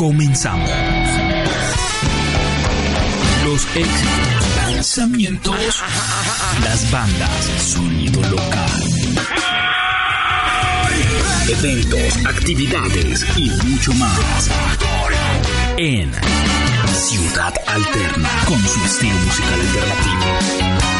Comenzamos. 0.00 0.70
Los 3.44 3.66
éxitos, 3.76 4.72
lanzamientos, 4.72 5.82
las 6.64 6.90
bandas, 6.90 7.44
sonido 7.58 8.22
local. 8.30 8.82
Eventos, 11.50 12.24
actividades 12.24 13.26
y 13.36 13.50
mucho 13.66 13.92
más. 13.92 14.48
En 15.76 16.10
Ciudad 16.94 17.52
Alterna, 17.66 18.30
con 18.46 18.58
su 18.66 18.82
estilo 18.82 19.18
musical 19.18 19.60
alternativo. 19.60 20.99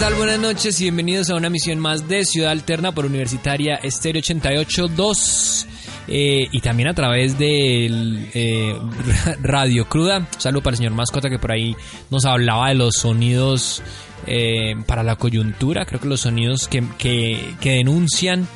Tal? 0.00 0.14
Buenas 0.14 0.38
noches 0.38 0.80
y 0.80 0.84
bienvenidos 0.84 1.28
a 1.28 1.34
una 1.34 1.50
misión 1.50 1.78
más 1.78 2.08
de 2.08 2.24
Ciudad 2.24 2.52
Alterna 2.52 2.92
por 2.92 3.04
Universitaria 3.04 3.74
Estéreo 3.74 4.22
88.2 4.22 5.66
eh, 6.08 6.48
y 6.50 6.60
también 6.62 6.88
a 6.88 6.94
través 6.94 7.36
del 7.36 8.30
eh, 8.32 8.78
Radio 9.42 9.86
Cruda. 9.90 10.20
Un 10.20 10.26
saludo 10.40 10.62
para 10.62 10.72
el 10.72 10.78
señor 10.78 10.94
Mascota 10.94 11.28
que 11.28 11.38
por 11.38 11.52
ahí 11.52 11.76
nos 12.08 12.24
hablaba 12.24 12.70
de 12.70 12.76
los 12.76 12.94
sonidos 12.94 13.82
eh, 14.26 14.74
para 14.86 15.02
la 15.02 15.16
coyuntura, 15.16 15.84
creo 15.84 16.00
que 16.00 16.08
los 16.08 16.20
sonidos 16.20 16.66
que, 16.66 16.82
que, 16.96 17.54
que 17.60 17.72
denuncian. 17.72 18.48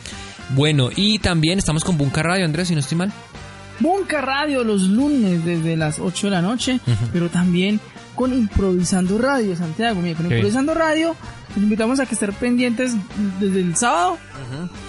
Bueno, 0.50 0.88
y 0.96 1.18
también 1.18 1.58
estamos 1.58 1.84
con 1.84 1.98
Bunka 1.98 2.22
Radio, 2.22 2.46
Andrés, 2.46 2.68
si 2.68 2.74
no 2.74 2.80
estoy 2.80 2.96
mal. 2.96 3.12
Bunka 3.80 4.22
Radio 4.22 4.64
los 4.64 4.82
lunes 4.82 5.44
desde 5.44 5.76
las 5.76 5.98
8 5.98 6.28
de 6.28 6.30
la 6.30 6.40
noche, 6.40 6.80
pero 7.12 7.28
también 7.28 7.80
con 8.14 8.32
Improvisando 8.32 9.18
Radio, 9.18 9.56
Santiago. 9.56 10.00
Mira, 10.00 10.16
con. 10.16 10.26
Improvisando 10.26 10.72
Radio 10.74 11.16
los 11.54 11.62
invitamos 11.62 12.00
a 12.00 12.06
que 12.06 12.14
estén 12.14 12.32
pendientes 12.32 12.94
desde 13.40 13.60
el 13.60 13.76
sábado 13.76 14.18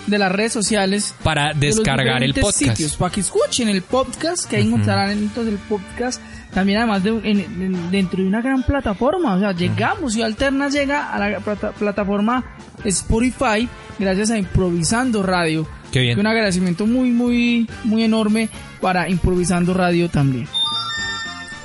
de 0.08 0.18
las 0.18 0.32
redes 0.32 0.54
sociales. 0.54 1.14
Para 1.24 1.54
de 1.54 1.68
los 1.68 1.76
descargar 1.78 2.24
el 2.24 2.32
diferentes 2.32 2.44
podcast. 2.44 2.58
Sitios, 2.78 2.96
para 2.98 3.12
que 3.14 3.20
escuchen 3.22 3.70
el 3.70 3.82
podcast, 3.82 4.46
que 4.50 4.58
ahí 4.58 4.68
encontrarán 4.68 5.12
entonces 5.12 5.54
el 5.54 5.60
podcast. 5.60 6.22
También 6.54 6.78
además 6.80 7.04
de, 7.04 7.10
en- 7.10 7.40
en- 7.62 7.92
dentro 7.92 8.22
de 8.22 8.28
una 8.30 8.42
gran 8.42 8.64
plataforma, 8.64 9.36
o 9.36 9.40
sea, 9.40 9.52
llegamos 9.52 10.16
y 10.16 10.22
Alterna 10.22 10.70
llega 10.70 11.12
a 11.14 11.20
la 11.20 11.40
plata- 11.40 11.72
plataforma 11.74 12.46
Spotify 12.86 13.68
gracias 14.00 14.32
a 14.32 14.38
Improvisando 14.38 15.22
Radio. 15.22 15.68
Qué 15.92 16.00
bien. 16.00 16.18
Un 16.20 16.28
agradecimiento 16.28 16.86
muy, 16.88 17.12
muy, 17.12 17.70
muy 17.84 18.04
enorme 18.04 18.50
para 18.82 19.10
Improvisando 19.10 19.74
Radio 19.74 20.10
también. 20.10 20.48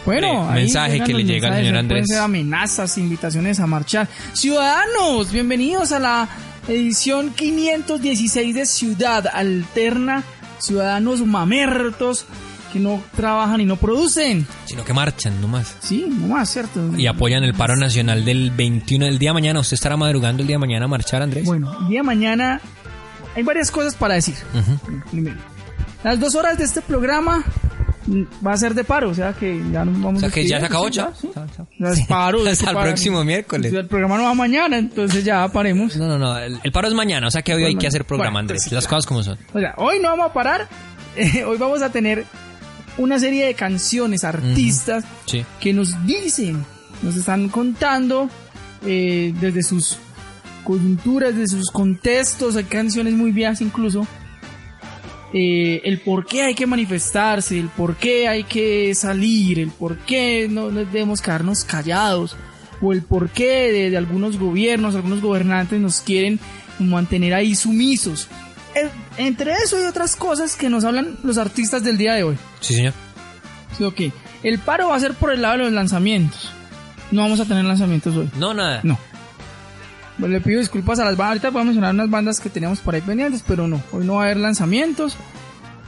Bueno, 0.06 0.42
Hombre, 0.42 0.54
ahí 0.54 0.62
mensaje 0.64 0.92
llegan 0.92 1.06
que 1.06 1.14
le 1.14 1.24
llega 1.24 1.48
al 1.48 1.54
mensajes, 1.54 1.66
señor 1.66 1.78
Andrés. 1.78 2.06
ser 2.08 2.18
amenazas, 2.20 2.98
invitaciones 2.98 3.60
a 3.60 3.66
marchar. 3.66 4.08
Ciudadanos, 4.32 5.30
bienvenidos 5.30 5.92
a 5.92 5.98
la 5.98 6.28
edición 6.68 7.30
516 7.34 8.54
de 8.54 8.66
Ciudad 8.66 9.26
Alterna. 9.32 10.22
Ciudadanos 10.58 11.24
mamertos 11.26 12.26
que 12.72 12.78
no 12.78 13.02
trabajan 13.14 13.60
y 13.60 13.64
no 13.66 13.76
producen. 13.76 14.46
Sino 14.64 14.84
que 14.84 14.92
marchan 14.94 15.40
nomás. 15.40 15.76
Sí, 15.80 16.06
nomás, 16.08 16.50
¿cierto? 16.50 16.96
Y 16.96 17.06
apoyan 17.06 17.42
el 17.44 17.52
paro 17.54 17.76
nacional 17.76 18.24
del 18.24 18.50
21 18.52 19.06
del 19.06 19.18
día 19.18 19.30
de 19.30 19.34
mañana. 19.34 19.60
¿Usted 19.60 19.74
estará 19.74 19.96
madrugando 19.96 20.42
el 20.42 20.46
día 20.46 20.54
de 20.54 20.60
mañana 20.60 20.84
a 20.86 20.88
marchar, 20.88 21.22
Andrés? 21.22 21.44
Bueno, 21.44 21.76
el 21.82 21.88
día 21.88 22.00
de 22.00 22.04
mañana 22.04 22.60
hay 23.36 23.42
varias 23.42 23.70
cosas 23.70 23.94
para 23.94 24.14
decir. 24.14 24.36
Ujú. 24.54 25.00
Primero, 25.10 25.36
las 26.04 26.18
dos 26.20 26.34
horas 26.34 26.56
de 26.58 26.64
este 26.64 26.80
programa 26.80 27.44
va 28.46 28.52
a 28.52 28.56
ser 28.56 28.74
de 28.74 28.82
paro, 28.84 29.10
o 29.10 29.14
sea 29.14 29.32
que 29.32 29.60
ya 29.72 29.84
nos 29.84 30.00
vamos 30.02 30.16
O 30.16 30.20
sea 30.20 30.28
a 30.28 30.32
que 30.32 30.46
ya 30.46 30.58
se 30.60 30.66
acabó, 30.66 30.86
sí. 30.88 30.94
Ya 30.94 31.12
es 31.90 32.06
paro, 32.06 32.38
Hasta 32.46 32.70
el 32.70 32.74
para- 32.74 32.86
próximo 32.88 33.22
miércoles. 33.24 33.72
El 33.72 33.86
programa 33.86 34.16
no 34.16 34.24
va 34.24 34.34
mañana, 34.34 34.78
entonces 34.78 35.24
ya 35.24 35.46
paremos. 35.48 35.96
No, 35.96 36.06
no, 36.08 36.18
no. 36.18 36.38
El, 36.38 36.58
el 36.62 36.72
paro 36.72 36.88
es 36.88 36.94
mañana. 36.94 37.26
O 37.26 37.30
sea 37.30 37.42
que 37.42 37.54
hoy 37.54 37.64
hay 37.64 37.76
que 37.76 37.86
hacer 37.86 38.04
programa, 38.04 38.30
Bueno, 38.32 38.38
Andrés. 38.40 38.70
Las 38.72 38.86
cosas 38.86 39.06
como 39.06 39.22
son. 39.22 39.38
O 39.52 39.58
sea, 39.60 39.74
hoy 39.76 39.96
no 40.00 40.08
vamos 40.10 40.26
a 40.30 40.32
parar. 40.32 40.68
eh, 41.16 41.44
hoy 41.44 41.58
vamos 41.58 41.82
a 41.82 41.90
tener 41.90 42.24
una 42.98 43.18
serie 43.18 43.46
de 43.46 43.54
canciones, 43.54 44.24
artistas 44.24 45.04
Sí. 45.26 45.44
que 45.60 45.72
nos 45.72 46.04
dicen, 46.06 46.64
nos 47.02 47.16
están 47.16 47.48
contando 47.48 48.28
eh, 48.86 49.34
desde 49.40 49.62
sus 49.62 49.98
coyunturas, 50.64 51.34
desde 51.36 51.56
sus 51.56 51.70
contextos, 51.70 52.56
hay 52.56 52.64
canciones 52.64 53.14
muy 53.14 53.32
viejas 53.32 53.60
incluso, 53.60 54.06
eh, 55.32 55.80
el 55.84 56.00
por 56.00 56.26
qué 56.26 56.42
hay 56.42 56.54
que 56.54 56.66
manifestarse, 56.66 57.58
el 57.58 57.68
por 57.68 57.96
qué 57.96 58.28
hay 58.28 58.44
que 58.44 58.94
salir, 58.94 59.58
el 59.58 59.70
por 59.70 59.98
qué 59.98 60.48
no, 60.50 60.70
no 60.70 60.80
debemos 60.80 61.20
quedarnos 61.20 61.64
callados, 61.64 62.36
o 62.80 62.92
el 62.92 63.02
por 63.02 63.30
qué 63.30 63.72
de, 63.72 63.90
de 63.90 63.96
algunos 63.96 64.38
gobiernos, 64.38 64.94
algunos 64.94 65.20
gobernantes 65.20 65.80
nos 65.80 66.00
quieren 66.00 66.40
mantener 66.78 67.34
ahí 67.34 67.54
sumisos. 67.54 68.28
Eh, 68.74 68.88
entre 69.16 69.52
eso 69.52 69.80
y 69.80 69.84
otras 69.84 70.16
cosas 70.16 70.56
que 70.56 70.68
nos 70.68 70.84
hablan 70.84 71.18
los 71.22 71.38
artistas 71.38 71.82
del 71.82 71.98
día 71.98 72.14
de 72.14 72.22
hoy. 72.22 72.36
Sí, 72.60 72.74
señor. 72.74 72.94
Sí, 73.76 73.84
ok. 73.84 74.00
El 74.42 74.58
paro 74.58 74.88
va 74.88 74.96
a 74.96 75.00
ser 75.00 75.14
por 75.14 75.32
el 75.32 75.42
lado 75.42 75.58
de 75.58 75.64
los 75.64 75.72
lanzamientos. 75.72 76.50
No 77.10 77.22
vamos 77.22 77.40
a 77.40 77.44
tener 77.44 77.64
lanzamientos 77.64 78.16
hoy. 78.16 78.30
No, 78.38 78.54
nada. 78.54 78.80
No. 78.84 78.98
Le 80.20 80.40
pido 80.40 80.60
disculpas 80.60 80.98
a 80.98 81.04
las 81.04 81.16
bandas. 81.16 81.28
Ahorita 81.30 81.50
voy 81.50 81.62
a 81.62 81.64
mencionar 81.64 81.94
unas 81.94 82.10
bandas 82.10 82.40
que 82.40 82.50
teníamos 82.50 82.80
por 82.80 82.94
ahí 82.94 83.00
pendientes, 83.00 83.42
pero 83.46 83.66
no. 83.68 83.82
Hoy 83.92 84.04
no 84.04 84.14
va 84.14 84.22
a 84.22 84.24
haber 84.26 84.36
lanzamientos. 84.38 85.16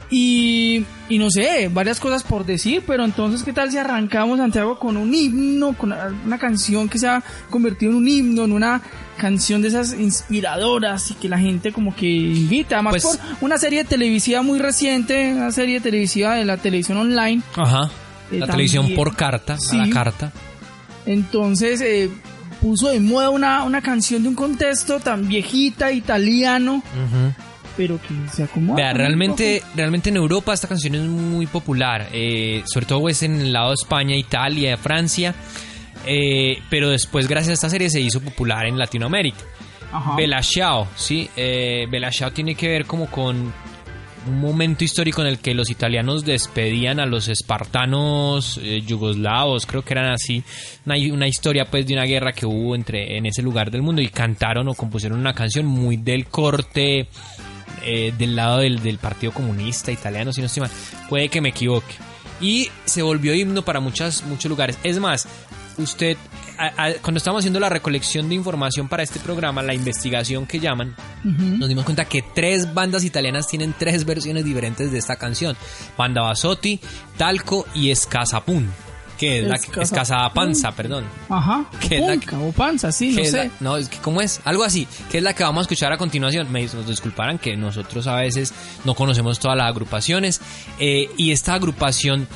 Y, 0.09 0.85
y 1.09 1.17
no 1.17 1.31
sé, 1.31 1.69
varias 1.73 1.99
cosas 1.99 2.21
por 2.21 2.45
decir, 2.45 2.83
pero 2.85 3.03
entonces, 3.03 3.41
¿qué 3.41 3.51
tal 3.51 3.71
si 3.71 3.77
arrancamos, 3.79 4.37
Santiago, 4.37 4.77
con 4.77 4.95
un 4.95 5.11
himno, 5.13 5.73
con 5.73 5.91
una 6.25 6.37
canción 6.37 6.87
que 6.87 6.99
se 6.99 7.07
ha 7.07 7.23
convertido 7.49 7.91
en 7.93 7.97
un 7.97 8.07
himno, 8.07 8.43
en 8.43 8.51
una 8.51 8.81
canción 9.17 9.63
de 9.63 9.69
esas 9.69 9.93
inspiradoras 9.93 11.09
y 11.09 11.13
que 11.15 11.29
la 11.29 11.39
gente 11.39 11.71
como 11.71 11.95
que 11.95 12.05
invita, 12.07 12.75
además 12.75 12.91
Pues- 13.01 13.17
por 13.17 13.19
una 13.41 13.57
serie 13.57 13.85
televisiva 13.85 14.43
muy 14.43 14.59
reciente, 14.59 15.33
una 15.33 15.51
serie 15.51 15.79
televisiva 15.81 16.35
de 16.35 16.45
la 16.45 16.57
televisión 16.57 16.97
online, 16.99 17.41
Ajá. 17.55 17.89
Eh, 18.31 18.37
La 18.39 18.47
televisión 18.47 18.93
por 18.95 19.15
carta, 19.15 19.57
Sí. 19.57 19.79
a 19.79 19.85
la 19.85 19.93
carta. 19.93 20.31
Entonces 21.07 21.81
eh, 21.81 22.09
puso 22.63 22.87
de 22.87 23.01
moda 23.01 23.29
una, 23.29 23.63
una 23.63 23.81
canción 23.81 24.23
de 24.23 24.29
un 24.29 24.35
contexto 24.35 25.01
tan 25.01 25.27
viejita, 25.27 25.91
italiano, 25.91 26.75
Ujú. 26.75 27.33
pero 27.75 27.99
que 28.01 28.15
se 28.33 28.43
acomoda. 28.43 28.77
Vea, 28.77 28.93
realmente, 28.93 29.61
realmente 29.75 30.09
en 30.09 30.15
Europa 30.15 30.53
esta 30.53 30.69
canción 30.69 30.95
es 30.95 31.01
muy 31.01 31.45
popular, 31.45 32.07
eh, 32.13 32.63
sobre 32.65 32.85
todo 32.85 33.01
pues 33.01 33.21
en 33.21 33.41
el 33.41 33.51
lado 33.51 33.69
de 33.69 33.73
España, 33.75 34.15
Italia, 34.15 34.77
Francia, 34.77 35.35
eh, 36.05 36.59
pero 36.69 36.89
después 36.89 37.27
gracias 37.27 37.49
a 37.49 37.53
esta 37.55 37.69
serie 37.69 37.89
se 37.89 37.99
hizo 37.99 38.21
popular 38.21 38.65
en 38.65 38.77
Latinoamérica. 38.77 39.43
Ajá. 39.91 40.15
Bella 40.15 40.41
Ciao, 40.41 40.87
sí, 40.95 41.29
eh, 41.35 41.85
Bella 41.91 42.11
Ciao 42.11 42.31
tiene 42.31 42.55
que 42.55 42.69
ver 42.69 42.85
como 42.85 43.07
con 43.07 43.53
un 44.27 44.39
momento 44.39 44.83
histórico 44.83 45.21
en 45.21 45.27
el 45.27 45.39
que 45.39 45.53
los 45.53 45.69
italianos 45.69 46.25
despedían 46.25 46.99
a 46.99 47.05
los 47.05 47.27
espartanos 47.27 48.59
eh, 48.61 48.81
yugoslavos, 48.81 49.65
creo 49.65 49.83
que 49.83 49.93
eran 49.93 50.11
así, 50.11 50.43
una, 50.85 50.95
una 51.13 51.27
historia 51.27 51.65
pues 51.65 51.85
de 51.85 51.93
una 51.93 52.05
guerra 52.05 52.33
que 52.33 52.45
hubo 52.45 52.75
entre 52.75 53.17
en 53.17 53.25
ese 53.25 53.41
lugar 53.41 53.71
del 53.71 53.81
mundo 53.81 54.01
y 54.01 54.07
cantaron 54.09 54.67
o 54.67 54.73
compusieron 54.73 55.19
una 55.19 55.33
canción 55.33 55.65
muy 55.65 55.97
del 55.97 56.27
corte 56.27 57.07
eh, 57.85 58.13
del 58.17 58.35
lado 58.35 58.59
del, 58.59 58.81
del 58.81 58.97
Partido 58.97 59.33
Comunista 59.33 59.91
Italiano, 59.91 60.31
si 60.31 60.39
no 60.39 60.47
estoy 60.47 60.61
mal, 60.61 60.71
puede 61.09 61.29
que 61.29 61.41
me 61.41 61.49
equivoque. 61.49 61.93
Y 62.39 62.69
se 62.85 63.01
volvió 63.01 63.33
himno 63.33 63.63
para 63.63 63.79
muchas, 63.79 64.23
muchos 64.23 64.49
lugares. 64.49 64.77
Es 64.83 64.99
más, 64.99 65.27
usted, 65.77 66.17
a- 66.67 66.85
a- 66.85 66.93
cuando 67.01 67.17
estábamos 67.17 67.41
haciendo 67.41 67.59
la 67.59 67.69
recolección 67.69 68.29
de 68.29 68.35
información 68.35 68.87
para 68.87 69.03
este 69.03 69.19
programa, 69.19 69.61
la 69.61 69.73
investigación 69.73 70.45
que 70.45 70.59
llaman, 70.59 70.95
nos 71.23 71.69
dimos 71.69 71.85
cuenta 71.85 72.05
que 72.05 72.23
tres 72.33 72.73
bandas 72.73 73.03
italianas 73.03 73.47
tienen 73.47 73.73
tres 73.77 74.05
versiones 74.05 74.45
diferentes 74.45 74.91
de 74.91 74.97
esta 74.99 75.15
canción. 75.15 75.55
Banda 75.97 76.21
Basotti, 76.21 76.79
Talco 77.17 77.65
y 77.73 77.91
Escasapun, 77.91 78.69
que 79.17 79.39
es 79.39 79.47
la 79.47 79.55
Escasa 79.83 80.29
Panza, 80.33 80.71
perdón. 80.71 81.05
Ajá. 81.29 81.65
que 81.79 81.95
es 81.97 82.01
la 82.01 82.13
Punca 82.13 82.39
o 82.39 82.51
panza, 82.51 82.91
sí, 82.91 83.15
que 83.15 83.23
no 83.23 83.29
sé. 83.29 83.37
la- 83.45 83.51
no, 83.59 83.77
es 83.77 83.87
que 83.87 83.97
¿cómo 83.99 84.21
es? 84.21 84.41
Algo 84.43 84.63
así, 84.63 84.87
que 85.11 85.19
es 85.19 85.23
la 85.23 85.33
que 85.33 85.43
vamos 85.43 85.59
a 85.59 85.63
escuchar 85.63 85.93
a 85.93 85.97
continuación. 85.97 86.51
Me 86.51 86.63
nos 86.65 86.87
disculparán 86.87 87.37
que 87.37 87.55
nosotros 87.55 88.07
a 88.07 88.15
veces 88.15 88.53
no 88.85 88.95
conocemos 88.95 89.39
todas 89.39 89.57
las 89.57 89.67
agrupaciones. 89.67 90.41
eh, 90.79 91.09
y 91.17 91.31
esta 91.31 91.53
agrupación 91.53 92.27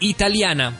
italiana 0.00 0.74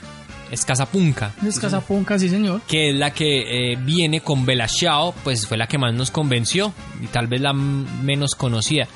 es 0.50 0.64
Casapunca. 0.64 1.32
Es 1.46 1.58
Casapunca, 1.58 2.18
sí, 2.18 2.28
señor. 2.28 2.60
Que 2.66 2.90
es 2.90 2.96
la 2.96 3.12
que 3.12 3.72
eh, 3.72 3.76
viene 3.76 4.20
con 4.20 4.46
Bella 4.46 4.68
Ciao, 4.68 5.14
pues 5.24 5.46
fue 5.46 5.56
la 5.56 5.66
que 5.66 5.78
más 5.78 5.94
nos 5.94 6.10
convenció 6.10 6.72
y 7.02 7.06
tal 7.06 7.26
vez 7.26 7.40
la 7.40 7.52
menos 7.52 8.34
conocida. 8.34 8.88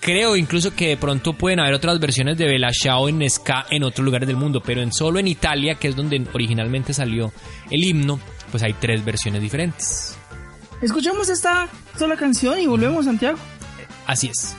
Creo 0.00 0.36
incluso 0.36 0.74
que 0.74 0.88
de 0.88 0.96
pronto 0.96 1.32
pueden 1.32 1.60
haber 1.60 1.74
otras 1.74 1.98
versiones 1.98 2.36
de 2.36 2.46
Bella 2.46 2.70
Ciao 2.72 3.08
en 3.08 3.28
ska 3.28 3.66
en 3.70 3.82
otros 3.82 4.04
lugares 4.04 4.26
del 4.26 4.36
mundo, 4.36 4.62
pero 4.64 4.82
en 4.82 4.92
solo 4.92 5.18
en 5.18 5.28
Italia, 5.28 5.76
que 5.76 5.88
es 5.88 5.96
donde 5.96 6.24
originalmente 6.32 6.92
salió 6.92 7.32
el 7.70 7.84
himno, 7.84 8.20
pues 8.50 8.62
hay 8.62 8.74
tres 8.74 9.04
versiones 9.04 9.42
diferentes. 9.42 10.16
Escuchemos 10.82 11.28
esta 11.28 11.68
sola 11.98 12.16
canción 12.16 12.58
y 12.60 12.66
volvemos, 12.66 13.06
Santiago. 13.06 13.38
Así 14.06 14.28
es. 14.28 14.54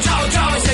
ciao, 0.00 0.28
ciao. 0.30 0.69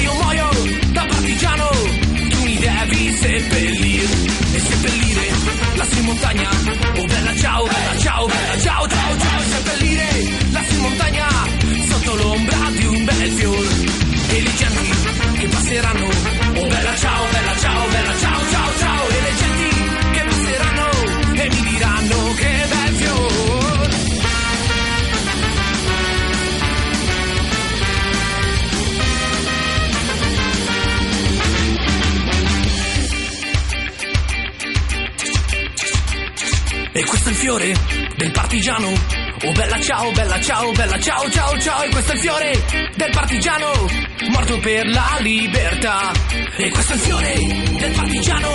Fiore 37.46 37.72
del 38.16 38.32
partigiano. 38.32 38.88
Oh 38.88 39.52
bella 39.52 39.80
ciao, 39.80 40.10
bella 40.10 40.40
ciao, 40.40 40.72
bella 40.72 40.98
ciao, 40.98 41.30
ciao, 41.30 41.56
ciao. 41.60 41.82
E 41.84 41.88
questo 41.90 42.10
è 42.10 42.14
il 42.16 42.20
fiore 42.20 42.64
del 42.96 43.10
partigiano, 43.12 43.86
morto 44.32 44.58
per 44.58 44.88
la 44.88 45.16
libertà. 45.20 46.10
E 46.56 46.70
questo 46.70 46.94
è 46.94 46.96
il 46.96 47.02
fiore 47.02 47.34
del 47.78 47.92
partigiano, 47.92 48.50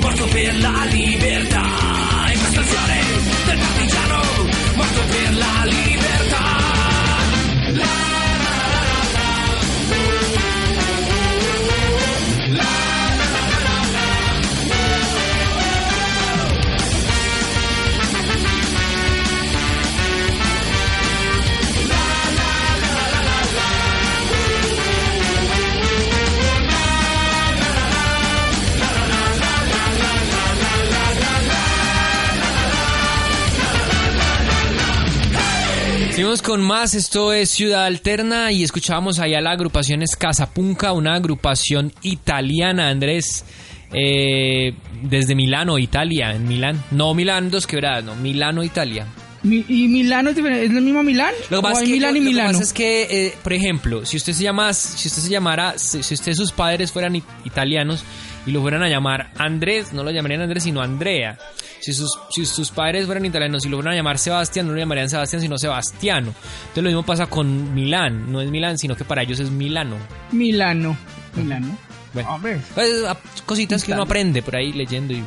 morto 0.00 0.24
per 0.26 0.58
la 0.58 0.84
libertà. 0.90 1.64
E 2.26 2.36
questo 2.36 2.58
è 2.58 2.62
il 2.62 2.68
fiore 2.68 3.00
del 3.44 3.58
partigiano, 3.58 4.22
morto 4.74 5.00
per 5.06 5.34
la 5.36 5.64
libertà. 5.66 6.03
Seguimos 36.14 36.42
con 36.42 36.62
más, 36.62 36.94
esto 36.94 37.32
es 37.32 37.50
Ciudad 37.50 37.86
Alterna 37.86 38.52
y 38.52 38.62
escuchábamos 38.62 39.18
allá 39.18 39.40
la 39.40 39.50
agrupación 39.50 40.00
Escasapunca, 40.00 40.92
una 40.92 41.14
agrupación 41.14 41.92
italiana, 42.02 42.88
Andrés, 42.88 43.44
eh, 43.92 44.74
desde 45.02 45.34
Milano, 45.34 45.76
Italia, 45.76 46.30
en 46.30 46.46
Milán. 46.46 46.80
No, 46.92 47.14
Milán, 47.14 47.50
dos 47.50 47.66
quebradas, 47.66 48.04
no, 48.04 48.14
Milano, 48.14 48.62
Italia. 48.62 49.08
Mi- 49.44 49.64
¿Y 49.68 49.88
Milano 49.88 50.30
es 50.30 50.36
diferente? 50.36 50.64
¿Es 50.66 50.72
lo 50.72 50.80
mismo 50.80 51.02
Milán? 51.02 51.32
Lo 51.48 51.48
que 51.48 51.54
¿O 51.56 51.62
pasa 51.62 51.82
es 51.82 51.88
que, 51.88 51.92
Milán 51.94 52.10
lo- 52.12 52.16
y 52.16 52.20
lo 52.20 52.24
que 52.24 52.30
Milano? 52.30 52.52
pasa 52.52 52.64
es 52.64 52.72
que, 52.72 53.02
eh, 53.10 53.34
por 53.42 53.52
ejemplo, 53.52 54.04
si 54.06 54.16
usted 54.16 54.32
se 54.32 54.42
llama, 54.42 54.72
si 54.72 55.08
usted 55.08 55.22
se 55.22 55.28
llamara, 55.30 55.78
si, 55.78 56.02
si 56.02 56.14
usted 56.14 56.32
sus 56.32 56.50
padres 56.50 56.90
fueran 56.90 57.14
it- 57.16 57.24
italianos 57.44 58.02
y 58.46 58.50
lo 58.52 58.60
fueran 58.62 58.82
a 58.82 58.88
llamar 58.88 59.30
Andrés, 59.38 59.92
no 59.92 60.02
lo 60.02 60.10
llamarían 60.10 60.40
Andrés 60.40 60.62
sino 60.64 60.80
Andrea. 60.82 61.38
Si 61.80 61.92
sus, 61.92 62.10
si 62.30 62.46
sus 62.46 62.70
padres 62.70 63.04
fueran 63.04 63.24
italianos 63.26 63.64
y 63.66 63.68
lo 63.68 63.76
fueran 63.76 63.92
a 63.92 63.96
llamar 63.96 64.18
Sebastián, 64.18 64.66
no 64.66 64.72
lo 64.72 64.78
llamarían 64.78 65.10
Sebastián 65.10 65.42
sino 65.42 65.58
Sebastiano. 65.58 66.28
Entonces 66.28 66.82
lo 66.82 66.88
mismo 66.88 67.02
pasa 67.04 67.26
con 67.26 67.74
Milán, 67.74 68.32
no 68.32 68.40
es 68.40 68.50
Milán, 68.50 68.78
sino 68.78 68.96
que 68.96 69.04
para 69.04 69.22
ellos 69.22 69.38
es 69.40 69.50
Milano. 69.50 69.96
Milano. 70.32 70.96
Milano. 71.36 71.76
Bueno, 72.14 72.34
Hombre. 72.34 72.60
pues, 72.74 72.90
cositas 73.44 73.84
que 73.84 73.92
uno 73.92 74.02
aprende 74.02 74.42
por 74.42 74.56
ahí 74.56 74.72
leyendo 74.72 75.12
y, 75.12 75.18
y, 75.18 75.24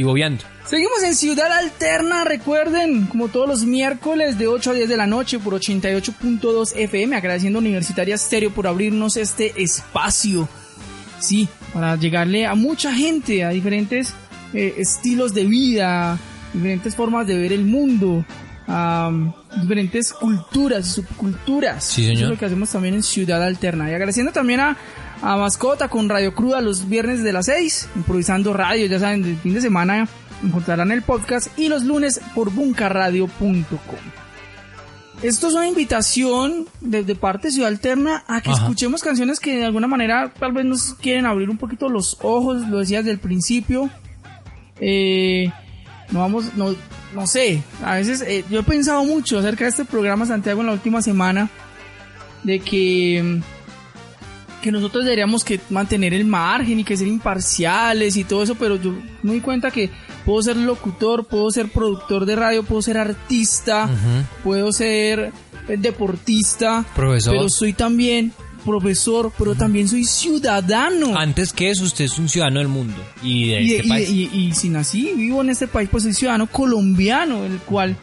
y 0.00 0.02
bobeando. 0.02 0.42
Seguimos 0.66 1.00
en 1.04 1.14
Ciudad 1.14 1.52
Alterna, 1.52 2.24
recuerden, 2.24 3.06
como 3.06 3.28
todos 3.28 3.48
los 3.48 3.64
miércoles 3.64 4.36
de 4.36 4.48
8 4.48 4.70
a 4.70 4.74
10 4.74 4.88
de 4.88 4.96
la 4.96 5.06
noche 5.06 5.38
por 5.38 5.54
88.2 5.54 6.72
FM, 6.74 7.14
agradeciendo 7.14 7.58
a 7.58 7.60
Universitaria 7.60 8.18
Stereo 8.18 8.50
por 8.50 8.66
abrirnos 8.66 9.16
este 9.16 9.62
espacio. 9.62 10.48
Sí, 11.20 11.48
para 11.72 11.96
llegarle 11.96 12.46
a 12.46 12.54
mucha 12.54 12.92
gente, 12.92 13.44
a 13.44 13.50
diferentes 13.50 14.12
eh, 14.52 14.74
estilos 14.78 15.34
de 15.34 15.44
vida, 15.44 16.18
diferentes 16.52 16.96
formas 16.96 17.26
de 17.26 17.38
ver 17.38 17.52
el 17.52 17.64
mundo, 17.64 18.24
a 18.66 19.08
um, 19.08 19.32
diferentes 19.60 20.12
culturas, 20.12 20.86
subculturas. 20.86 21.84
Sí, 21.84 22.02
señor. 22.06 22.14
Eso 22.14 22.24
es 22.24 22.30
lo 22.30 22.38
que 22.38 22.44
hacemos 22.46 22.70
también 22.70 22.94
en 22.94 23.02
Ciudad 23.02 23.42
Alterna. 23.42 23.90
Y 23.90 23.94
agradeciendo 23.94 24.32
también 24.32 24.60
a, 24.60 24.76
a 25.22 25.36
Mascota 25.36 25.88
con 25.88 26.08
Radio 26.08 26.34
Cruda 26.34 26.60
los 26.60 26.88
viernes 26.88 27.22
de 27.22 27.32
las 27.32 27.46
6, 27.46 27.90
improvisando 27.96 28.52
radio, 28.52 28.86
ya 28.86 28.98
saben, 28.98 29.22
del 29.22 29.36
fin 29.38 29.54
de 29.54 29.60
semana 29.60 30.08
encontrarán 30.42 30.92
el 30.92 31.02
podcast 31.02 31.48
y 31.58 31.68
los 31.68 31.84
lunes 31.84 32.20
por 32.34 32.50
buncarradio.com. 32.50 33.98
Esto 35.22 35.48
es 35.48 35.54
una 35.54 35.66
invitación 35.66 36.66
desde 36.80 37.14
parte 37.14 37.48
de 37.48 37.52
Ciudad 37.52 37.68
Alterna 37.68 38.22
a 38.26 38.42
que 38.42 38.50
Ajá. 38.50 38.62
escuchemos 38.64 39.02
canciones 39.02 39.40
que 39.40 39.56
de 39.56 39.64
alguna 39.64 39.86
manera 39.86 40.32
tal 40.38 40.52
vez 40.52 40.66
nos 40.66 40.94
quieren 40.94 41.24
abrir 41.24 41.48
un 41.48 41.56
poquito 41.56 41.88
los 41.88 42.18
ojos, 42.20 42.68
lo 42.68 42.78
decías 42.80 43.04
del 43.04 43.18
principio. 43.18 43.88
Eh, 44.78 45.50
no 46.10 46.20
vamos, 46.20 46.54
no, 46.54 46.74
no 47.14 47.26
sé, 47.26 47.62
a 47.82 47.94
veces 47.94 48.22
eh, 48.22 48.44
yo 48.50 48.60
he 48.60 48.62
pensado 48.62 49.04
mucho 49.04 49.38
acerca 49.38 49.64
de 49.64 49.70
este 49.70 49.84
programa 49.86 50.26
Santiago 50.26 50.60
en 50.60 50.66
la 50.66 50.74
última 50.74 51.00
semana, 51.00 51.48
de 52.42 52.60
que, 52.60 53.40
que 54.62 54.72
nosotros 54.72 55.04
deberíamos 55.04 55.44
que 55.44 55.60
mantener 55.70 56.12
el 56.14 56.24
margen 56.24 56.80
y 56.80 56.84
que 56.84 56.96
ser 56.96 57.06
imparciales 57.06 58.16
y 58.16 58.24
todo 58.24 58.42
eso, 58.42 58.54
pero 58.56 58.76
yo 58.76 58.94
me 59.22 59.34
di 59.34 59.40
cuenta 59.40 59.70
que 59.70 59.90
puedo 60.24 60.42
ser 60.42 60.56
locutor, 60.56 61.26
puedo 61.26 61.50
ser 61.50 61.68
productor 61.68 62.26
de 62.26 62.34
radio, 62.36 62.62
puedo 62.64 62.82
ser 62.82 62.98
artista, 62.98 63.88
puedo 64.42 64.72
ser 64.72 65.32
eh, 65.68 65.76
deportista, 65.76 66.84
Profesor. 66.94 67.34
pero 67.36 67.48
soy 67.48 67.72
también 67.74 68.32
profesor, 68.64 69.30
pero 69.38 69.54
también 69.54 69.86
soy 69.86 70.02
ciudadano. 70.04 71.16
Antes 71.16 71.52
que 71.52 71.70
eso, 71.70 71.84
usted 71.84 72.06
es 72.06 72.18
un 72.18 72.28
ciudadano 72.28 72.58
del 72.58 72.68
mundo 72.68 72.96
y 73.22 73.50
de 73.50 73.62
Y, 73.62 73.74
este 73.74 73.86
y- 73.86 73.88
país. 73.88 74.08
y- 74.10 74.30
y 74.32 74.52
si 74.54 74.68
nací, 74.68 75.12
vivo 75.16 75.40
en 75.42 75.50
este 75.50 75.68
país, 75.68 75.88
pues 75.90 76.02
soy 76.02 76.12
ciudadano 76.14 76.48
colombiano, 76.48 77.44
el 77.44 77.58
cual 77.58 77.96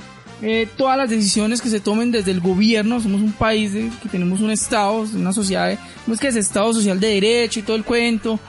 eh, 0.43 0.67
todas 0.77 0.97
las 0.97 1.09
decisiones 1.09 1.61
que 1.61 1.69
se 1.69 1.79
tomen 1.79 2.11
desde 2.11 2.31
el 2.31 2.41
gobierno, 2.41 2.99
somos 2.99 3.21
un 3.21 3.31
país 3.31 3.71
de- 3.73 3.89
que 4.01 4.09
tenemos 4.09 4.41
un 4.41 4.51
Estado, 4.51 5.05
una 5.15 5.31
sociedad, 5.33 5.69
de- 5.69 5.77
no 6.05 6.13
es 6.13 6.19
que 6.19 6.27
es 6.27 6.35
Estado 6.35 6.73
social 6.73 6.99
de 6.99 7.07
derecho 7.07 7.59
y 7.61 7.63
todo 7.63 7.75
el 7.77 7.83
cuento, 7.85 8.39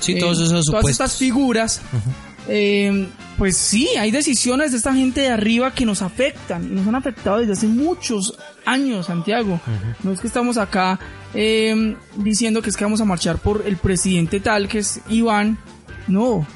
sí, 0.00 0.12
eh, 0.12 0.18
todos 0.20 0.40
esos 0.40 0.64
todas 0.66 0.88
estas 0.88 1.16
figuras, 1.16 1.80
eh, 2.48 3.06
pues 3.38 3.56
sí, 3.56 3.88
hay 3.98 4.10
decisiones 4.10 4.70
de 4.72 4.78
esta 4.78 4.94
gente 4.94 5.22
de 5.22 5.28
arriba 5.28 5.72
que 5.74 5.84
nos 5.84 6.02
afectan 6.02 6.64
y 6.64 6.68
nos 6.74 6.86
han 6.86 6.94
afectado 6.94 7.38
desde 7.38 7.52
hace 7.54 7.66
muchos 7.66 8.34
años, 8.64 9.06
Santiago. 9.06 9.60
No 10.02 10.12
es 10.12 10.20
que 10.20 10.26
estamos 10.28 10.56
acá 10.56 10.98
eh, 11.34 11.96
diciendo 12.16 12.62
que 12.62 12.70
es 12.70 12.76
que 12.76 12.84
vamos 12.84 13.00
a 13.00 13.04
marchar 13.04 13.38
por 13.38 13.64
el 13.66 13.76
presidente 13.76 14.38
tal 14.40 14.68
que 14.68 14.78
es 14.78 15.00
Iván, 15.10 15.58
no. 16.06 16.46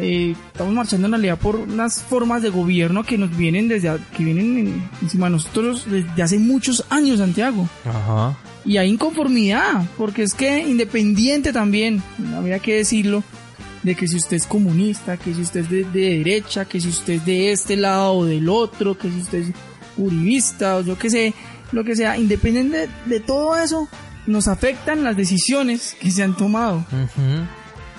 Eh, 0.00 0.34
estamos 0.52 0.72
marchando 0.74 1.06
en 1.06 1.12
realidad 1.12 1.38
por 1.38 1.56
unas 1.56 2.02
formas 2.02 2.42
de 2.42 2.48
gobierno 2.50 3.04
que 3.04 3.18
nos 3.18 3.36
vienen 3.36 3.68
desde 3.68 3.88
a- 3.88 3.98
que 4.16 4.24
vienen 4.24 4.58
en- 4.58 4.88
encima 5.02 5.26
de 5.26 5.32
nosotros 5.32 5.84
desde 5.90 6.22
hace 6.22 6.38
muchos 6.38 6.84
años 6.90 7.18
Santiago 7.18 7.68
Ajá. 7.84 8.36
y 8.64 8.76
hay 8.76 8.88
inconformidad, 8.90 9.88
porque 9.96 10.22
es 10.22 10.34
que 10.34 10.60
independiente 10.60 11.52
también, 11.52 12.02
habría 12.36 12.58
que 12.58 12.76
decirlo, 12.76 13.22
de 13.82 13.94
que 13.94 14.08
si 14.08 14.16
usted 14.16 14.36
es 14.36 14.46
comunista, 14.46 15.16
que 15.16 15.32
si 15.34 15.40
usted 15.40 15.60
es 15.60 15.70
de, 15.70 15.84
de 15.84 16.18
derecha, 16.18 16.64
que 16.64 16.80
si 16.80 16.88
usted 16.88 17.14
es 17.14 17.24
de 17.26 17.52
este 17.52 17.76
lado 17.76 18.12
o 18.14 18.24
del 18.24 18.48
otro, 18.48 18.98
que 18.98 19.08
si 19.10 19.18
usted 19.20 19.38
es 19.38 19.48
uribista 19.96 20.76
o 20.76 20.80
yo 20.82 20.98
qué 20.98 21.10
sé, 21.10 21.34
lo 21.72 21.84
que 21.84 21.94
sea, 21.96 22.16
independiente 22.16 22.76
de, 22.76 22.88
de 23.06 23.20
todo 23.20 23.56
eso, 23.56 23.88
nos 24.26 24.48
afectan 24.48 25.04
las 25.04 25.16
decisiones 25.16 25.96
que 26.00 26.10
se 26.10 26.22
han 26.22 26.36
tomado. 26.36 26.78
Ujú. 26.92 27.46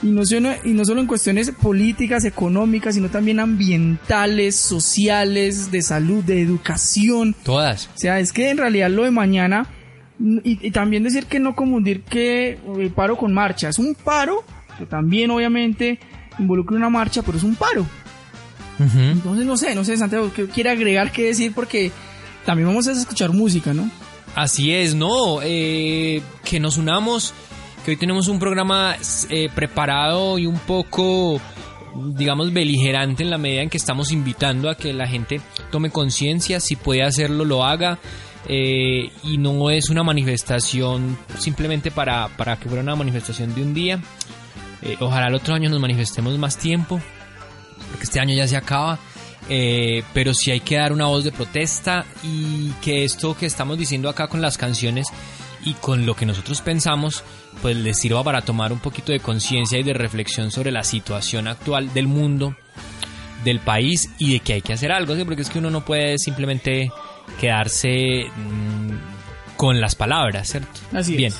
Y 0.02 0.08
no, 0.08 0.26
solo, 0.26 0.52
y 0.64 0.70
no 0.70 0.86
solo 0.86 1.02
en 1.02 1.08
cuestiones 1.08 1.52
políticas, 1.52 2.24
económicas, 2.24 2.96
sino 2.96 3.10
también 3.10 3.40
ambientales, 3.40 4.56
sociales, 4.56 5.72
de 5.72 5.82
salud, 5.82 6.24
de 6.24 6.42
educación. 6.42 7.36
Todas. 7.44 7.90
O 7.96 7.98
sea, 7.98 8.20
es 8.20 8.32
que 8.32 8.50
en 8.50 8.58
realidad 8.58 8.90
lo 8.90 9.04
de 9.04 9.12
mañana, 9.12 9.68
y, 10.20 10.66
y 10.66 10.72
también 10.72 11.04
decir 11.04 11.26
que 11.26 11.40
no 11.40 11.56
confundir 11.56 12.04
que 12.04 12.60
el 12.78 12.92
paro 12.92 13.18
con 13.18 13.34
marcha, 13.34 13.70
es 13.70 13.80
un 13.80 13.94
paro 13.96 14.44
que 14.78 14.86
también 14.86 15.30
obviamente 15.30 16.00
involucra 16.40 16.78
una 16.78 16.90
marcha, 16.90 17.22
pero 17.22 17.38
es 17.38 17.44
un 17.44 17.56
paro. 17.56 17.86
Entonces 18.80 19.46
no 19.46 19.58
sé, 19.58 19.76
no 19.76 19.84
sé, 19.84 19.98
Santiago, 19.98 20.32
¿qué 20.34 20.48
quiere 20.48 20.70
agregar 20.70 21.12
qué 21.12 21.26
decir? 21.26 21.52
Porque 21.54 21.92
también 22.46 22.70
vamos 22.70 22.88
a 22.88 22.94
escuchar 22.94 23.34
música, 23.34 23.74
¿no? 23.74 23.92
Así 24.36 24.74
es, 24.74 24.96
¿no? 24.96 25.42
Eh, 25.44 26.22
que 26.46 26.62
nos 26.62 26.78
unamos, 26.78 27.34
hoy 27.90 27.98
tenemos 27.98 28.28
un 28.28 28.40
programa 28.40 28.96
eh, 29.30 29.50
preparado 29.54 30.38
y 30.38 30.46
un 30.46 30.60
poco, 30.60 31.42
digamos, 31.96 32.54
beligerante 32.54 33.24
en 33.24 33.32
la 33.32 33.38
medida 33.38 33.64
en 33.64 33.70
que 33.70 33.78
estamos 33.78 34.12
invitando 34.12 34.70
a 34.70 34.76
que 34.76 34.94
la 34.94 35.08
gente 35.08 35.42
tome 35.72 35.90
conciencia, 35.90 36.60
si 36.60 36.76
puede 36.76 37.04
hacerlo, 37.04 37.46
lo 37.46 37.64
haga. 37.64 37.98
eh, 38.48 39.12
y 39.24 39.38
no 39.38 39.70
es 39.70 39.90
una 39.90 40.02
manifestación 40.02 41.18
simplemente 41.38 41.92
para, 41.92 42.30
para 42.30 42.58
que 42.58 42.70
fuera 42.70 42.82
una 42.82 42.96
manifestación 42.96 43.54
de 43.54 43.62
un 43.62 43.74
día. 43.74 44.00
Eh, 44.82 44.96
ojalá 45.00 45.28
el 45.28 45.36
otro 45.36 45.56
año 45.56 45.70
nos 45.70 45.80
manifestemos 45.80 46.38
más 46.38 46.58
tiempo, 46.58 47.02
porque 47.90 48.04
este 48.04 48.20
año 48.20 48.34
ya 48.36 48.48
se 48.48 48.56
acaba. 48.58 49.00
Pero 50.14 50.36
sí 50.36 50.52
hay 50.52 50.60
que 50.60 50.76
dar 50.76 50.94
una 50.94 51.08
voz 51.08 51.24
de 51.24 51.32
protesta 51.32 52.06
y 52.22 52.70
que 52.84 53.04
esto 53.04 53.36
que 53.36 53.48
estamos 53.48 53.80
diciendo 53.80 54.08
acá 54.08 54.28
con 54.28 54.42
las 54.42 54.60
canciones 54.60 55.08
y 55.64 55.74
con 55.74 56.06
lo 56.06 56.16
que 56.16 56.26
nosotros 56.26 56.62
pensamos, 56.62 57.24
pues 57.62 57.76
les 57.76 58.00
sirva 58.00 58.24
para 58.24 58.42
tomar 58.42 58.72
un 58.72 58.80
poquito 58.80 59.12
de 59.12 59.20
conciencia 59.20 59.80
y 59.80 59.84
de 59.84 59.94
reflexión 59.94 60.52
sobre 60.52 60.72
la 60.72 60.84
situación 60.84 61.48
actual 61.48 61.94
del 61.94 62.08
mundo, 62.08 62.56
del 63.44 63.60
país 63.60 64.10
y 64.18 64.34
de 64.34 64.40
que 64.40 64.54
hay 64.54 64.62
que 64.62 64.74
hacer 64.74 64.92
algo, 64.92 65.16
¿sí? 65.16 65.24
porque 65.24 65.42
es 65.42 65.50
que 65.50 65.60
uno 65.60 65.70
no 65.70 65.86
puede 65.86 66.18
simplemente 66.18 66.92
quedarse 67.40 68.26
mm, 68.36 69.56
con 69.56 69.80
las 69.80 69.96
palabras, 69.96 70.50
¿cierto? 70.50 70.80
Así 70.94 71.16
Bien. 71.16 71.32
es. 71.32 71.40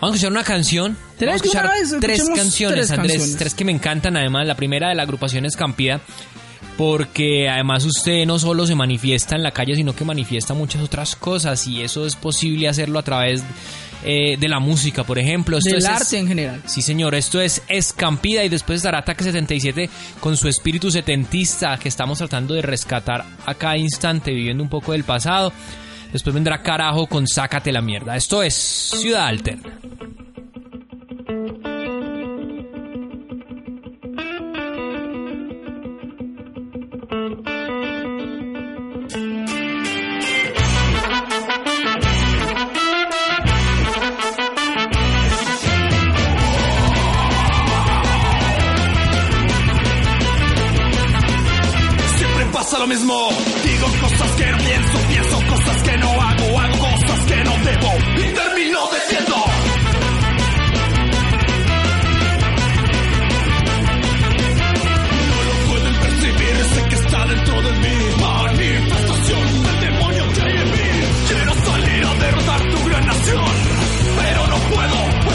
Vamos 0.00 0.14
a 0.14 0.16
escuchar 0.16 0.32
una 0.32 0.44
canción. 0.44 0.96
¿Tres 1.16 1.28
Vamos 1.28 1.32
a 1.32 1.44
escuchar 1.44 2.00
tres 2.00 2.28
canciones, 2.34 2.88
tres 2.88 2.90
Andrés. 2.90 3.12
canciones. 3.12 3.36
Tres 3.36 3.54
que 3.54 3.64
me 3.64 3.70
encantan, 3.70 4.16
además. 4.16 4.46
La 4.48 4.56
primera 4.56 4.88
de 4.88 4.96
la 4.96 5.04
agrupación 5.04 5.46
Escampida 5.46 6.00
porque 6.76 7.48
además 7.48 7.84
usted 7.84 8.24
no 8.26 8.38
solo 8.38 8.66
se 8.66 8.74
manifiesta 8.74 9.36
en 9.36 9.42
la 9.42 9.50
calle, 9.52 9.74
sino 9.76 9.94
que 9.94 10.04
manifiesta 10.04 10.54
muchas 10.54 10.82
otras 10.82 11.16
cosas 11.16 11.66
y 11.66 11.82
eso 11.82 12.06
es 12.06 12.16
posible 12.16 12.68
hacerlo 12.68 12.98
a 12.98 13.02
través 13.02 13.42
eh, 14.04 14.36
de 14.36 14.48
la 14.48 14.58
música, 14.58 15.04
por 15.04 15.18
ejemplo. 15.18 15.58
Esto 15.58 15.70
Del 15.70 15.78
es- 15.78 15.84
arte 15.86 16.18
en 16.18 16.26
general. 16.28 16.62
Sí, 16.66 16.82
señor, 16.82 17.14
esto 17.14 17.40
es 17.40 17.62
Escampida 17.68 18.42
y 18.44 18.48
después 18.48 18.78
estará 18.78 18.98
Ataque 18.98 19.22
77 19.24 19.88
con 20.18 20.36
su 20.36 20.48
espíritu 20.48 20.90
setentista 20.90 21.76
que 21.78 21.88
estamos 21.88 22.18
tratando 22.18 22.54
de 22.54 22.62
rescatar 22.62 23.24
a 23.46 23.54
cada 23.54 23.76
instante, 23.76 24.32
viviendo 24.32 24.62
un 24.62 24.68
poco 24.70 24.92
del 24.92 25.04
pasado. 25.04 25.52
Después 26.12 26.34
vendrá 26.34 26.62
Carajo 26.62 27.06
con 27.06 27.26
Sácate 27.28 27.70
la 27.72 27.80
mierda. 27.80 28.16
Esto 28.16 28.42
es 28.42 28.54
Ciudad 28.54 29.26
Alterna. 29.28 29.78
Pasa 52.62 52.78
lo 52.78 52.86
mismo. 52.86 53.28
Digo 53.64 53.86
cosas 54.00 54.30
que 54.36 54.46
no 54.46 54.58
pienso, 54.58 54.98
pienso 55.08 55.36
cosas 55.52 55.82
que 55.82 55.96
no 55.98 56.10
hago, 56.10 56.60
hago 56.60 56.78
cosas 56.78 57.20
que 57.26 57.44
no 57.44 57.52
debo 57.68 57.92
y 58.16 58.32
termino 58.40 58.78
diciendo. 58.94 59.36
No 65.30 65.38
lo 65.48 65.54
pueden 65.70 65.94
percibir, 66.04 66.54
sé 66.74 66.82
que 66.88 66.94
está 66.94 67.26
dentro 67.26 67.62
de 67.62 67.72
mí. 67.82 67.96
Manifestación 68.20 69.62
del 69.64 69.80
demonio 69.80 70.32
que 70.34 70.42
hay 70.42 70.56
en 70.62 70.70
mí. 70.70 70.88
Quiero 71.28 71.52
salir 71.66 72.04
a 72.04 72.14
derrotar 72.14 72.60
tu 72.70 72.88
gran 72.88 73.06
nación, 73.06 73.52
pero 74.18 74.46
no 74.46 74.58
puedo, 74.70 75.31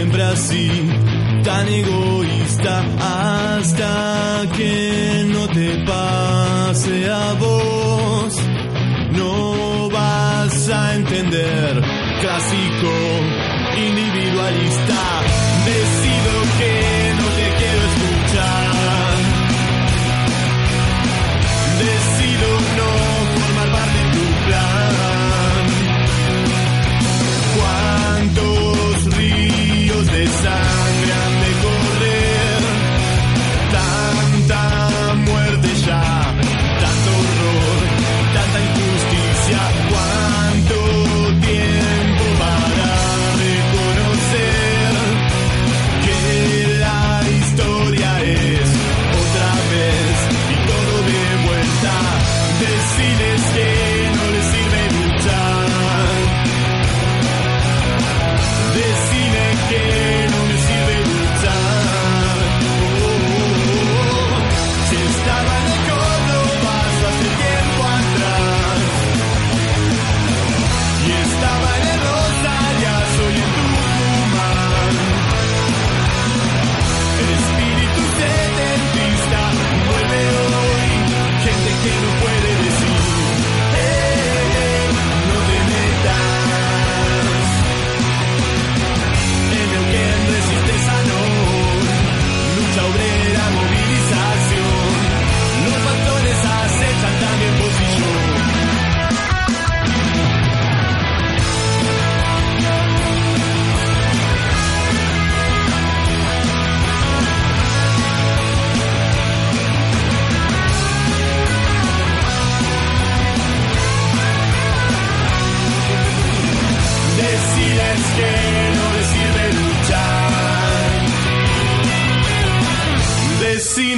Siempre 0.00 0.22
así, 0.22 0.70
tan 1.44 1.68
egoísta. 1.68 2.82
Hasta 2.98 4.46
que 4.56 5.26
no 5.30 5.46
te 5.48 5.76
pase 5.84 7.10
a 7.10 7.34
vos, 7.34 8.34
no 9.12 9.90
vas 9.90 10.70
a 10.70 10.94
entender. 10.94 11.82
Clásico, 12.22 12.92
individualista. 13.76 15.00
Decido 15.66 16.19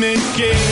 Decime 0.02 0.20
que 0.34 0.71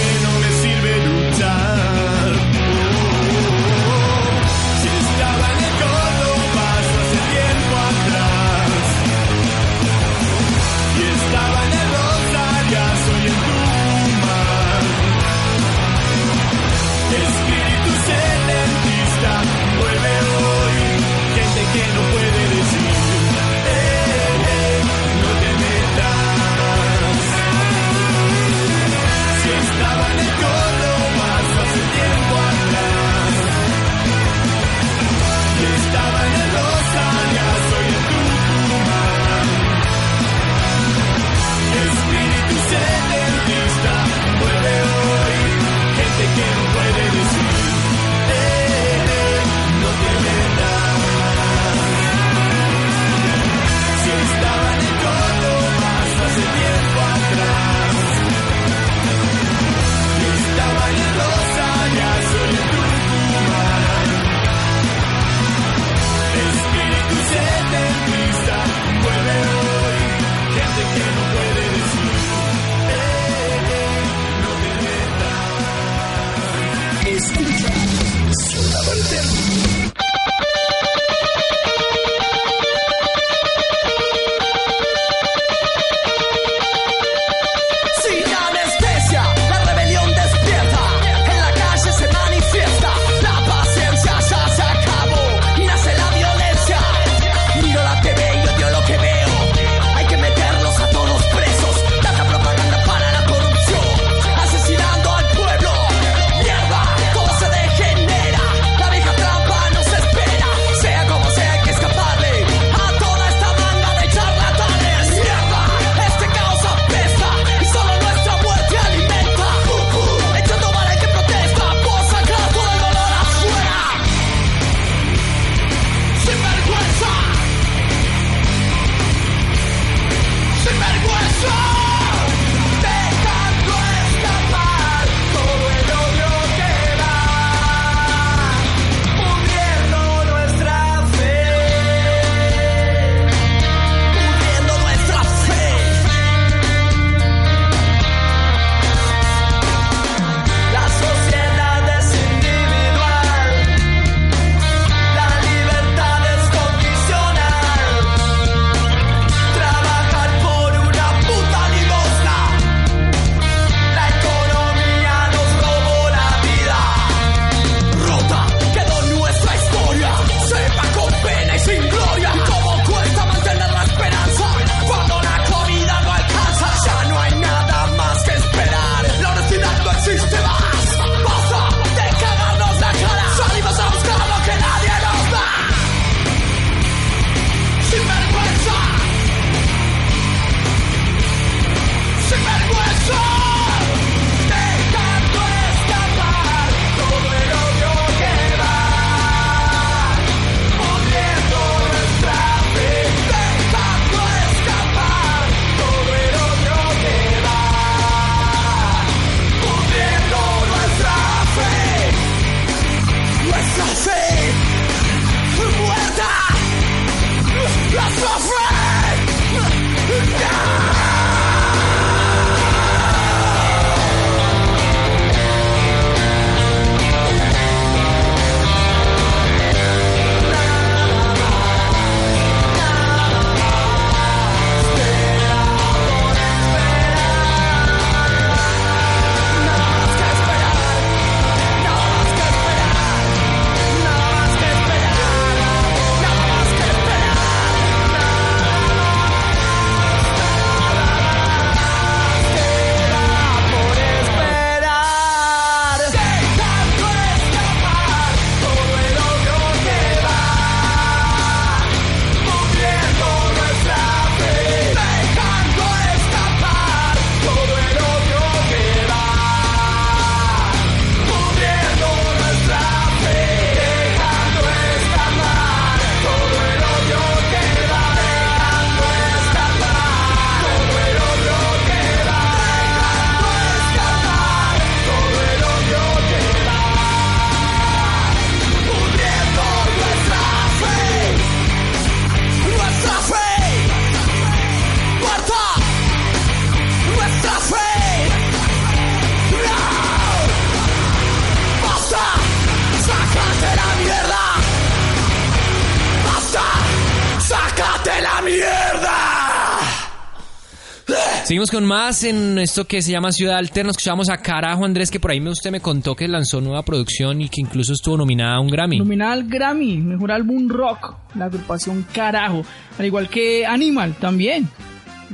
Con 311.69 311.85
más 311.85 312.25
en 312.25 312.59
esto 312.59 312.87
que 312.87 313.03
se 313.03 313.13
llama 313.13 313.33
Ciudad 313.33 313.59
Alterna. 313.59 313.91
Escuchamos 313.91 314.31
a 314.31 314.39
Carajo 314.39 314.87
Andrés, 314.87 315.11
que 315.11 315.21
por 315.21 315.31
ahí 315.31 315.47
usted 315.47 315.71
me 315.71 315.81
contó 315.81 316.17
que 316.17 316.27
lanzó 316.27 316.59
nueva 316.61 316.83
producción 316.83 317.43
y 317.43 317.51
que 317.51 317.61
incluso 317.61 317.93
estuvo 317.93 318.17
nominada 318.17 318.57
a 318.57 318.61
un 318.61 318.69
Grammy. 318.69 318.99
Nominada 318.99 319.33
al 319.33 319.45
Grammy, 319.47 319.99
mejor 319.99 320.33
álbum 320.33 320.69
rock, 320.71 321.17
la 321.35 321.45
agrupación 321.45 322.07
Carajo, 322.15 322.65
al 322.99 323.05
igual 323.05 323.29
que 323.29 323.67
Animal 323.67 324.15
también. 324.19 324.71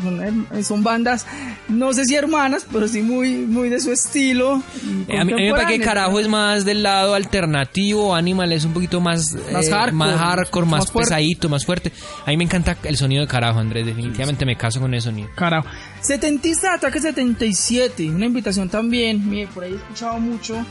Son, 0.02 0.20
her- 0.20 0.62
son 0.62 0.82
bandas, 0.82 1.26
no 1.68 1.92
sé 1.92 2.04
si 2.04 2.14
hermanas, 2.14 2.66
pero 2.70 2.86
sí 2.86 3.00
muy, 3.02 3.38
muy 3.38 3.68
de 3.70 3.80
su 3.80 3.90
estilo. 3.92 4.62
Eh, 5.08 5.18
a, 5.18 5.24
mí, 5.24 5.32
me 5.32 5.50
parece 5.52 5.78
que. 5.78 5.84
Carajo 5.84 6.20
es 6.20 6.28
más 6.28 6.64
del 6.64 6.82
lado 6.82 7.14
alternativo, 7.14 8.14
Animal 8.14 8.52
es 8.52 8.64
un 8.64 8.72
poquito 8.72 9.00
más, 9.00 9.34
Más 9.52 9.68
eh, 9.68 9.70
hardcore, 9.70 9.92
más, 9.92 10.18
hardcore, 10.18 10.66
más, 10.66 10.90
pesadito, 10.90 11.48
más 11.48 11.64
fuerte. 11.64 11.92
A 12.26 12.30
mí 12.30 12.36
me 12.36 12.44
encanta 12.44 12.76
el 12.82 12.96
sonido 12.96 13.22
de 13.22 13.28
Carajo, 13.28 13.58
Andrés, 13.58 13.86
definitivamente 13.86 14.44
me 14.44 14.56
caso 14.56 14.80
con 14.80 14.92
ese 14.94 15.06
sonido. 15.08 15.30
Carajo. 15.34 15.66
Setentista 16.00 16.70
de 16.70 16.76
Ataque 16.76 17.00
77, 17.00 18.10
una 18.10 18.26
invitación 18.26 18.68
también. 18.68 19.28
Mire, 19.28 19.48
por 19.48 19.64
ahí 19.64 19.72
he 19.72 19.76
escuchado 19.76 20.18
mucho 20.18 20.64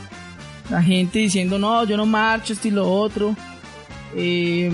la 0.70 0.82
gente 0.82 1.18
diciendo, 1.18 1.58
no, 1.58 1.84
yo 1.84 1.96
no 1.96 2.06
marcho, 2.06 2.52
esto 2.52 2.68
y 2.68 2.70
lo 2.70 2.88
otro. 2.90 3.34
Eh, 4.14 4.70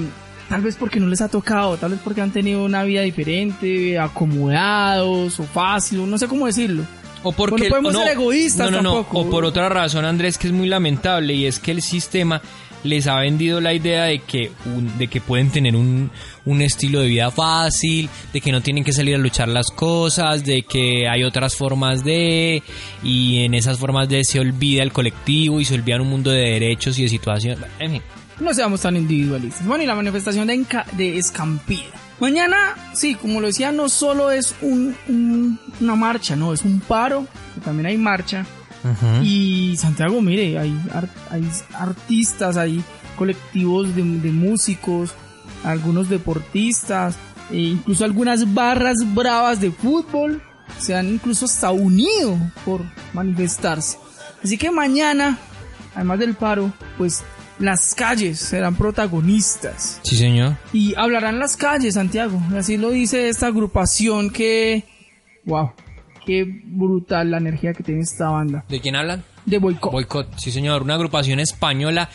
tal 0.52 0.60
vez 0.60 0.76
porque 0.76 1.00
no 1.00 1.06
les 1.06 1.22
ha 1.22 1.28
tocado, 1.28 1.78
tal 1.78 1.92
vez 1.92 2.00
porque 2.04 2.20
han 2.20 2.30
tenido 2.30 2.62
una 2.64 2.84
vida 2.84 3.00
diferente, 3.00 3.98
acomodados 3.98 5.40
o 5.40 5.44
fácil, 5.44 6.08
no 6.10 6.18
sé 6.18 6.28
cómo 6.28 6.46
decirlo. 6.46 6.84
O 7.22 7.32
porque 7.32 7.52
Pues 7.56 7.62
no 7.64 7.70
podemos 7.70 7.92
no, 7.94 8.00
ser 8.00 8.12
egoístas 8.12 8.70
no, 8.70 8.76
no, 8.78 8.82
no. 8.82 8.94
tampoco. 8.96 9.20
O 9.20 9.30
por 9.30 9.44
otra 9.44 9.68
razón, 9.68 10.04
Andrés, 10.04 10.36
que 10.36 10.48
es 10.48 10.52
muy 10.52 10.66
lamentable 10.68 11.32
y 11.34 11.46
es 11.46 11.58
que 11.58 11.70
el 11.70 11.80
sistema 11.80 12.42
les 12.84 13.06
ha 13.06 13.18
vendido 13.20 13.60
la 13.60 13.72
idea 13.72 14.04
de 14.04 14.18
que 14.18 14.50
un- 14.66 14.98
de 14.98 15.06
que 15.06 15.20
pueden 15.20 15.50
tener 15.50 15.74
un, 15.76 16.10
un 16.44 16.60
estilo 16.62 17.00
de 17.00 17.06
vida 17.06 17.30
fácil, 17.30 18.10
de 18.32 18.40
que 18.40 18.50
no 18.52 18.60
tienen 18.60 18.82
que 18.84 18.92
salir 18.92 19.14
a 19.14 19.18
luchar 19.18 19.48
las 19.48 19.68
cosas, 19.70 20.44
de 20.44 20.62
que 20.62 21.08
hay 21.08 21.22
otras 21.22 21.54
formas 21.56 22.02
de 22.04 22.62
y 23.04 23.44
en 23.44 23.54
esas 23.54 23.78
formas 23.78 24.08
de 24.08 24.24
se 24.24 24.40
olvida 24.40 24.82
el 24.82 24.92
colectivo 24.92 25.60
y 25.60 25.64
se 25.64 25.74
olvida 25.76 26.02
un 26.02 26.08
mundo 26.10 26.30
de 26.30 26.40
derechos 26.40 26.98
y 26.98 27.04
de 27.04 27.08
situaciones. 27.08 27.58
En 27.78 27.92
fin. 27.92 28.02
No 28.40 28.52
seamos 28.54 28.80
tan 28.80 28.96
individualistas. 28.96 29.66
Bueno, 29.66 29.84
y 29.84 29.86
la 29.86 29.94
manifestación 29.94 30.46
de, 30.48 30.54
Enca- 30.54 30.86
de 30.92 31.18
Escampida. 31.18 31.90
Mañana, 32.20 32.74
sí, 32.94 33.14
como 33.14 33.40
lo 33.40 33.48
decía, 33.48 33.72
no 33.72 33.88
solo 33.88 34.30
es 34.30 34.54
un, 34.62 34.94
un- 35.08 35.58
una 35.80 35.94
marcha, 35.96 36.36
no, 36.36 36.52
es 36.52 36.62
un 36.62 36.80
paro, 36.80 37.26
que 37.54 37.60
también 37.60 37.86
hay 37.86 37.98
marcha. 37.98 38.44
Y 39.22 39.76
Santiago, 39.78 40.20
mire, 40.20 40.58
hay, 40.58 40.76
hay 41.30 41.48
artistas, 41.74 42.56
hay 42.56 42.82
colectivos 43.16 43.94
de, 43.94 44.02
de 44.02 44.32
músicos, 44.32 45.12
algunos 45.62 46.08
deportistas, 46.08 47.14
e 47.50 47.58
incluso 47.58 48.04
algunas 48.04 48.52
barras 48.54 48.96
bravas 49.14 49.60
de 49.60 49.70
fútbol 49.70 50.42
se 50.78 50.96
han 50.96 51.08
incluso 51.08 51.44
hasta 51.44 51.70
unido 51.70 52.36
por 52.64 52.80
manifestarse. 53.12 53.98
Así 54.42 54.58
que 54.58 54.70
mañana, 54.72 55.38
además 55.94 56.18
del 56.18 56.34
paro, 56.34 56.72
pues 56.98 57.22
las 57.62 57.94
calles 57.94 58.38
serán 58.40 58.74
protagonistas 58.74 60.00
Sí, 60.02 60.16
señor. 60.16 60.56
y 60.72 60.94
hablarán 60.96 61.38
las 61.38 61.56
calles, 61.56 61.94
Santiago. 61.94 62.40
Así 62.56 62.76
lo 62.76 62.90
dice 62.90 63.28
esta 63.28 63.46
agrupación 63.46 64.30
que, 64.30 64.84
wow, 65.44 65.70
qué 66.26 66.44
brutal 66.64 67.30
la 67.30 67.38
energía 67.38 67.72
que 67.72 67.82
tiene 67.82 68.00
esta 68.02 68.28
banda 68.30 68.64
¿De 68.68 68.80
quién 68.80 68.96
hablan? 68.96 69.22
de 69.46 69.58
boicot. 69.58 69.90
Boycott, 69.92 70.38
sí 70.38 70.50
señor, 70.52 70.82
una 70.82 70.94
agrupación 70.94 71.40
española 71.40 72.08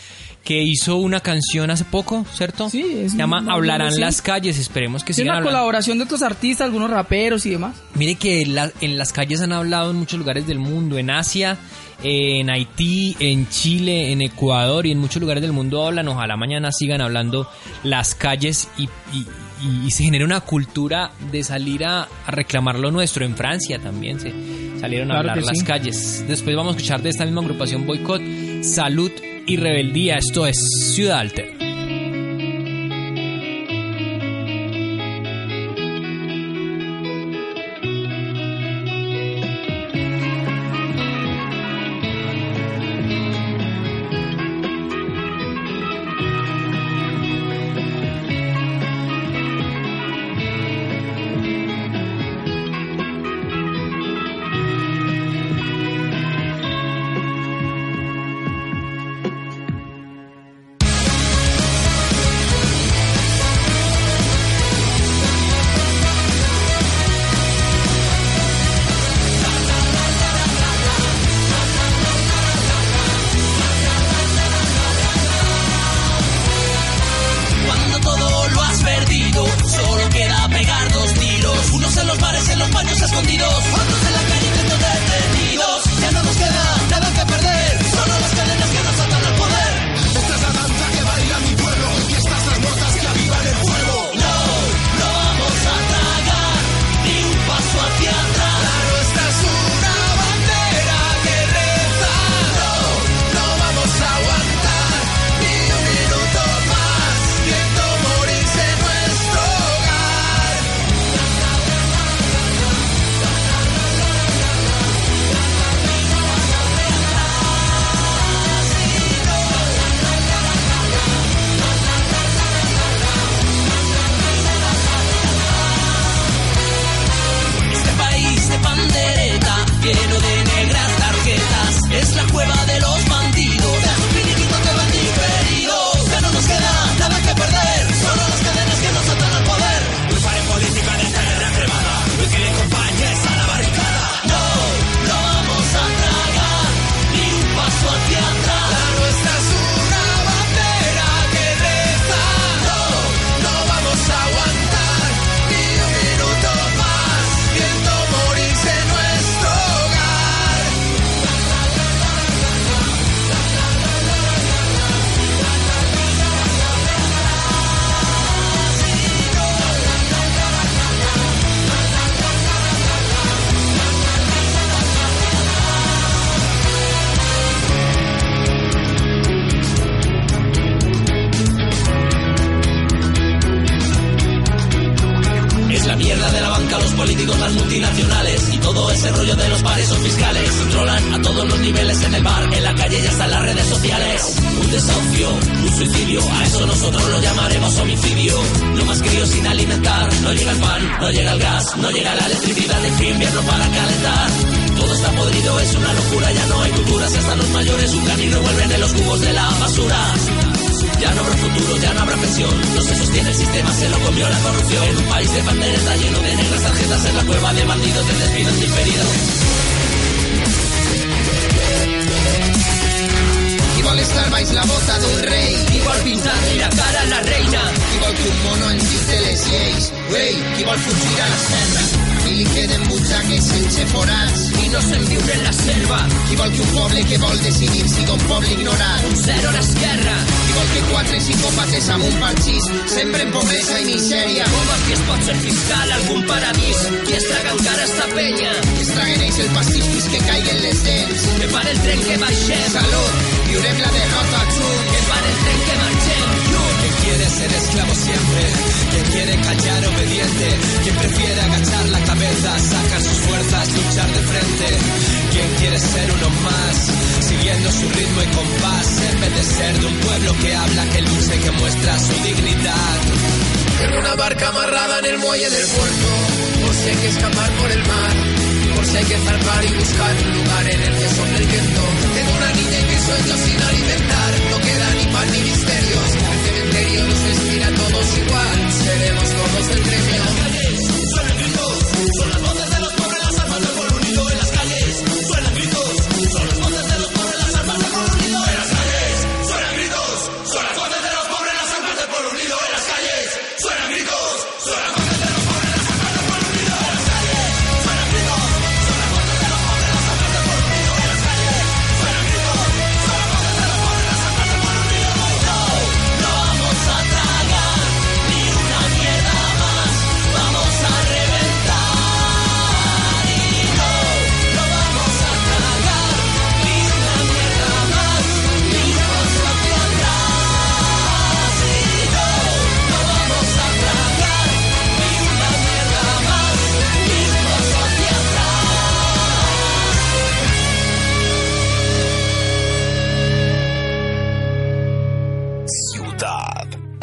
que 0.47 0.62
hizo 0.63 0.95
una 0.95 1.19
canción 1.19 1.69
hace 1.71 1.83
poco, 1.83 2.25
¿cierto? 2.33 2.69
Sí, 2.69 2.81
es 3.03 3.12
Se 3.12 3.17
llama 3.17 3.43
Hablarán 3.49 3.91
sí. 3.91 3.99
las 3.99 4.21
calles, 4.21 4.57
esperemos 4.57 5.03
que 5.03 5.07
Tiene 5.13 5.25
sigan 5.25 5.31
una 5.33 5.38
hablando. 5.39 5.57
colaboración 5.57 5.97
de 5.97 6.05
otros 6.05 6.21
artistas, 6.21 6.63
algunos 6.67 6.89
raperos 6.89 7.45
y 7.45 7.49
demás. 7.49 7.75
Mire 7.95 8.15
que 8.15 8.45
la- 8.45 8.71
en 8.79 8.97
las 8.97 9.12
calles 9.12 9.41
han 9.41 9.51
hablado 9.51 9.91
en 9.91 9.97
muchos 9.97 10.17
lugares 10.17 10.47
del 10.47 10.60
mundo, 10.60 10.97
en 10.97 11.10
Asia, 11.10 11.57
en 12.01 12.49
Haití, 12.49 13.17
en 13.19 13.49
Chile, 13.49 14.13
en 14.13 14.21
Ecuador 14.21 14.86
y 14.86 14.91
en 14.91 14.99
muchos 14.99 15.19
lugares 15.19 15.41
del 15.41 15.51
mundo 15.51 15.86
hablan. 15.86 16.07
Ojalá 16.07 16.38
mañana 16.38 16.71
sigan 16.71 17.01
hablando 17.01 17.49
las 17.83 18.15
calles 18.15 18.69
y, 18.77 18.83
y- 18.83 19.25
y- 19.65 19.88
y 19.88 19.91
se 19.91 20.05
genere 20.05 20.23
una 20.23 20.39
cultura 20.39 21.12
de 21.29 21.43
salir 21.43 21.83
a, 21.83 22.03
a 22.25 22.31
reclamar 22.31 22.79
lo 22.79 22.89
nuestro. 22.89 23.25
En 23.25 23.36
Francia 23.36 23.79
también 23.79 24.21
se 24.21 24.31
salieron 24.79 25.12
a 25.12 25.15
Claro 25.15 25.29
hablar 25.31 25.43
las 25.45 25.57
sí. 25.60 25.65
calles. 25.65 26.23
Después 26.25 26.55
vamos 26.55 26.75
a 26.75 26.77
escuchar 26.77 27.01
de 27.01 27.10
esta 27.10 27.25
misma 27.25 27.41
agrupación 27.41 27.86
Boycott, 27.86 28.21
Salud 28.62 29.12
y 29.47 29.57
Rebeldía. 29.57 30.17
Esto 30.17 30.45
es 30.45 30.57
Ciudad 30.93 31.19
Alter. 31.19 31.56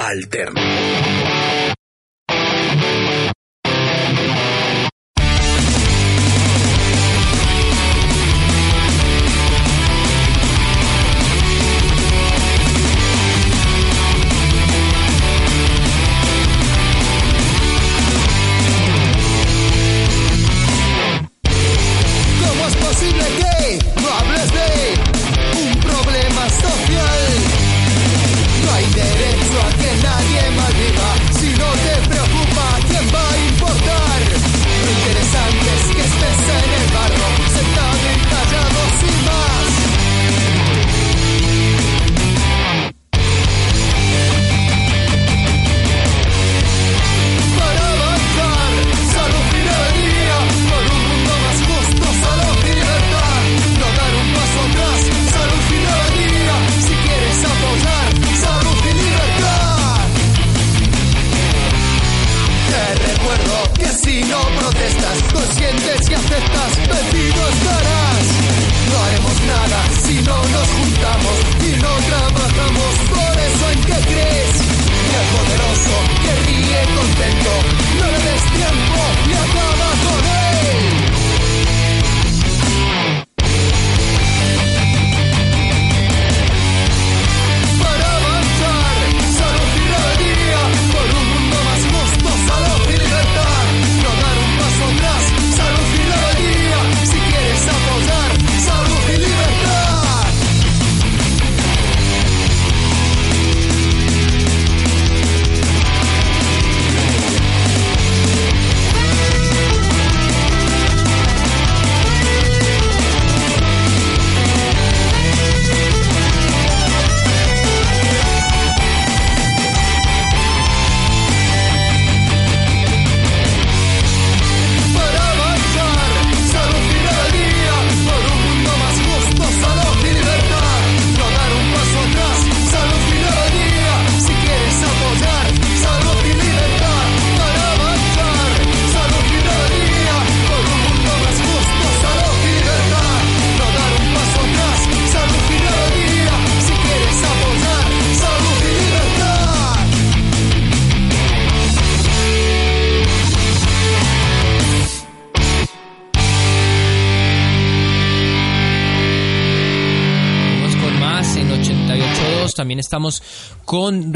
Ciudad 0.05 1.24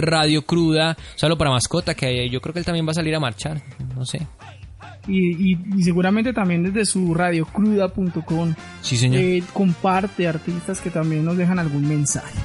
Radio 0.09 0.42
Cruda. 0.42 0.97
Solo 1.16 1.37
para 1.38 1.51
mascota, 1.51 1.94
que 1.94 2.29
yo 2.31 2.40
creo 2.40 2.53
que 2.53 2.59
él 2.61 2.64
también 2.64 2.87
va 2.87 2.90
a 2.92 2.94
salir 2.94 3.14
a 3.14 3.21
marchar. 3.21 3.61
No 3.97 4.05
sé. 4.05 4.27
Y, 5.07 5.53
y- 5.53 5.59
y 5.77 5.83
seguramente 5.83 6.33
también 6.35 6.62
desde 6.64 6.85
su 6.85 7.14
radiocruda.com 7.14 8.55
Sí, 8.83 8.97
señor. 8.97 9.21
eh, 9.23 9.42
comparte 9.53 10.29
artistas 10.29 10.81
que 10.81 10.90
también 10.90 11.25
nos 11.25 11.37
dejan 11.37 11.59
algún 11.59 11.88
mensaje. 11.88 12.38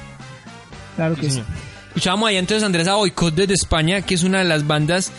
Claro 0.96 1.14
que 1.16 1.28
sí. 1.30 1.42
Escuchábamos 1.88 2.28
ahí 2.28 2.36
entonces 2.36 2.64
Andrés 2.64 2.88
a 2.88 2.94
Boicot 2.94 3.34
desde 3.34 3.54
España, 3.54 4.02
que 4.02 4.14
es 4.14 4.22
una 4.24 4.38
de 4.38 4.44
las 4.44 4.66
bandas, 4.66 5.12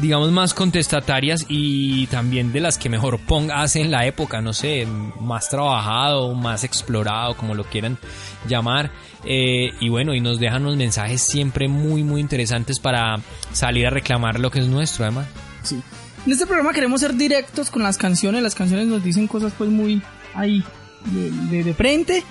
digamos, 0.00 0.30
más 0.30 0.54
contestatarias 0.54 1.46
y 1.48 2.06
también 2.08 2.52
de 2.52 2.60
las 2.60 2.78
que 2.78 2.88
mejor 2.88 3.18
ponga 3.18 3.62
hace 3.62 3.80
en 3.80 3.90
la 3.90 4.06
época, 4.06 4.40
no 4.40 4.52
sé, 4.52 4.86
más 5.20 5.48
trabajado, 5.48 6.34
más 6.34 6.64
explorado, 6.64 7.36
como 7.36 7.54
lo 7.54 7.64
quieran 7.64 7.98
llamar. 8.48 8.90
Eh, 9.24 9.70
y 9.80 9.88
bueno, 9.88 10.14
y 10.14 10.20
nos 10.20 10.38
dejan 10.38 10.62
unos 10.62 10.76
mensajes 10.76 11.22
siempre 11.22 11.68
muy, 11.68 12.02
muy 12.04 12.20
interesantes 12.20 12.78
para 12.78 13.18
salir 13.52 13.86
a 13.86 13.90
reclamar 13.90 14.38
lo 14.38 14.50
que 14.50 14.60
es 14.60 14.66
nuestro, 14.68 15.04
además. 15.04 15.26
Sí. 15.62 15.80
En 16.26 16.32
este 16.32 16.46
programa 16.46 16.72
queremos 16.72 17.00
ser 17.00 17.14
directos 17.14 17.70
con 17.70 17.82
las 17.82 17.96
canciones. 17.98 18.42
Las 18.42 18.54
canciones 18.54 18.86
nos 18.86 19.02
dicen 19.02 19.26
cosas 19.26 19.52
pues 19.56 19.70
muy 19.70 20.02
ahí 20.34 20.62
de- 21.50 21.64
de 21.64 21.74
frente. 21.74 22.22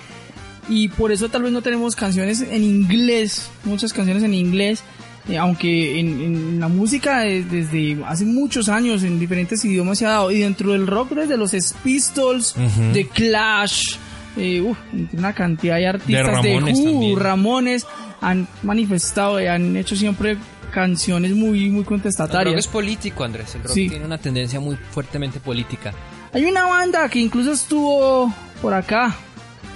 Y 0.68 0.88
por 0.88 1.10
eso 1.12 1.28
tal 1.30 1.42
vez 1.42 1.52
no 1.52 1.62
tenemos 1.62 1.96
canciones 1.96 2.42
en 2.42 2.62
inglés. 2.62 3.50
Muchas 3.64 3.92
canciones 3.92 4.22
en 4.22 4.34
inglés. 4.34 4.82
Eh, 5.28 5.36
aunque 5.36 6.00
en, 6.00 6.20
en 6.20 6.60
la 6.60 6.68
música 6.68 7.26
eh, 7.26 7.44
desde 7.48 7.98
hace 8.06 8.24
muchos 8.24 8.68
años 8.68 9.02
en 9.02 9.18
diferentes 9.18 9.64
idiomas 9.64 9.98
se 9.98 10.06
ha 10.06 10.10
dado. 10.10 10.30
Y 10.30 10.38
dentro 10.40 10.72
del 10.72 10.86
rock 10.86 11.10
desde 11.10 11.36
los 11.36 11.52
Pistols, 11.84 12.54
de 12.92 13.06
Clash, 13.08 13.96
eh, 14.36 14.60
uf, 14.60 14.78
una 15.12 15.32
cantidad 15.34 15.76
de 15.76 15.86
artistas 15.88 16.42
de, 16.42 16.54
Ramones 16.54 16.78
Who. 16.80 17.16
Ramones 17.18 17.86
han 18.20 18.48
manifestado, 18.62 19.38
eh, 19.38 19.48
han 19.48 19.76
hecho 19.76 19.96
siempre 19.96 20.36
canciones 20.72 21.32
muy, 21.32 21.68
muy 21.70 21.78
El 21.80 21.84
rock 21.84 21.86
contestatarias. 21.86 22.56
es 22.56 22.66
político, 22.66 23.24
Andrés. 23.24 23.54
El 23.54 23.62
rock 23.62 23.72
Sí. 23.72 23.88
tiene 23.88 24.04
una 24.04 24.18
tendencia 24.18 24.60
muy 24.60 24.76
fuertemente 24.76 25.40
política. 25.40 25.92
Hay 26.32 26.44
una 26.44 26.64
banda 26.66 27.08
que 27.08 27.18
incluso 27.20 27.52
estuvo 27.52 28.32
por 28.60 28.74
acá. 28.74 29.14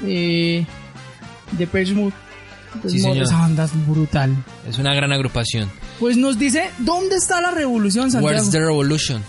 Eh, 0.05 0.67
de 1.53 1.67
Mode. 1.95 2.12
Sí, 2.88 2.98
señor. 3.00 3.24
Esa 3.24 3.38
banda 3.38 3.64
es 3.64 3.87
brutal. 3.87 4.35
Es 4.68 4.78
una 4.78 4.94
gran 4.94 5.12
agrupación. 5.12 5.70
Pues 6.00 6.16
nos 6.16 6.38
dice, 6.38 6.70
¿dónde 6.78 7.16
está 7.16 7.40
la 7.40 7.50
revolución, 7.50 8.11
Santiago? 8.11 8.26
Where's 8.37 8.50
the 8.50 8.61
Revolution? 8.61 9.22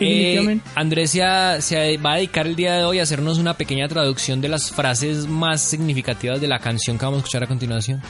Eh, 0.00 0.60
Andrés 0.76 1.10
se, 1.10 1.24
ha- 1.24 1.60
se 1.60 1.96
va 1.96 2.12
a 2.12 2.16
dedicar 2.16 2.46
el 2.46 2.54
día 2.54 2.74
de 2.74 2.84
hoy 2.84 3.00
a 3.00 3.02
hacernos 3.02 3.38
una 3.38 3.54
pequeña 3.54 3.88
traducción 3.88 4.40
de 4.40 4.48
las 4.48 4.70
frases 4.70 5.26
más 5.26 5.60
significativas 5.60 6.40
de 6.40 6.46
la 6.46 6.60
canción 6.60 6.96
que 6.98 7.04
vamos 7.04 7.18
a 7.18 7.20
escuchar 7.20 7.42
a 7.42 7.46
continuación. 7.48 8.00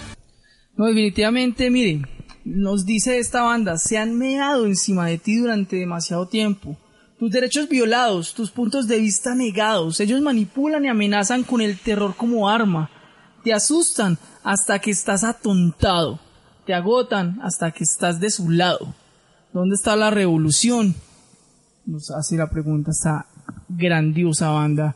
No, 0.77 0.85
definitivamente, 0.87 1.71
miren, 1.71 2.07
nos 2.45 2.85
dice 2.85 3.19
esta 3.19 3.43
banda, 3.43 3.79
se 3.79 3.97
han 3.97 4.17
meado 4.19 4.67
encima 4.67 5.07
de 5.07 5.17
ti 5.19 5.37
durante 5.37 5.77
demasiado 5.77 6.29
tiempo. 6.29 6.77
Tus 7.19 7.31
derechos 7.33 7.69
violados, 7.69 8.35
tus 8.35 8.51
puntos 8.51 8.87
de 8.87 8.99
vista 8.99 9.35
negados, 9.35 9.99
ellos 10.01 10.21
manipulan 10.21 10.85
y 10.85 10.89
amenazan 10.89 11.43
con 11.43 11.61
el 11.63 11.79
terror 11.79 12.15
como 12.17 12.49
arma. 12.51 12.91
Te 13.45 13.53
asustan 13.53 14.19
hasta 14.43 14.79
que 14.81 14.91
estás 14.91 15.25
atontado. 15.25 16.19
Te 16.67 16.75
agotan 16.75 17.41
hasta 17.43 17.71
que 17.71 17.85
estás 17.85 18.21
de 18.21 18.31
su 18.31 18.51
lado. 18.51 18.95
¿Dónde 19.53 19.75
está 19.75 19.97
la 19.97 20.11
revolución? 20.11 20.95
Nos 21.87 22.11
hace 22.11 22.37
la 22.37 22.51
pregunta 22.51 22.91
esta 22.91 23.27
grandiosa 23.69 24.51
banda 24.51 24.95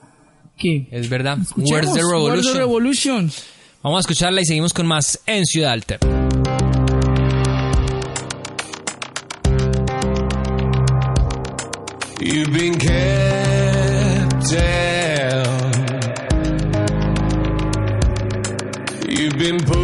que... 0.57 0.89
Es 0.91 1.09
verdad. 1.09 1.39
Escuchemos, 1.41 1.71
Where's 1.71 1.93
the 1.95 2.03
Revolution? 2.03 2.33
Where's 2.33 2.53
the 2.53 2.59
Revolution? 2.59 3.33
Vamos 3.83 3.99
a 3.99 4.01
escucharla 4.01 4.41
y 4.43 4.45
seguimos 4.45 4.73
con 4.73 4.87
más 4.87 5.21
en 5.27 5.47
Ciudad 5.47 5.73
Alter. 5.73 5.99
You've 12.21 12.53
been 12.53 12.79
kept 12.79 14.47
been 19.43 19.59
pushed 19.59 19.82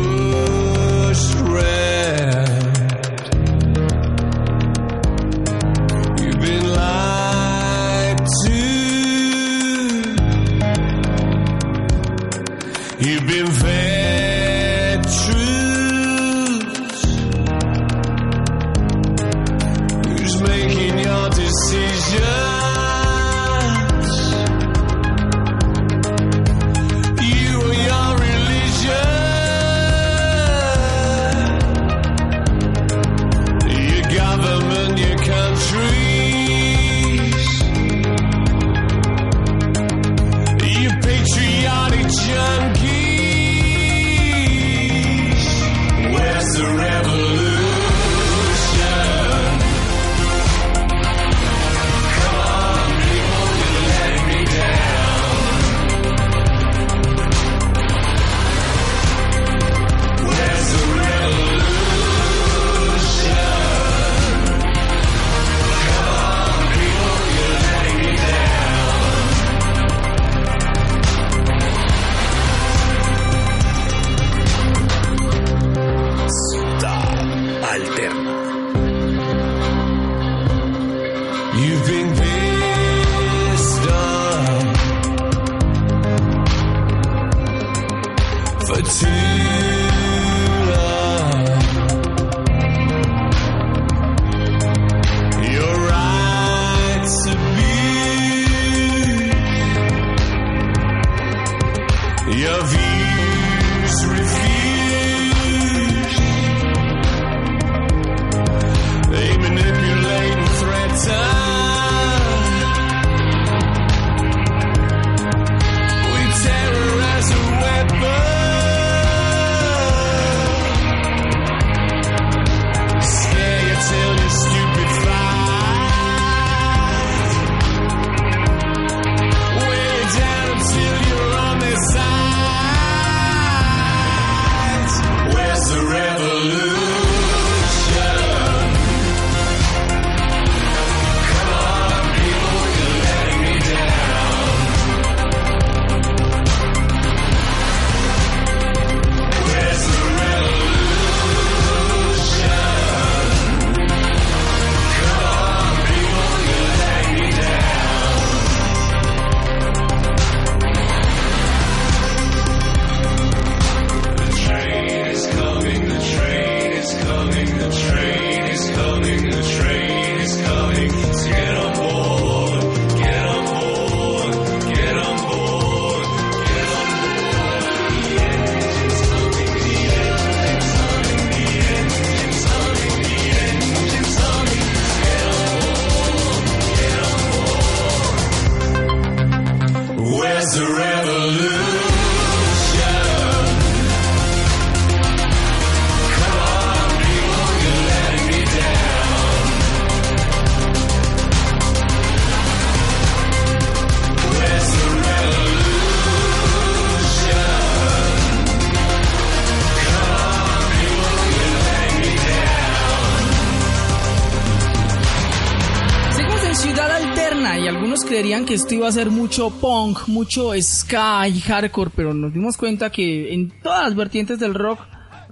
que 218.48 218.54
esto 218.54 218.74
iba 218.74 218.88
a 218.88 218.92
ser 218.92 219.10
mucho 219.10 219.50
punk, 219.50 220.08
mucho 220.08 220.52
ska 220.58 221.28
y 221.28 221.38
hardcore, 221.38 221.90
pero 221.94 222.14
nos 222.14 222.32
dimos 222.32 222.56
cuenta 222.56 222.88
que 222.88 223.34
en 223.34 223.50
todas 223.62 223.84
las 223.84 223.94
vertientes 223.94 224.38
del 224.38 224.54
rock 224.54 224.80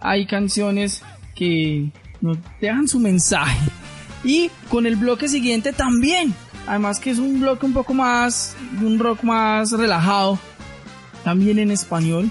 hay 0.03 0.27
canciones 0.27 1.03
que 1.35 1.91
nos 2.21 2.37
dejan 2.61 2.87
su 2.87 3.01
mensaje. 3.01 3.71
Y 4.23 4.51
con 4.69 4.85
el 4.85 4.97
bloque 4.97 5.29
siguiente 5.29 5.73
también, 5.73 6.35
además 6.67 7.01
que 7.01 7.09
es 7.09 7.19
un 7.19 7.41
bloque 7.41 7.65
un 7.65 7.73
poco 7.73 7.95
más, 7.95 8.55
un 8.83 8.99
rock 8.99 9.23
más 9.23 9.73
relajado, 9.73 10.39
también 11.25 11.59
en 11.59 11.71
español. 11.71 12.31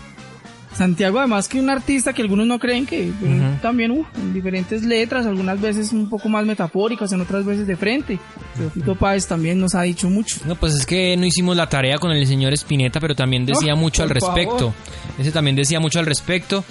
Santiago, 0.76 1.20
además 1.20 1.48
que 1.48 1.60
un 1.60 1.70
artista 1.70 2.12
que 2.14 2.22
algunos 2.22 2.46
no 2.48 2.60
creen 2.60 2.86
que 2.86 3.08
eh, 3.08 3.58
también 3.62 3.92
uh, 3.92 4.06
en 4.18 4.34
diferentes 4.34 4.84
letras, 4.84 5.26
algunas 5.26 5.62
veces 5.62 5.94
un 5.94 6.10
poco 6.10 6.28
más 6.28 6.46
metafóricas, 6.46 7.12
en 7.14 7.22
otras 7.22 7.46
veces 7.46 7.66
de 7.66 7.76
frente. 7.78 8.20
Pero 8.58 8.70
Fito 8.72 8.96
Páez 8.96 9.26
también 9.26 9.60
nos 9.60 9.74
ha 9.76 9.84
dicho 9.84 10.10
mucho. 10.10 10.38
No, 10.46 10.56
pues 10.56 10.74
es 10.76 10.86
que 10.86 11.16
no 11.18 11.26
hicimos 11.26 11.56
la 11.56 11.68
tarea 11.70 11.98
con 11.98 12.12
el 12.12 12.28
señor 12.28 12.54
Spinetta, 12.54 13.00
pero 13.00 13.16
también 13.16 13.46
decía 13.46 13.74
Oh, 13.74 13.78
mucho 13.78 14.04
al 14.04 14.10
respecto. 14.10 14.58
favor. 14.58 14.74
Ese 15.18 15.32
también 15.32 15.56
decía 15.56 15.80
mucho 15.80 16.00
al 16.00 16.06
respecto. 16.06 16.64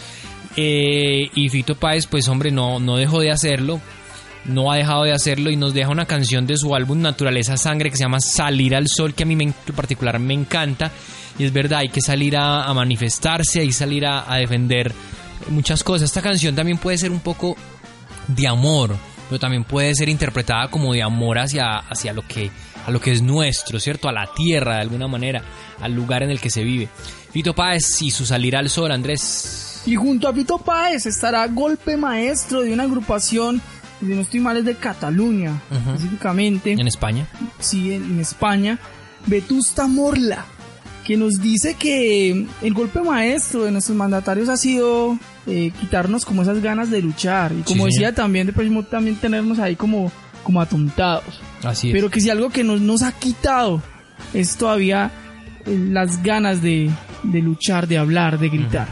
Eh, 0.56 1.30
y 1.34 1.48
Fito 1.48 1.74
Páez, 1.74 2.06
pues 2.06 2.28
hombre, 2.28 2.50
no, 2.50 2.78
no 2.80 2.96
dejó 2.96 3.20
de 3.20 3.30
hacerlo. 3.30 3.80
No 4.44 4.70
ha 4.70 4.76
dejado 4.76 5.04
de 5.04 5.12
hacerlo 5.12 5.50
y 5.50 5.56
nos 5.56 5.72
deja 5.72 5.90
una 5.90 6.06
canción 6.06 6.46
de 6.46 6.56
su 6.56 6.74
álbum 6.74 7.00
Naturaleza 7.00 7.56
Sangre 7.56 7.90
que 7.90 7.96
se 7.96 8.02
llama 8.02 8.20
Salir 8.20 8.74
al 8.76 8.88
Sol, 8.88 9.14
que 9.14 9.22
a 9.22 9.26
mí 9.26 9.36
en 9.40 9.52
particular 9.74 10.18
me 10.18 10.34
encanta. 10.34 10.90
Y 11.38 11.44
es 11.44 11.52
verdad, 11.52 11.80
hay 11.80 11.88
que 11.88 12.00
salir 12.00 12.36
a, 12.36 12.72
manifestarse, 12.74 13.60
hay 13.60 13.68
que 13.68 13.72
salir 13.72 14.06
a, 14.06 14.30
a 14.30 14.36
defender 14.36 14.92
muchas 15.48 15.82
cosas. 15.82 16.10
Esta 16.10 16.22
canción 16.22 16.54
también 16.54 16.78
puede 16.78 16.98
ser 16.98 17.10
un 17.10 17.20
poco 17.20 17.56
de 18.28 18.46
amor, 18.46 18.96
pero 19.28 19.38
también 19.38 19.64
puede 19.64 19.94
ser 19.94 20.08
interpretada 20.08 20.68
como 20.68 20.92
de 20.92 21.02
amor 21.02 21.38
hacia, 21.38 21.78
hacia 21.78 22.12
lo 22.12 22.22
que 22.26 22.50
a 22.86 22.90
lo 22.90 23.00
que 23.00 23.12
es 23.12 23.22
nuestro, 23.22 23.80
¿cierto? 23.80 24.08
A 24.08 24.12
la 24.12 24.28
tierra 24.34 24.76
de 24.76 24.82
alguna 24.82 25.08
manera, 25.08 25.42
al 25.80 25.92
lugar 25.92 26.22
en 26.22 26.30
el 26.30 26.40
que 26.40 26.50
se 26.50 26.62
vive. 26.62 26.88
Fito 27.32 27.54
Páez 27.54 28.02
y 28.02 28.10
su 28.10 28.26
salir 28.26 28.56
al 28.56 28.68
sol, 28.68 28.92
Andrés. 28.92 29.82
Y 29.86 29.96
junto 29.96 30.28
a 30.28 30.32
Fito 30.32 30.58
Páez 30.58 31.06
estará 31.06 31.46
Golpe 31.48 31.96
Maestro 31.96 32.60
de 32.62 32.72
una 32.72 32.84
agrupación, 32.84 33.60
si 34.06 34.14
no 34.14 34.20
estoy 34.20 34.40
mal, 34.40 34.56
es 34.56 34.64
de 34.64 34.74
Cataluña, 34.76 35.60
específicamente. 35.70 36.72
En 36.72 36.86
España. 36.88 37.26
sí, 37.58 37.92
en, 37.92 38.04
en 38.04 38.20
España, 38.20 38.78
Vetusta 39.26 39.86
Morla, 39.86 40.44
que 41.04 41.16
nos 41.16 41.40
dice 41.40 41.74
que 41.74 42.46
el 42.62 42.74
golpe 42.74 43.00
maestro 43.02 43.64
de 43.64 43.70
nuestros 43.70 43.96
mandatarios 43.96 44.48
ha 44.48 44.56
sido 44.56 45.18
eh, 45.46 45.70
quitarnos 45.80 46.24
como 46.24 46.42
esas 46.42 46.62
ganas 46.62 46.90
de 46.90 47.02
luchar 47.02 47.52
y 47.52 47.62
como 47.62 47.84
Sí, 47.84 47.90
decía 47.90 47.98
señor. 48.08 48.14
también 48.14 48.46
de 48.46 48.52
próximo 48.52 48.82
también 48.84 49.16
tenernos 49.16 49.58
ahí 49.58 49.76
como 49.76 50.10
como 50.42 50.60
atontados. 50.60 51.40
Así 51.62 51.88
es. 51.88 51.94
Pero 51.94 52.10
que 52.10 52.20
si 52.20 52.28
algo 52.28 52.50
que 52.50 52.64
nos, 52.64 52.80
nos 52.82 53.02
ha 53.02 53.12
quitado 53.12 53.82
es 54.34 54.56
todavía 54.56 55.10
eh, 55.66 55.78
las 55.90 56.22
ganas 56.22 56.60
de, 56.60 56.90
de 57.22 57.38
luchar, 57.40 57.86
de 57.88 57.96
hablar, 57.98 58.38
de 58.38 58.50
gritar. 58.50 58.88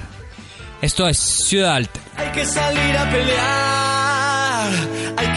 Esto 0.81 1.07
es 1.07 1.19
Ciudad 1.19 1.75
Alta. 1.77 2.01
Hay 2.17 2.33
que 2.33 2.45
salir 2.47 2.97
a 2.97 3.11
pelear, 3.11 3.92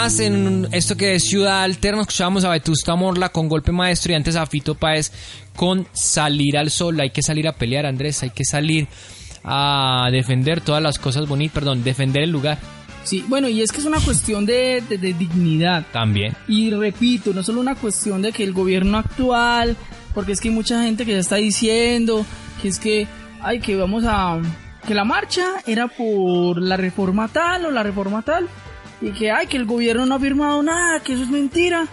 Más 0.00 0.18
en 0.18 0.66
esto 0.72 0.96
que 0.96 1.14
es 1.14 1.24
Ciudad 1.24 1.62
Alterna. 1.62 2.00
Escuchábamos 2.00 2.42
a 2.44 2.48
Vetusta 2.48 2.94
Morla 2.96 3.28
con 3.28 3.48
Golpe 3.48 3.70
Maestro 3.70 4.12
y 4.12 4.14
antes 4.14 4.34
a 4.34 4.46
Fito 4.46 4.74
Páez 4.74 5.12
con 5.54 5.86
Salir 5.92 6.56
al 6.56 6.70
Sol. 6.70 6.98
Hay 7.00 7.10
que 7.10 7.22
salir 7.22 7.46
a 7.46 7.52
pelear, 7.52 7.84
Andrés. 7.84 8.22
Hay 8.22 8.30
que 8.30 8.46
salir 8.46 8.88
a 9.44 10.08
defender 10.10 10.62
todas 10.62 10.82
las 10.82 10.98
cosas 10.98 11.28
bonitas. 11.28 11.52
Perdón, 11.52 11.84
defender 11.84 12.22
el 12.22 12.30
lugar 12.30 12.56
Sí, 13.04 13.22
bueno, 13.28 13.46
y 13.50 13.60
es 13.60 13.72
que 13.72 13.78
es 13.80 13.84
una 13.84 14.00
cuestión 14.00 14.46
de, 14.46 14.82
de- 14.88 14.96
de 14.96 15.12
dignidad. 15.12 15.84
también. 15.92 16.34
Y 16.48 16.70
repito, 16.70 17.34
no 17.34 17.42
solo 17.42 17.60
una 17.60 17.74
cuestión 17.74 18.22
de 18.22 18.32
que 18.32 18.42
el 18.42 18.54
gobierno 18.54 18.96
actual, 18.96 19.76
porque 20.14 20.32
es 20.32 20.40
que 20.40 20.48
hay 20.48 20.54
mucha 20.54 20.82
gente 20.82 21.04
que 21.04 21.12
ya 21.12 21.18
está 21.18 21.36
diciendo 21.36 22.24
que 22.62 22.68
es 22.68 22.78
que, 22.78 23.06
ay, 23.42 23.60
que 23.60 23.76
vamos 23.76 24.04
a, 24.06 24.38
que 24.86 24.94
la 24.94 25.04
marcha 25.04 25.44
era 25.66 25.88
por 25.88 26.60
la 26.62 26.78
reforma 26.78 27.28
tal 27.28 27.66
o 27.66 27.70
la 27.70 27.82
reforma 27.82 28.22
tal, 28.22 28.48
y 29.00 29.10
que, 29.12 29.30
ay, 29.30 29.46
que 29.46 29.56
el 29.56 29.64
gobierno 29.64 30.06
no 30.06 30.14
ha 30.14 30.20
firmado 30.20 30.62
nada, 30.62 31.00
que 31.00 31.14
eso 31.14 31.22
es 31.22 31.30
mentira. 31.30 31.86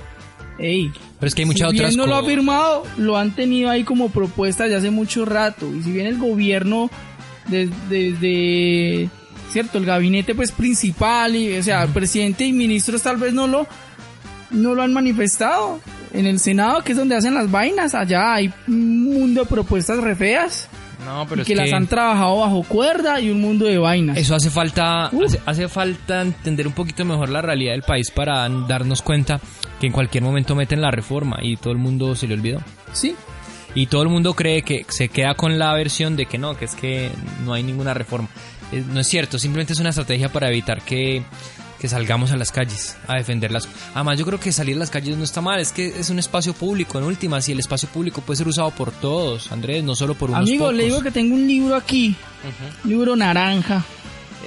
Ey, 0.60 0.92
Pero 1.20 1.28
es 1.28 1.36
que 1.36 1.44
hay 1.44 1.46
muchas 1.46 1.70
si 1.70 1.74
bien 1.74 1.86
otras 1.86 1.96
no 1.96 2.08
lo 2.08 2.16
ha 2.16 2.24
firmado, 2.24 2.84
lo 2.98 3.18
han 3.18 3.36
tenido 3.36 3.70
ahí 3.70 3.84
como 3.84 4.10
propuesta 4.10 4.64
desde 4.64 4.78
hace 4.78 4.92
mucho 4.92 5.24
rato. 5.24 5.72
Y 5.74 5.84
si 5.84 5.92
bien 5.92 6.08
el 6.08 6.18
gobierno, 6.18 6.90
desde, 7.48 7.74
desde, 7.90 9.10
cierto, 9.52 9.78
el 9.78 9.86
gabinete 9.86 10.36
pues 10.36 10.52
principal, 10.52 11.36
y, 11.36 11.58
o 11.58 11.64
sea, 11.64 11.84
el 11.84 11.90
presidente 11.90 12.46
y 12.46 12.54
ministros 12.54 13.04
tal 13.04 13.18
vez 13.18 13.34
no 13.34 13.48
lo, 13.48 13.68
no 14.52 14.76
lo 14.76 14.82
han 14.82 14.94
manifestado. 14.94 15.80
En 16.14 16.26
el 16.26 16.40
Senado, 16.40 16.84
que 16.84 16.94
es 16.94 16.98
donde 16.98 17.16
hacen 17.16 17.34
las 17.36 17.52
vainas, 17.52 17.94
allá 17.94 18.34
hay 18.34 18.52
un 18.68 19.04
mundo 19.04 19.42
de 19.42 19.48
propuestas 19.48 20.00
re 20.00 20.16
feas. 20.16 20.70
No, 21.08 21.24
y 21.24 21.26
pero 21.28 21.42
es 21.42 21.48
que, 21.48 21.56
las 21.56 21.72
han 21.74 21.88
trabajado 21.88 22.38
bajo 22.40 22.64
cuerda 22.64 23.20
y 23.22 23.30
un 23.30 23.40
mundo 23.42 23.66
de 23.66 23.78
vainas. 23.78 24.18
Eso 24.18 24.36
hace 24.36 24.50
falta, 24.50 25.10
Uh. 25.12 25.24
hace, 25.26 25.40
hace 25.46 25.68
falta 25.70 26.22
entender 26.22 26.68
un 26.68 26.74
poquito 26.74 27.06
mejor 27.06 27.30
la 27.30 27.42
realidad 27.42 27.72
del 27.72 27.84
país 27.84 28.12
para 28.12 28.48
darnos 28.50 29.02
cuenta 29.02 29.40
que 29.80 29.88
en 29.88 29.94
cualquier 29.94 30.24
momento 30.24 30.56
meten 30.56 30.82
la 30.82 30.92
reforma 30.92 31.38
y 31.42 31.56
todo 31.58 31.72
el 31.72 31.80
mundo 31.80 32.16
se 32.16 32.28
le 32.28 32.34
olvidó. 32.34 32.60
Sí, 32.94 33.16
Y 33.76 33.86
todo 33.88 34.02
el 34.02 34.10
mundo 34.10 34.34
cree 34.34 34.64
que 34.64 34.86
se 34.90 35.08
queda 35.10 35.36
con 35.36 35.60
la 35.60 35.74
versión 35.74 36.16
de 36.16 36.26
que 36.26 36.38
no, 36.38 36.58
que 36.58 36.66
es 36.66 36.74
que 36.76 37.10
no 37.46 37.54
hay 37.54 37.62
ninguna 37.64 37.94
reforma. 37.94 38.28
Eh, 38.72 38.84
No 38.92 39.00
es 39.00 39.08
cierto, 39.08 39.38
simplemente 39.40 39.74
es 39.74 39.80
una 39.80 39.90
estrategia 39.90 40.30
para 40.30 40.50
evitar 40.50 40.82
que, 40.82 41.22
que 41.80 41.88
salgamos 41.88 42.32
a 42.32 42.38
las 42.38 42.52
calles 42.52 42.98
a 43.08 43.16
defenderlas. 43.16 43.68
Además, 43.94 44.18
yo 44.18 44.26
creo 44.26 44.40
que 44.40 44.52
salir 44.52 44.76
a 44.76 44.80
las 44.80 44.90
calles 44.90 45.18
no 45.18 45.24
está 45.24 45.42
mal, 45.42 45.60
es 45.60 45.72
que 45.72 45.88
es 46.00 46.10
un 46.10 46.20
espacio 46.20 46.54
público 46.54 46.98
en 46.98 47.04
últimas 47.06 47.48
y 47.50 47.52
el 47.52 47.60
espacio 47.60 47.90
público 47.90 48.22
puede 48.22 48.38
ser 48.38 48.48
usado 48.48 48.72
por 48.72 48.92
todos, 48.92 49.52
Andrés, 49.52 49.84
no 49.84 49.96
solo 49.96 50.16
por 50.16 50.30
unos 50.30 50.42
amigo, 50.42 50.66
pocos. 50.66 50.76
le 50.76 50.84
digo 50.86 51.02
que 51.02 51.12
tengo 51.12 51.36
un 51.36 51.48
libro 51.48 51.76
aquí, 51.76 52.16
libro 52.84 53.16
naranja. 53.16 53.84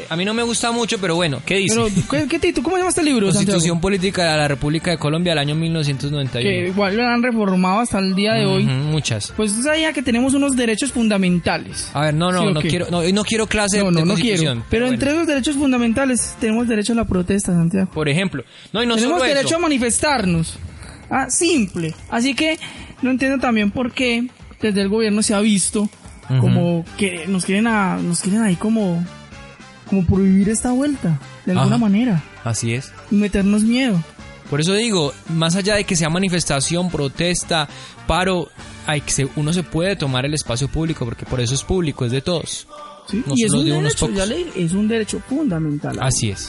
A 0.09 0.16
mí 0.16 0.24
no 0.24 0.34
me 0.34 0.42
gusta 0.42 0.70
mucho, 0.72 0.98
pero 0.98 1.14
bueno, 1.14 1.40
¿qué 1.44 1.57
dice? 1.57 1.80
Pero, 2.11 2.28
¿qué, 2.28 2.38
título? 2.38 2.64
¿Cómo 2.64 2.76
se 2.76 2.80
llama 2.80 2.88
este 2.90 3.03
libro? 3.03 3.26
Constitución 3.26 3.61
Santiago? 3.61 3.80
Política 3.80 4.30
de 4.32 4.36
la 4.36 4.48
República 4.48 4.90
de 4.90 4.98
Colombia 4.98 5.32
del 5.32 5.38
año 5.38 5.55
Que 5.55 5.61
1991. 5.61 6.66
igual 6.68 6.96
lo 6.96 7.07
han 7.07 7.22
reformado 7.22 7.80
hasta 7.80 7.98
el 7.98 8.14
día 8.14 8.34
de 8.34 8.46
hoy. 8.46 8.64
Muchas. 8.64 9.32
Pues 9.36 9.53
sabía 9.53 9.92
que 9.92 10.03
tenemos 10.03 10.34
unos 10.34 10.57
derechos 10.57 10.92
fundamentales. 10.92 11.90
A 11.94 12.03
ver, 12.03 12.14
no, 12.14 12.32
no, 12.32 12.40
¿Sí 12.40 12.46
o 12.46 12.51
no 12.51 12.61
quiero, 12.61 12.86
no, 12.90 13.03
no 13.03 13.24
quiero 13.24 13.46
clase 13.46 13.78
No, 13.78 13.86
de 13.86 13.90
no, 13.92 14.01
no 14.01 14.07
constitución, 14.14 14.55
quiero. 14.59 14.66
Pero 14.70 14.84
bueno. 14.86 14.94
entre 14.94 15.11
esos 15.12 15.26
derechos 15.26 15.57
fundamentales 15.57 16.36
tenemos 16.40 16.68
derecho 16.68 16.92
a 16.92 16.96
la 16.96 17.05
protesta, 17.05 17.53
Santiago. 17.53 17.90
Por 17.92 18.09
ejemplo, 18.09 18.44
no, 18.72 18.82
y 18.82 18.86
no 18.86 18.94
tenemos 18.96 19.18
solo 19.18 19.28
derecho 19.28 19.48
eso. 19.48 19.57
a 19.57 19.61
manifestarnos. 19.61 20.59
Ah, 21.11 21.28
simple. 21.28 21.94
Así 22.09 22.34
que 22.34 22.59
no 23.03 23.11
entiendo 23.11 23.38
también 23.38 23.70
por 23.70 23.92
qué 23.92 24.28
desde 24.61 24.80
el 24.82 24.88
gobierno 24.88 25.22
se 25.22 25.34
ha 25.34 25.40
visto 25.40 25.88
como 26.38 26.84
que 26.96 27.26
nos 27.26 27.44
quieren 27.44 27.66
a, 27.66 27.96
nos 27.96 28.20
quieren 28.20 28.42
ahí 28.42 28.55
como 28.55 29.05
como 29.91 30.07
prohibir 30.07 30.49
esta 30.49 30.72
vuelta 30.72 31.18
de 31.45 31.53
alguna 31.53 31.76
Ajá. 31.76 31.78
manera 31.78 32.22
Así 32.45 32.72
es. 32.72 32.91
y 33.11 33.16
meternos 33.16 33.62
miedo. 33.62 34.03
Por 34.49 34.61
eso 34.61 34.72
digo, 34.72 35.12
más 35.28 35.55
allá 35.57 35.74
de 35.74 35.84
que 35.84 35.95
sea 35.95 36.09
manifestación, 36.09 36.91
protesta, 36.91 37.68
paro, 38.07 38.49
hay 38.86 39.01
que 39.03 39.11
se- 39.12 39.28
uno 39.36 39.53
se 39.53 39.62
puede 39.62 39.95
tomar 39.97 40.24
el 40.24 40.34
espacio 40.34 40.66
público 40.68 41.05
porque 41.05 41.26
por 41.26 41.41
eso 41.41 41.55
es 41.55 41.62
público, 41.62 42.05
es 42.05 42.11
de 42.12 42.20
todos. 42.22 42.66
¿sí? 43.09 43.22
No 43.26 43.34
y 43.36 43.45
es 43.45 43.53
un 43.53 43.64
de 43.64 43.72
derecho, 43.72 44.07
pocos. 44.07 44.16
ya 44.16 44.26
le- 44.26 44.47
es 44.57 44.72
un 44.72 44.88
derecho 44.88 45.20
fundamental. 45.28 45.99
Así 46.01 46.30
es. 46.30 46.49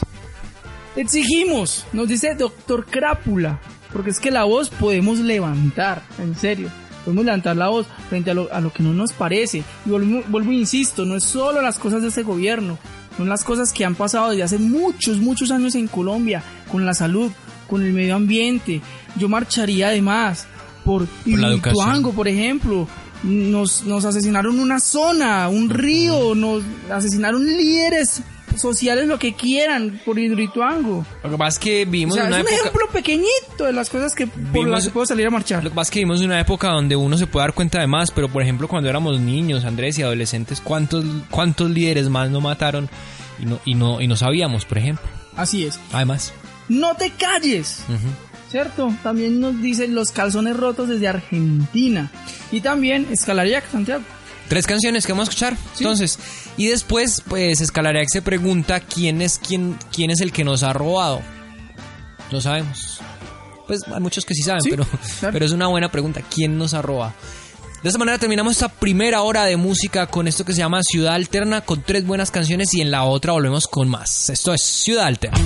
Exigimos, 0.95 1.85
nos 1.93 2.07
dice 2.07 2.35
doctor 2.35 2.85
Crápula, 2.85 3.59
porque 3.93 4.09
es 4.09 4.19
que 4.19 4.31
la 4.31 4.43
voz 4.43 4.69
podemos 4.69 5.19
levantar, 5.19 6.01
en 6.19 6.35
serio. 6.35 6.69
Podemos 7.05 7.25
levantar 7.25 7.55
la 7.55 7.69
voz 7.69 7.87
frente 8.09 8.31
a 8.31 8.33
lo, 8.33 8.53
a 8.53 8.59
lo 8.61 8.71
que 8.73 8.83
no 8.83 8.93
nos 8.93 9.13
parece. 9.13 9.63
Y 9.85 9.89
vuelvo, 9.89 10.21
vuelvo 10.27 10.51
e 10.51 10.55
insisto, 10.55 11.05
no 11.05 11.15
es 11.15 11.23
solo 11.23 11.61
las 11.61 11.79
cosas 11.79 12.01
de 12.01 12.09
este 12.09 12.23
gobierno, 12.23 12.77
son 13.17 13.29
las 13.29 13.43
cosas 13.43 13.73
que 13.73 13.85
han 13.85 13.95
pasado 13.95 14.29
desde 14.29 14.43
hace 14.43 14.57
muchos, 14.57 15.17
muchos 15.17 15.51
años 15.51 15.75
en 15.75 15.87
Colombia, 15.87 16.43
con 16.71 16.85
la 16.85 16.93
salud, 16.93 17.31
con 17.67 17.83
el 17.83 17.93
medio 17.93 18.15
ambiente. 18.15 18.81
Yo 19.17 19.29
marcharía 19.29 19.89
además 19.89 20.47
por, 20.83 21.05
Por 21.05 21.39
la 21.39 21.53
Hidroituango, 21.53 22.13
por 22.13 22.27
ejemplo. 22.27 22.87
Nos, 23.23 23.83
nos 23.83 24.03
asesinaron 24.05 24.59
una 24.59 24.79
zona, 24.79 25.47
un 25.47 25.69
río, 25.69 26.33
nos 26.33 26.63
asesinaron 26.89 27.45
líderes 27.45 28.23
sociales, 28.55 29.07
lo 29.07 29.17
que 29.19 29.33
quieran, 29.33 29.99
por 30.05 30.17
Hidroituango. 30.19 31.05
Lo 31.23 31.29
que 31.29 31.37
pasa 31.37 31.57
es 31.57 31.59
que 31.59 31.83
O 31.83 31.91
vivimos 31.91 32.15
sea, 32.15 32.25
en 32.27 32.29
es 32.33 32.33
una 32.35 32.41
un 32.41 32.47
época... 32.47 32.61
ejemplo 32.61 32.87
pequeñito 32.93 33.65
de 33.65 33.73
las 33.73 33.89
cosas 33.89 34.13
que 34.15 34.27
por 34.27 34.39
Vimos- 34.53 34.69
las 34.69 34.83
que 34.85 34.89
puedo 34.91 35.05
salir 35.05 35.27
a 35.27 35.29
marchar. 35.29 35.63
Lo 35.63 35.69
que 35.69 35.75
pasa 35.75 35.89
es 35.89 35.91
que 35.91 35.99
vivimos 35.99 36.19
en 36.21 36.27
una 36.27 36.39
época 36.39 36.69
donde 36.69 36.95
uno 36.95 37.17
se 37.17 37.27
puede 37.27 37.43
dar 37.45 37.53
cuenta 37.53 37.79
de 37.79 37.87
más, 37.87 38.11
pero 38.11 38.29
por 38.29 38.41
ejemplo 38.41 38.67
cuando 38.67 38.89
éramos 38.89 39.19
niños, 39.19 39.65
Andrés 39.65 39.97
y 39.99 40.03
adolescentes, 40.03 40.61
¿cuántos, 40.61 41.03
cuántos 41.29 41.69
líderes 41.71 42.09
más 42.09 42.29
no 42.29 42.41
mataron 42.41 42.89
y 43.39 43.45
no, 43.45 43.59
y 43.65 43.75
no, 43.75 44.01
y 44.01 44.07
no 44.07 44.15
sabíamos, 44.15 44.65
por 44.65 44.77
ejemplo? 44.77 45.05
Así 45.35 45.65
es. 45.65 45.79
Además. 45.93 46.33
No 46.69 46.95
te 46.95 47.09
calles. 47.11 47.83
¿Cierto? 48.49 48.93
También 49.01 49.39
nos 49.39 49.61
dicen 49.61 49.95
los 49.95 50.11
calzones 50.11 50.57
rotos 50.57 50.89
desde 50.89 51.07
Argentina. 51.07 52.11
Y 52.51 52.59
también 52.61 53.07
Escalariac, 53.09 53.69
Santiago. 53.71 54.03
Tres 54.51 54.67
canciones 54.67 55.05
que 55.05 55.13
vamos 55.13 55.29
a 55.29 55.31
escuchar. 55.31 55.55
Entonces, 55.77 56.19
y 56.57 56.67
después, 56.67 57.23
pues, 57.25 57.61
Escalariac 57.61 58.09
se 58.11 58.21
pregunta 58.21 58.81
quién 58.81 59.21
es 59.21 59.39
quién, 59.39 59.79
quién 59.95 60.11
es 60.11 60.19
el 60.19 60.33
que 60.33 60.43
nos 60.43 60.63
ha 60.63 60.73
robado. 60.73 61.21
No 62.33 62.41
sabemos. 62.41 62.99
Pues 63.65 63.79
hay 63.87 64.01
muchos 64.01 64.25
que 64.25 64.33
sí 64.33 64.41
saben, 64.41 64.61
Sí, 64.61 64.69
pero, 64.69 64.85
claro. 65.21 65.31
pero 65.31 65.45
es 65.45 65.53
una 65.53 65.67
buena 65.67 65.89
pregunta. 65.89 66.21
¿Quién 66.29 66.57
nos 66.57 66.73
ha 66.73 66.81
robado? 66.81 67.13
De 67.81 67.87
esta 67.87 67.97
manera 67.97 68.17
terminamos 68.17 68.51
esta 68.51 68.67
primera 68.67 69.21
hora 69.21 69.45
de 69.45 69.55
música 69.55 70.07
con 70.07 70.27
esto 70.27 70.43
que 70.43 70.51
se 70.51 70.57
llama 70.59 70.81
Ciudad 70.83 71.13
Alterna, 71.13 71.61
con 71.61 71.81
tres 71.81 72.05
buenas 72.05 72.29
canciones 72.29 72.73
y 72.73 72.81
en 72.81 72.91
la 72.91 73.05
otra 73.05 73.31
volvemos 73.31 73.67
con 73.67 73.87
más. 73.87 74.29
Esto 74.29 74.53
es 74.53 74.61
Ciudad 74.63 75.05
Alterna. 75.05 75.39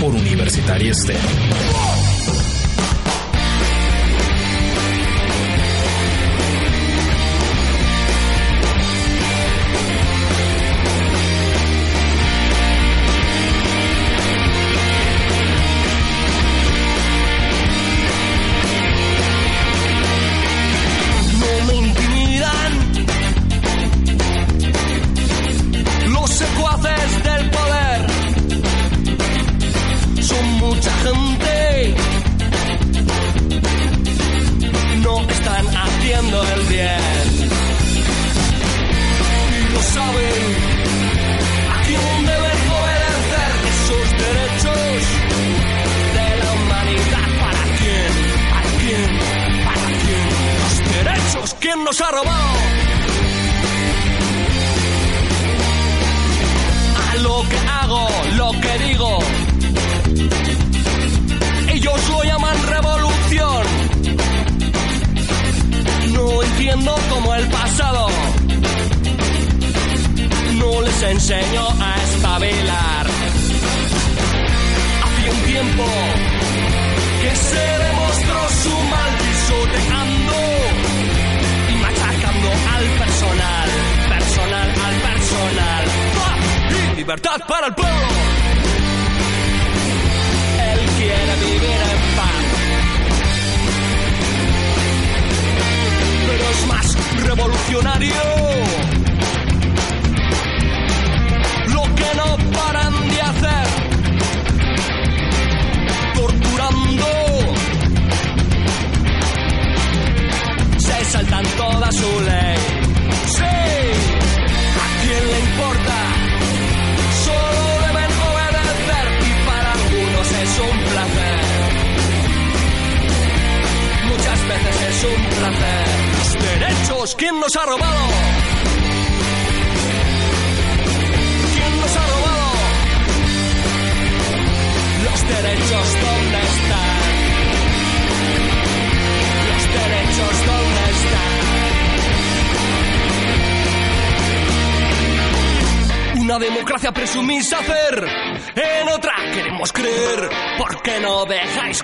Por 0.00 0.12
Universitaria 0.12 0.90
Estéreo. 0.90 1.55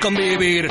Convivir? 0.03 0.68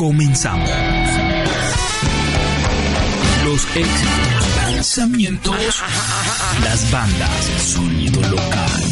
Comenzamos. 0.00 0.70
Los 3.44 3.66
éxitos, 3.76 4.48
lanzamientos, 4.72 5.82
las 6.64 6.90
bandas, 6.90 7.44
sonido 7.62 8.22
local. 8.30 8.82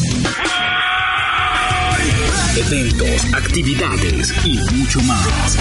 Eventos, 2.57 3.25
actividades 3.33 4.35
y 4.45 4.59
mucho 4.75 5.01
más. 5.05 5.57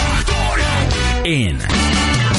En 1.24 1.58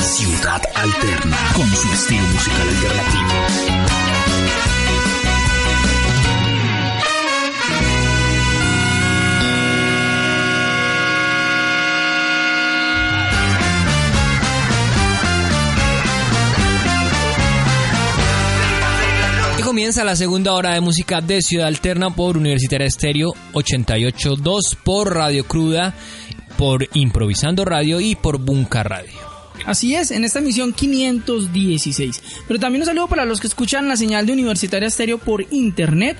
Ciudad 0.03 0.61
Alterna. 0.75 1.39
con 1.55 1.67
su 1.75 1.91
estilo 1.91 2.27
musical 2.27 2.69
alternativo. 2.69 4.19
Comienza 19.79 20.03
la 20.03 20.17
segunda 20.17 20.55
hora 20.55 20.75
de 20.75 20.81
música 20.81 21.21
de 21.21 21.41
Ciudad 21.41 21.69
Alterna 21.69 22.11
por 22.11 22.37
Universitaria 22.37 22.89
Estéreo 22.89 23.33
88.2, 23.53 24.77
por 24.83 25.15
Radio 25.15 25.45
Cruda, 25.45 25.95
por 26.57 26.89
Improvisando 26.95 27.65
Radio 27.65 28.01
y 28.01 28.17
por 28.17 28.39
Bunka 28.39 28.83
Radio. 28.83 29.13
Así 29.67 29.95
es, 29.95 30.11
en 30.11 30.25
esta 30.25 30.41
emisión 30.41 30.73
516. 30.73 32.23
Pero 32.49 32.59
también 32.59 32.83
un 32.83 32.87
saludo 32.87 33.07
para 33.07 33.25
los 33.25 33.39
que 33.39 33.47
escuchan 33.47 33.87
la 33.87 33.97
señal 33.97 34.27
de 34.27 34.33
Universitaria 34.33 34.89
Estéreo 34.89 35.19
por 35.19 35.47
internet. 35.53 36.17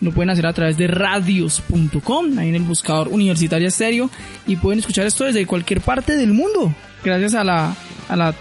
Lo 0.00 0.10
pueden 0.10 0.30
hacer 0.30 0.46
a 0.46 0.54
través 0.54 0.78
de 0.78 0.86
radios.com, 0.86 2.38
ahí 2.38 2.48
en 2.48 2.54
el 2.54 2.62
buscador 2.62 3.08
Universitaria 3.08 3.68
Estéreo. 3.68 4.08
Y 4.46 4.56
pueden 4.56 4.78
escuchar 4.78 5.04
esto 5.04 5.24
desde 5.24 5.44
cualquier 5.44 5.82
parte 5.82 6.16
del 6.16 6.32
mundo. 6.32 6.74
Gracias 7.04 7.34
a 7.34 7.44
la, 7.44 7.76
a 8.08 8.16
la, 8.16 8.34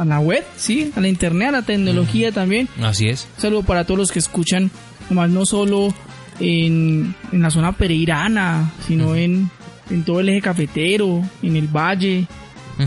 a 0.00 0.04
la 0.06 0.18
web, 0.18 0.42
¿sí? 0.56 0.90
A 0.96 1.00
la 1.00 1.08
internet, 1.08 1.48
a 1.48 1.52
la 1.52 1.62
tecnología 1.62 2.32
también. 2.32 2.68
Así 2.82 3.08
es. 3.08 3.28
Un 3.36 3.42
saludo 3.42 3.62
para 3.62 3.84
todos 3.84 3.98
los 3.98 4.10
que 4.12 4.18
escuchan, 4.18 4.70
nomás 5.10 5.28
no 5.30 5.44
solo 5.44 5.92
en, 6.40 7.14
en 7.32 7.42
la 7.42 7.50
zona 7.50 7.72
pereirana, 7.72 8.72
sino 8.86 9.14
en, 9.14 9.50
en 9.90 10.04
todo 10.04 10.20
el 10.20 10.30
eje 10.30 10.40
cafetero, 10.40 11.22
en 11.42 11.56
el 11.56 11.68
valle. 11.68 12.26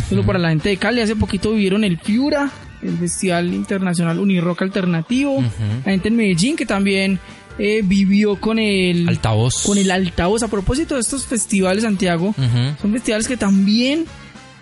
Solo 0.09 0.25
para 0.25 0.39
la 0.39 0.49
gente 0.49 0.69
de 0.69 0.77
Cali. 0.77 1.01
Hace 1.01 1.15
poquito 1.15 1.51
vivieron 1.51 1.83
el 1.83 1.99
Fiura, 1.99 2.49
el 2.81 2.97
Festival 2.97 3.53
Internacional 3.53 4.17
Unirock 4.17 4.63
Alternativo. 4.63 5.43
La 5.85 5.91
gente 5.91 6.07
en 6.07 6.15
Medellín 6.15 6.55
que 6.55 6.65
también 6.65 7.19
eh, 7.59 7.81
vivió 7.83 8.37
con 8.37 8.57
el 8.57 9.07
Altavoz. 9.07 9.61
con 9.67 9.77
el 9.77 9.91
altavoz. 9.91 10.41
A 10.41 10.47
propósito 10.47 10.95
de 10.95 11.01
estos 11.01 11.27
festivales, 11.27 11.83
Santiago, 11.83 12.33
son 12.81 12.91
festivales 12.91 13.27
que 13.27 13.37
también 13.37 14.05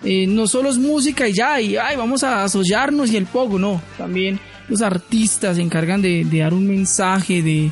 eh, 0.04 0.26
no 0.26 0.46
solo 0.46 0.70
es 0.70 0.78
música 0.78 1.28
y 1.28 1.32
ya, 1.32 1.60
y 1.60 1.76
ay, 1.76 1.96
vamos 1.96 2.22
a 2.22 2.44
asollarnos 2.44 3.10
y 3.12 3.16
el 3.16 3.26
pogo, 3.26 3.58
no. 3.58 3.80
También 3.98 4.40
los 4.68 4.82
artistas 4.82 5.56
se 5.56 5.62
encargan 5.62 6.02
de, 6.02 6.24
de 6.24 6.38
dar 6.38 6.54
un 6.54 6.66
mensaje, 6.66 7.42
de, 7.42 7.70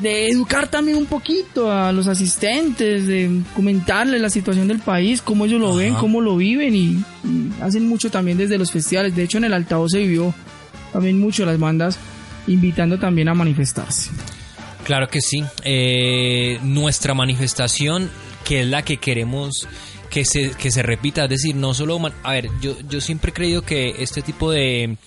de 0.00 0.28
educar 0.28 0.68
también 0.68 0.96
un 0.96 1.06
poquito 1.06 1.70
a 1.70 1.92
los 1.92 2.06
asistentes, 2.08 3.06
de 3.06 3.42
comentarles 3.54 4.20
la 4.20 4.30
situación 4.30 4.68
del 4.68 4.80
país, 4.80 5.22
cómo 5.22 5.44
ellos 5.44 5.60
lo 5.60 5.74
ven, 5.74 5.94
cómo 5.94 6.20
lo 6.20 6.36
viven 6.36 6.74
y, 6.74 7.02
y 7.24 7.52
hacen 7.60 7.88
mucho 7.88 8.10
también 8.10 8.38
desde 8.38 8.58
los 8.58 8.70
festivales. 8.70 9.14
De 9.14 9.22
hecho, 9.22 9.38
en 9.38 9.44
el 9.44 9.54
altavoz 9.54 9.92
se 9.92 9.98
vivió 9.98 10.34
también 10.92 11.18
mucho 11.18 11.46
las 11.46 11.58
bandas 11.58 11.98
invitando 12.46 12.98
también 12.98 13.28
a 13.28 13.34
manifestarse. 13.34 14.10
Claro 14.84 15.08
que 15.08 15.20
sí. 15.20 15.44
Eh, 15.62 16.58
nuestra 16.62 17.14
manifestación, 17.14 18.10
que 18.44 18.62
es 18.62 18.66
la 18.66 18.82
que 18.82 18.96
queremos 18.96 19.68
que 20.12 20.26
se, 20.26 20.50
que 20.50 20.70
se 20.70 20.82
repita, 20.82 21.24
es 21.24 21.30
decir, 21.30 21.56
no 21.56 21.72
solo... 21.72 21.98
A 22.22 22.32
ver, 22.32 22.50
yo, 22.60 22.76
yo 22.86 23.00
siempre 23.00 23.30
he 23.30 23.32
creído 23.32 23.62
que 23.62 23.94
este 23.98 24.20
tipo 24.20 24.50
de, 24.50 24.98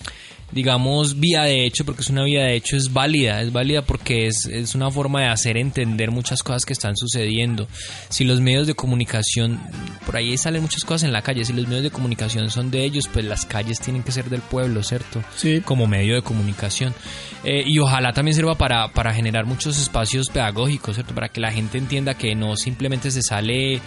digamos, 0.50 1.20
vía 1.20 1.42
de 1.42 1.64
hecho, 1.64 1.84
porque 1.84 2.02
es 2.02 2.10
una 2.10 2.24
vía 2.24 2.42
de 2.42 2.56
hecho, 2.56 2.76
es 2.76 2.92
válida, 2.92 3.40
es 3.40 3.52
válida 3.52 3.82
porque 3.82 4.26
es, 4.26 4.46
es 4.46 4.74
una 4.74 4.90
forma 4.90 5.20
de 5.20 5.28
hacer 5.28 5.58
entender 5.58 6.10
muchas 6.10 6.42
cosas 6.42 6.64
que 6.64 6.72
están 6.72 6.96
sucediendo. 6.96 7.68
Si 8.08 8.24
los 8.24 8.40
medios 8.40 8.66
de 8.66 8.74
comunicación, 8.74 9.60
por 10.04 10.16
ahí 10.16 10.36
salen 10.36 10.62
muchas 10.62 10.84
cosas 10.84 11.04
en 11.04 11.12
la 11.12 11.22
calle, 11.22 11.44
si 11.44 11.52
los 11.52 11.68
medios 11.68 11.84
de 11.84 11.90
comunicación 11.92 12.50
son 12.50 12.72
de 12.72 12.82
ellos, 12.82 13.06
pues 13.06 13.24
las 13.24 13.46
calles 13.46 13.78
tienen 13.78 14.02
que 14.02 14.10
ser 14.10 14.28
del 14.28 14.40
pueblo, 14.40 14.82
¿cierto? 14.82 15.22
Sí. 15.36 15.60
como 15.64 15.86
medio 15.86 16.16
de 16.16 16.22
comunicación. 16.22 16.94
Eh, 17.44 17.62
y 17.64 17.78
ojalá 17.78 18.12
también 18.12 18.34
sirva 18.34 18.56
para, 18.56 18.88
para 18.88 19.14
generar 19.14 19.46
muchos 19.46 19.78
espacios 19.78 20.30
pedagógicos, 20.30 20.96
¿cierto? 20.96 21.14
Para 21.14 21.28
que 21.28 21.40
la 21.40 21.52
gente 21.52 21.78
entienda 21.78 22.14
que 22.14 22.34
no 22.34 22.56
simplemente 22.56 23.12
se 23.12 23.22
sale 23.22 23.80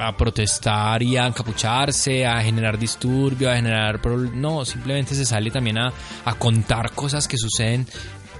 a 0.00 0.16
protestar 0.16 1.02
y 1.02 1.16
a 1.16 1.26
encapucharse, 1.26 2.26
a 2.26 2.40
generar 2.42 2.78
disturbio, 2.78 3.50
a 3.50 3.56
generar... 3.56 4.00
No, 4.34 4.64
simplemente 4.64 5.14
se 5.14 5.24
sale 5.24 5.50
también 5.50 5.78
a, 5.78 5.92
a 6.24 6.34
contar 6.34 6.92
cosas 6.92 7.26
que 7.28 7.38
suceden 7.38 7.86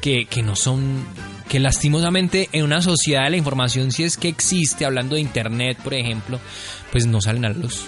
que, 0.01 0.27
que 0.27 0.43
no 0.43 0.57
son... 0.57 1.05
que 1.49 1.59
lastimosamente 1.59 2.49
en 2.53 2.65
una 2.65 2.83
sociedad 2.83 3.25
de 3.25 3.31
la 3.31 3.37
información, 3.37 3.93
si 3.93 4.05
es 4.05 4.17
que 4.17 4.29
existe, 4.29 4.85
hablando 4.85 5.15
de 5.15 5.23
Internet, 5.23 5.79
por 5.83 5.95
ejemplo, 5.95 6.39
pues 6.93 7.07
no 7.07 7.21
salen 7.21 7.45
a 7.45 7.49
la 7.49 7.55
luz. 7.55 7.85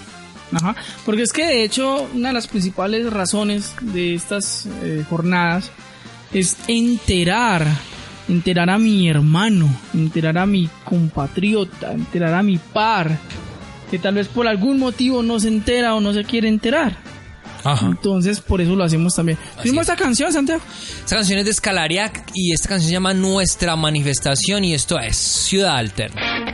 Ajá, 0.50 0.74
porque 1.04 1.22
es 1.22 1.32
que 1.32 1.44
de 1.44 1.62
hecho 1.62 2.08
una 2.14 2.28
de 2.28 2.34
las 2.34 2.46
principales 2.46 3.12
razones 3.12 3.74
de 3.82 4.14
estas 4.14 4.64
eh, 4.82 5.04
jornadas 5.06 5.70
es 6.32 6.56
enterar, 6.68 7.66
enterar 8.28 8.70
a 8.70 8.78
mi 8.78 9.10
hermano, 9.10 9.68
enterar 9.92 10.38
a 10.38 10.46
mi 10.46 10.70
compatriota, 10.84 11.92
enterar 11.92 12.32
a 12.32 12.42
mi 12.42 12.56
par, 12.56 13.18
que 13.90 13.98
tal 13.98 14.14
vez 14.14 14.28
por 14.28 14.46
algún 14.46 14.78
motivo 14.78 15.22
no 15.22 15.40
se 15.40 15.48
entera 15.48 15.94
o 15.94 16.00
no 16.00 16.12
se 16.12 16.24
quiere 16.24 16.48
enterar. 16.48 16.96
Ajá. 17.64 17.86
Entonces 17.86 18.40
por 18.40 18.60
eso 18.60 18.76
lo 18.76 18.84
hacemos 18.84 19.14
también. 19.14 19.38
¿Vimos 19.64 19.82
esta 19.82 19.96
canción, 19.96 20.32
Santiago? 20.32 20.62
Esta 21.00 21.16
canción 21.16 21.38
es 21.40 21.44
de 21.44 21.52
Scalariac 21.52 22.30
y 22.34 22.52
esta 22.52 22.68
canción 22.68 22.88
se 22.88 22.92
llama 22.92 23.14
Nuestra 23.14 23.76
Manifestación 23.76 24.64
y 24.64 24.74
esto 24.74 24.98
es 24.98 25.16
Ciudad 25.16 25.76
Alterna. 25.76 26.47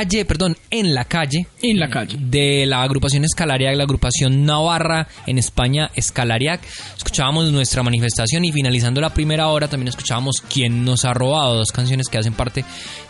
Calle, 0.00 0.24
perdón, 0.24 0.56
En 0.70 0.94
la 0.94 1.04
Calle, 1.04 1.46
En 1.60 1.78
la 1.78 1.90
calle. 1.90 2.16
de 2.18 2.64
la 2.64 2.80
agrupación 2.82 3.22
Escalariac, 3.24 3.76
la 3.76 3.82
agrupación 3.84 4.46
Navarra 4.46 5.06
en 5.26 5.36
España, 5.36 5.90
Escalariac. 5.94 6.62
Escuchábamos 6.96 7.52
nuestra 7.52 7.82
manifestación 7.82 8.46
y 8.46 8.50
finalizando 8.52 9.02
la 9.02 9.12
primera 9.12 9.48
hora 9.48 9.68
también 9.68 9.88
escuchábamos 9.88 10.42
Quién 10.50 10.86
nos 10.86 11.04
ha 11.04 11.12
robado, 11.12 11.56
dos 11.56 11.70
canciones 11.70 12.08
que 12.08 12.16
hacen 12.16 12.32
parte 12.32 12.64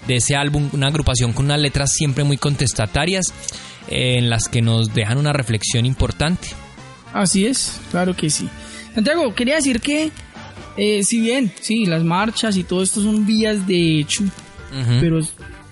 de 0.08 0.16
ese 0.16 0.34
álbum, 0.34 0.68
una 0.72 0.88
agrupación 0.88 1.32
con 1.32 1.44
unas 1.44 1.60
letras 1.60 1.92
siempre 1.92 2.24
muy 2.24 2.38
contestatarias 2.38 3.26
eh, 3.88 4.16
en 4.18 4.28
las 4.28 4.48
que 4.48 4.60
nos 4.60 4.92
dejan 4.92 5.16
una 5.18 5.32
reflexión 5.32 5.86
importante. 5.86 6.48
Así 7.12 7.46
es, 7.46 7.80
claro 7.92 8.16
que 8.16 8.30
sí. 8.30 8.48
Santiago, 8.96 9.32
quería 9.32 9.54
decir 9.54 9.80
que, 9.80 10.10
eh, 10.76 11.04
si 11.04 11.20
bien, 11.20 11.52
sí, 11.60 11.86
las 11.86 12.02
marchas 12.02 12.56
y 12.56 12.64
todo 12.64 12.82
esto 12.82 13.00
son 13.00 13.24
vías 13.26 13.64
de 13.68 14.00
hecho, 14.00 14.24
Ujú. 14.24 14.98
pero 15.00 15.20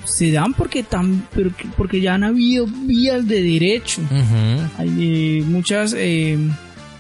se 0.09 0.31
dan 0.33 0.55
porque, 0.55 0.83
tan, 0.83 1.27
porque 1.77 2.01
ya 2.01 2.15
han 2.15 2.25
habido 2.25 2.67
vías 2.67 3.27
de 3.27 3.43
derecho. 3.43 4.01
Hay 4.79 4.89
eh, 4.99 5.43
muchas, 5.47 5.95
eh, 5.97 6.39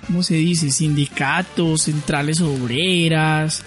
¿cómo 0.06 0.22
se 0.22 0.34
dice? 0.34 0.70
Sindicatos, 0.70 1.82
centrales 1.82 2.40
obreras, 2.40 3.62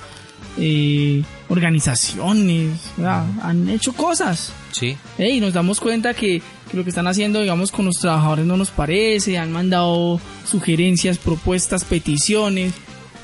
eh, 0.57 1.23
organizaciones, 1.49 2.79
¿verdad? 2.97 3.25
han 3.41 3.69
hecho 3.69 3.93
cosas. 3.93 4.53
Sí. 4.71 4.95
¿eh? 5.17 5.31
Y 5.31 5.39
nos 5.39 5.53
damos 5.53 5.79
cuenta 5.79 6.13
que, 6.13 6.41
que 6.69 6.77
lo 6.77 6.83
que 6.83 6.89
están 6.89 7.07
haciendo, 7.07 7.41
digamos, 7.41 7.71
con 7.71 7.85
los 7.85 7.95
trabajadores 7.97 8.45
no 8.45 8.57
nos 8.57 8.69
parece, 8.69 9.37
han 9.37 9.51
mandado 9.51 10.19
sugerencias, 10.49 11.17
propuestas, 11.17 11.83
peticiones, 11.83 12.73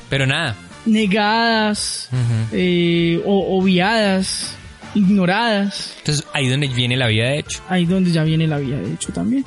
Pero 0.09 0.25
nada. 0.25 0.55
negadas, 0.85 2.09
Ujú. 2.11 2.49
eh, 2.53 3.21
o 3.25 3.57
obviadas, 3.59 4.55
ignoradas. 4.95 5.95
Entonces 5.99 6.25
ahí 6.33 6.47
donde 6.47 6.67
viene 6.67 6.97
la 6.97 7.07
vida 7.07 7.25
de 7.29 7.39
hecho. 7.39 7.59
Ahí 7.69 7.85
donde 7.85 8.11
ya 8.11 8.23
viene 8.23 8.47
la 8.47 8.57
vida, 8.57 8.77
de 8.77 8.93
hecho, 8.93 9.11
también. 9.13 9.45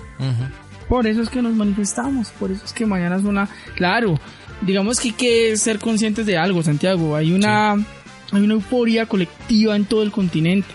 Por 0.88 1.06
eso 1.06 1.22
es 1.22 1.28
que 1.28 1.40
nos 1.42 1.54
manifestamos, 1.54 2.28
por 2.30 2.50
eso 2.50 2.64
es 2.64 2.72
que 2.72 2.84
mañana 2.86 3.16
es 3.16 3.22
una... 3.22 3.48
Claro, 3.76 4.18
digamos 4.62 4.98
que 4.98 5.08
hay 5.08 5.14
que 5.14 5.56
ser 5.56 5.78
conscientes 5.78 6.26
de 6.26 6.36
algo, 6.36 6.62
Santiago. 6.62 7.14
Hay 7.14 7.32
una, 7.32 7.72
hay 7.74 8.40
una 8.42 8.54
euforia 8.54 9.06
colectiva 9.06 9.76
en 9.76 9.84
todo 9.84 10.02
el 10.02 10.10
continente, 10.10 10.68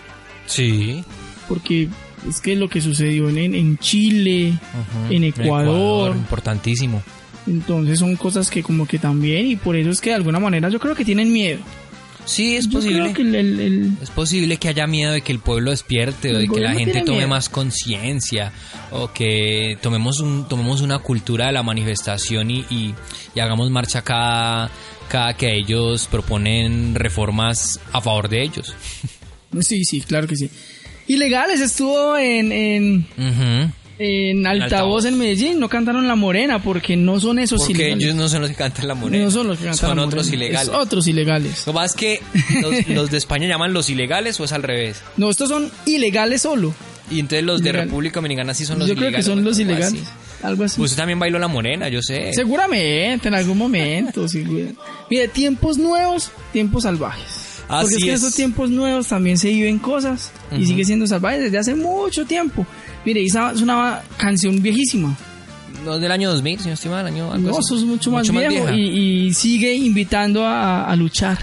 Sí. 0.46 1.04
porque 1.48 1.88
es 2.28 2.40
que 2.40 2.56
lo 2.56 2.68
que 2.68 2.80
sucedió 2.80 3.28
en, 3.28 3.54
en 3.54 3.76
Chile, 3.78 4.54
en 5.10 5.24
Ecuador, 5.24 6.16
Importantísimo. 6.16 7.02
entonces 7.46 7.98
son 7.98 8.16
cosas 8.16 8.50
que 8.50 8.62
como 8.62 8.86
que 8.86 8.98
también, 8.98 9.46
y 9.46 9.56
por 9.56 9.76
eso 9.76 9.90
es 9.90 10.00
que 10.00 10.10
de 10.10 10.16
alguna 10.16 10.40
manera 10.40 10.68
yo 10.70 10.80
creo 10.80 10.94
que 10.94 11.04
tienen 11.04 11.30
miedo. 11.32 11.60
Sí, 12.26 12.56
es 12.56 12.66
Yo 12.66 12.72
posible. 12.72 13.00
creo 13.00 13.14
que 13.14 13.22
el- 13.22 13.34
el- 13.36 13.60
el, 13.60 13.92
Es 14.02 14.10
posible 14.10 14.56
que 14.58 14.68
haya 14.68 14.86
miedo 14.86 15.12
de 15.12 15.20
que 15.22 15.32
el 15.32 15.38
pueblo 15.38 15.70
despierte 15.70 16.34
o 16.34 16.38
de 16.38 16.48
que 16.48 16.60
la 16.60 16.74
gente 16.74 17.00
tome 17.02 17.18
miedo. 17.18 17.28
más 17.28 17.48
conciencia 17.48 18.52
o 18.90 19.12
que 19.12 19.78
tomemos 19.80 20.20
un, 20.20 20.46
tomemos 20.48 20.80
una 20.80 20.98
cultura 20.98 21.46
de 21.46 21.52
la 21.52 21.62
manifestación 21.62 22.50
y, 22.50 22.64
y- 22.68 22.94
y 23.34 23.40
hagamos 23.40 23.70
marcha 23.70 24.02
cada, 24.02 24.70
cada 25.08 25.34
que 25.34 25.54
ellos 25.56 26.08
proponen 26.10 26.94
reformas 26.96 27.78
a 27.92 28.00
favor 28.00 28.28
de 28.28 28.42
ellos. 28.42 28.74
Sí, 29.60 29.84
sí, 29.84 30.00
claro 30.02 30.26
que 30.26 30.36
sí. 30.36 30.50
Ilegales 31.06 31.60
estuvo 31.60 32.16
en, 32.18 32.50
en. 32.50 33.06
En 33.98 34.46
altavoz, 34.46 34.72
altavoz. 34.72 35.04
en 35.06 35.18
Medellín, 35.18 35.58
no 35.60 35.68
cantaron 35.68 36.06
La 36.06 36.16
Morena 36.16 36.62
porque 36.62 36.96
no 36.96 37.18
son 37.20 37.38
esos 37.38 37.60
Porque 37.60 37.72
ilegales. 37.74 38.04
ellos 38.04 38.14
no 38.16 38.28
son 38.28 38.42
los 38.42 38.50
que 38.50 38.56
cantan 38.56 38.88
la 38.88 38.94
moneda. 38.94 39.24
No 39.24 39.30
son 39.30 39.48
los 39.48 39.58
que 39.58 39.64
cantan 39.64 39.88
Son 39.88 39.96
La 39.96 40.04
otros 40.04 40.26
Morena, 40.26 40.44
ilegales. 40.44 40.68
es 40.68 40.74
otros 40.74 41.08
ilegales. 41.08 41.66
Lo 41.66 41.72
más 41.72 41.94
que 41.94 42.20
los, 42.60 42.88
los 42.88 43.10
de 43.10 43.16
España 43.18 43.48
llaman 43.48 43.72
los 43.72 43.88
ilegales 43.90 44.38
o 44.40 44.44
es 44.44 44.52
al 44.52 44.62
revés. 44.62 45.02
No, 45.16 45.30
estos 45.30 45.48
son 45.48 45.70
ilegales 45.86 46.42
solo. 46.42 46.74
Y 47.10 47.20
entonces 47.20 47.44
los 47.44 47.62
de 47.62 47.70
Ilegal. 47.70 47.86
República 47.88 48.14
Dominicana 48.16 48.52
sí 48.52 48.64
son 48.66 48.80
los 48.80 48.88
Yo 48.88 48.94
creo 48.94 49.08
ilegales. 49.08 49.24
que 49.26 49.30
son 49.32 49.44
los 49.44 49.58
ilegales. 49.58 49.92
así. 50.02 50.02
Algo 50.42 50.64
así. 50.64 50.80
Usted 50.80 50.96
también 50.96 51.18
bailó 51.18 51.38
la 51.38 51.48
morena, 51.48 51.88
yo 51.88 52.02
sé. 52.02 52.32
Seguramente, 52.34 53.28
en 53.28 53.34
algún 53.34 53.56
momento. 53.56 54.26
sí. 54.28 54.44
Mire, 55.08 55.28
tiempos 55.28 55.78
nuevos, 55.78 56.30
tiempos 56.52 56.82
salvajes. 56.82 57.44
Porque 57.68 57.84
Así 57.86 57.94
es 57.94 58.02
que 58.02 58.08
en 58.10 58.14
es. 58.14 58.20
estos 58.22 58.34
tiempos 58.36 58.70
nuevos 58.70 59.08
también 59.08 59.38
se 59.38 59.48
viven 59.48 59.78
cosas 59.78 60.30
y 60.52 60.56
Ujú. 60.56 60.66
sigue 60.66 60.84
siendo 60.84 61.06
salvaje 61.06 61.40
desde 61.40 61.58
hace 61.58 61.74
mucho 61.74 62.24
tiempo. 62.24 62.64
Mire, 63.06 63.24
esa 63.24 63.52
es 63.52 63.60
una 63.60 64.02
canción 64.16 64.60
viejísima. 64.60 65.16
No 65.84 65.94
es 65.94 66.00
del 66.00 66.10
año 66.10 66.28
2000, 66.32 66.58
si 66.58 66.66
no 66.66 66.74
estoy 66.74 66.90
mal, 66.90 67.06
año. 67.06 67.36
No, 67.38 67.50
eso 67.56 67.76
es 67.76 67.82
mucho, 67.82 68.10
más 68.10 68.28
viejo 68.28 68.68
y, 68.72 69.32
sigue 69.32 69.74
invitando 69.74 70.44
a, 70.44 70.92
luchar. 70.96 71.38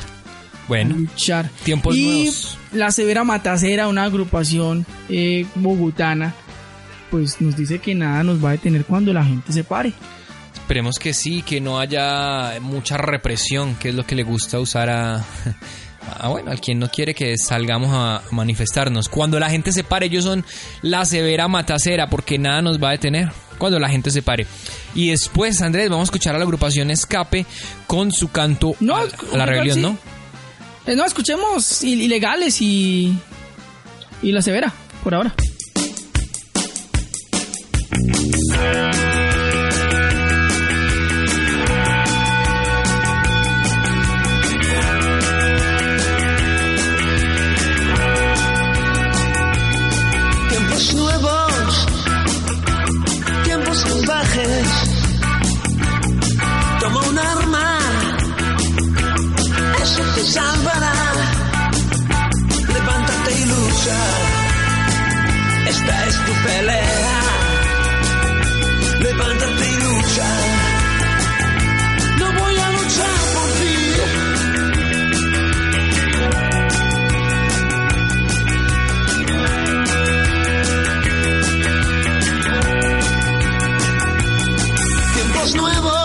Bueno, 0.67 0.97
luchar. 0.97 1.49
Tiempos 1.63 1.95
y 1.95 2.05
nuevos. 2.05 2.57
La 2.73 2.91
Severa 2.91 3.23
Matacera, 3.23 3.87
una 3.87 4.03
agrupación 4.03 4.85
eh, 5.07 5.45
bogotana, 5.55 6.35
pues 7.09 7.39
nos 7.39 7.55
dice 7.55 7.79
que 7.79 7.95
nada 7.95 8.23
nos 8.23 8.43
va 8.43 8.49
a 8.49 8.51
detener 8.53 8.83
cuando 8.83 9.13
la 9.13 9.23
gente 9.23 9.53
se 9.53 9.63
pare. 9.63 9.93
Esperemos 10.53 10.99
que 10.99 11.13
sí, 11.13 11.43
que 11.43 11.61
no 11.61 11.79
haya 11.79 12.59
mucha 12.59 12.97
represión, 12.97 13.75
que 13.75 13.89
es 13.89 13.95
lo 13.95 14.05
que 14.05 14.15
le 14.15 14.23
gusta 14.23 14.59
usar 14.59 14.89
a. 14.89 15.25
Ah, 16.07 16.27
a, 16.27 16.29
bueno, 16.29 16.51
al 16.51 16.59
quien 16.59 16.79
no 16.79 16.89
quiere 16.89 17.13
que 17.13 17.37
salgamos 17.37 17.89
a 17.91 18.21
manifestarnos. 18.31 19.09
Cuando 19.09 19.39
la 19.39 19.49
gente 19.49 19.71
se 19.71 19.83
pare, 19.83 20.07
ellos 20.07 20.23
son 20.23 20.45
la 20.81 21.05
severa 21.05 21.47
matacera 21.47 22.09
porque 22.09 22.37
nada 22.37 22.61
nos 22.61 22.81
va 22.81 22.89
a 22.89 22.91
detener. 22.91 23.31
Cuando 23.57 23.79
la 23.79 23.87
gente 23.87 24.11
se 24.11 24.21
pare. 24.21 24.45
Y 24.95 25.09
después, 25.09 25.61
Andrés, 25.61 25.89
vamos 25.89 26.07
a 26.07 26.09
escuchar 26.09 26.35
a 26.35 26.37
la 26.37 26.43
agrupación 26.43 26.91
Escape 26.91 27.45
con 27.87 28.11
su 28.11 28.29
canto 28.31 28.75
no, 28.79 28.97
a, 28.97 29.05
la 29.33 29.45
rebelión, 29.45 29.81
¿no? 29.81 29.97
Eh, 30.85 30.95
no, 30.95 31.05
escuchemos 31.05 31.81
ilegales 31.83 32.61
y, 32.61 33.17
y 34.21 34.31
la 34.31 34.41
severa 34.41 34.73
por 35.03 35.15
ahora. 35.15 35.33
tu 66.25 66.33
pelea, 66.45 67.21
levántate 68.99 69.65
y 69.69 69.75
lucha. 69.75 70.29
No 72.19 72.27
voy 72.39 72.55
a 72.57 72.69
luchar 72.71 73.15
por 73.33 73.47
ti. 73.59 73.75
Tiempos 85.13 85.55
nuevos. 85.55 86.02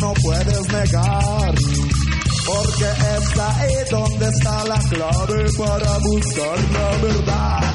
No 0.00 0.12
puedes 0.22 0.68
negar. 0.68 1.54
Porque 2.46 2.84
es 2.84 3.38
ahí 3.38 3.74
donde 3.90 4.26
está 4.28 4.64
la 4.64 4.78
clave 4.78 5.44
para 5.58 5.98
buscar 5.98 6.58
la 6.72 6.96
verdad. 7.02 7.67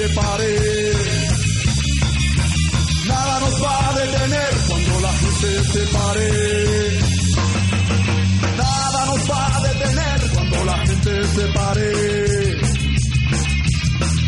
Gente 0.00 0.08
se 0.08 0.14
pare. 0.14 0.92
Nada 3.06 3.40
nos 3.40 3.62
va 3.62 3.88
a 3.88 3.94
detener 3.94 4.48
cuando 4.68 5.00
la 5.00 5.12
gente 5.12 5.64
se 5.64 5.86
pare. 5.92 6.30
Nada 8.56 9.06
nos 9.06 9.30
va 9.30 9.56
a 9.56 9.60
detener 9.62 10.30
cuando 10.32 10.64
la 10.64 10.78
gente 10.86 11.24
se 11.24 11.46
pare. 11.52 11.92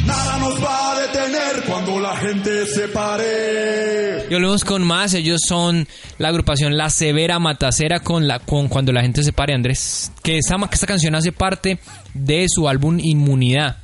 Nada 0.06 0.38
nos 0.38 0.64
va 0.64 0.92
a 0.92 1.00
detener 1.00 1.64
cuando 1.66 2.00
la 2.00 2.16
gente 2.16 2.66
se 2.66 2.88
pare. 2.88 4.26
Y 4.28 4.34
volvemos 4.34 4.64
con 4.64 4.82
más. 4.82 5.14
Ellos 5.14 5.40
son 5.46 5.86
la 6.18 6.28
agrupación 6.28 6.76
La 6.76 6.90
Severa 6.90 7.38
Matacera 7.38 8.00
con 8.00 8.26
la 8.26 8.40
con 8.40 8.68
cuando 8.68 8.92
la 8.92 9.02
gente 9.02 9.22
se 9.22 9.32
pare, 9.32 9.54
Andrés. 9.54 10.12
Que 10.22 10.38
esta, 10.38 10.56
que 10.58 10.74
esta 10.74 10.86
canción 10.86 11.14
hace 11.14 11.32
parte 11.32 11.78
de 12.14 12.46
su 12.48 12.68
álbum 12.68 12.98
Inmunidad, 12.98 13.76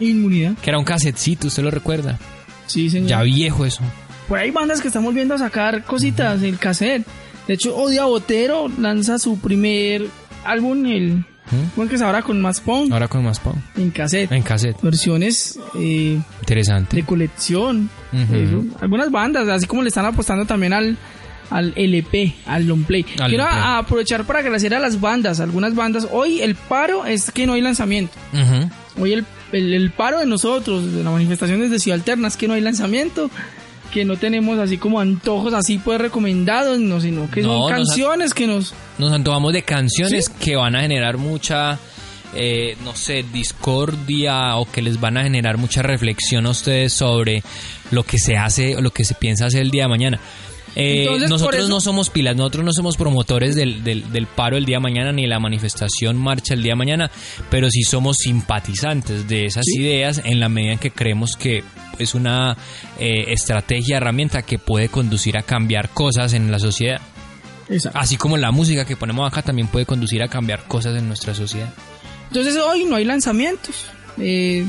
Inmunidad. 0.00 0.54
que 0.62 0.70
era 0.70 0.78
un 0.78 0.84
casetcito, 0.84 1.46
¿usted 1.48 1.62
lo 1.62 1.70
recuerda? 1.70 2.18
Sí, 2.66 2.88
señor. 2.90 3.08
Ya 3.08 3.22
viejo 3.22 3.64
eso. 3.66 3.82
Por 4.28 4.38
ahí 4.38 4.50
bandas 4.50 4.80
que 4.80 4.88
están 4.88 5.04
volviendo 5.04 5.34
a 5.34 5.38
sacar 5.38 5.84
cositas, 5.84 6.42
el 6.42 6.58
cassette. 6.58 7.06
De 7.46 7.54
hecho, 7.54 7.76
Odia 7.76 8.04
Botero 8.06 8.68
lanza 8.78 9.18
su 9.18 9.38
primer 9.38 10.06
álbum, 10.44 10.86
el 10.86 11.24
bueno, 11.76 11.90
que 11.90 11.96
es 11.96 12.02
ahora 12.02 12.22
con 12.22 12.40
más 12.40 12.58
punk, 12.60 12.90
Ahora 12.90 13.06
con 13.06 13.22
más 13.22 13.38
pop. 13.38 13.54
en 13.76 13.90
cassette. 13.90 14.32
En 14.32 14.42
cassette. 14.42 14.80
Versiones 14.80 15.58
eh, 15.78 16.18
Interesante. 16.40 16.96
de 16.96 17.02
colección. 17.04 17.90
Ujú. 18.12 18.34
Eso. 18.34 18.64
Algunas 18.80 19.10
bandas, 19.10 19.46
así 19.48 19.66
como 19.66 19.82
le 19.82 19.88
están 19.88 20.06
apostando 20.06 20.46
también 20.46 20.72
al, 20.72 20.96
al 21.50 21.74
LP, 21.76 22.34
al 22.46 22.66
long 22.66 22.82
play. 22.84 23.04
Al 23.20 23.28
Quiero 23.28 23.44
long 23.44 23.52
play. 23.52 23.62
a- 23.62 23.78
aprovechar 23.78 24.24
para 24.24 24.38
agradecer 24.38 24.74
a 24.74 24.78
las 24.80 24.98
bandas, 25.00 25.38
algunas 25.38 25.74
bandas. 25.74 26.08
Hoy 26.10 26.40
el 26.40 26.54
paro 26.54 27.04
es 27.04 27.30
que 27.30 27.46
no 27.46 27.52
hay 27.52 27.60
lanzamiento. 27.60 28.14
Ujú. 28.32 29.02
Hoy 29.02 29.12
el, 29.12 29.24
el, 29.54 29.72
el 29.72 29.90
paro 29.90 30.18
de 30.18 30.26
nosotros, 30.26 30.92
de 30.92 31.02
las 31.02 31.12
manifestaciones 31.12 31.70
de 31.70 31.78
Ciudad 31.78 31.98
Alterna, 31.98 32.28
es 32.28 32.36
que 32.36 32.48
no 32.48 32.54
hay 32.54 32.60
lanzamiento, 32.60 33.30
que 33.92 34.04
no 34.04 34.16
tenemos 34.16 34.58
así 34.58 34.76
como 34.76 35.00
antojos 35.00 35.54
así 35.54 35.78
pues 35.78 36.00
recomendados, 36.00 36.80
no, 36.80 37.00
sino 37.00 37.30
que 37.30 37.42
No, 37.42 37.48
son 37.48 37.60
nos 37.60 37.70
canciones 37.70 38.34
que 38.34 38.46
nos... 38.46 38.74
Nos 38.98 39.12
antojamos 39.12 39.52
de 39.52 39.62
canciones 39.62 40.28
que 40.28 40.56
van 40.56 40.74
a 40.74 40.80
generar 40.80 41.16
mucha, 41.16 41.78
eh, 42.34 42.76
no 42.84 42.94
sé, 42.96 43.24
discordia 43.32 44.56
o 44.56 44.70
que 44.70 44.82
les 44.82 45.00
van 45.00 45.16
a 45.16 45.22
generar 45.22 45.58
mucha 45.58 45.82
reflexión 45.82 46.46
a 46.46 46.50
ustedes 46.50 46.92
sobre 46.92 47.42
lo 47.92 48.02
que 48.02 48.18
se 48.18 48.36
hace 48.36 48.76
o 48.76 48.80
lo 48.80 48.90
que 48.90 49.04
se 49.04 49.14
piensa 49.14 49.46
hacer 49.46 49.62
el 49.62 49.70
día 49.70 49.84
de 49.84 49.88
mañana. 49.88 50.20
Eh, 50.76 51.02
Entonces, 51.04 51.30
nosotros 51.30 51.60
eso- 51.60 51.68
no 51.68 51.80
somos 51.80 52.10
pilas, 52.10 52.34
nosotros 52.36 52.64
no 52.64 52.72
somos 52.72 52.96
promotores 52.96 53.54
del, 53.54 53.84
del, 53.84 54.10
del 54.12 54.26
paro 54.26 54.56
el 54.56 54.64
día 54.64 54.78
de 54.78 54.82
mañana 54.82 55.12
ni 55.12 55.26
la 55.26 55.38
manifestación 55.38 56.16
marcha 56.16 56.54
el 56.54 56.62
día 56.62 56.72
de 56.72 56.76
mañana, 56.76 57.10
pero 57.50 57.70
sí 57.70 57.82
somos 57.84 58.16
simpatizantes 58.18 59.28
de 59.28 59.44
esas 59.46 59.66
ideas 59.68 60.20
en 60.24 60.40
la 60.40 60.48
medida 60.48 60.72
en 60.72 60.78
que 60.78 60.90
creemos 60.90 61.36
que 61.36 61.62
es 61.98 62.14
una 62.14 62.56
eh, 62.98 63.26
estrategia, 63.28 63.98
herramienta 63.98 64.42
que 64.42 64.58
puede 64.58 64.88
conducir 64.88 65.36
a 65.38 65.42
cambiar 65.42 65.90
cosas 65.90 66.32
en 66.32 66.50
la 66.50 66.58
sociedad. 66.58 67.00
Exacto. 67.68 67.98
Así 67.98 68.16
como 68.16 68.36
la 68.36 68.50
música 68.50 68.84
que 68.84 68.96
ponemos 68.96 69.26
acá 69.30 69.42
también 69.42 69.68
puede 69.68 69.86
conducir 69.86 70.22
a 70.22 70.28
cambiar 70.28 70.64
cosas 70.64 70.96
en 70.98 71.06
nuestra 71.06 71.34
sociedad. 71.34 71.68
Entonces 72.28 72.56
hoy 72.56 72.84
no 72.84 72.96
hay 72.96 73.04
lanzamientos. 73.04 73.86
Eh, 74.18 74.64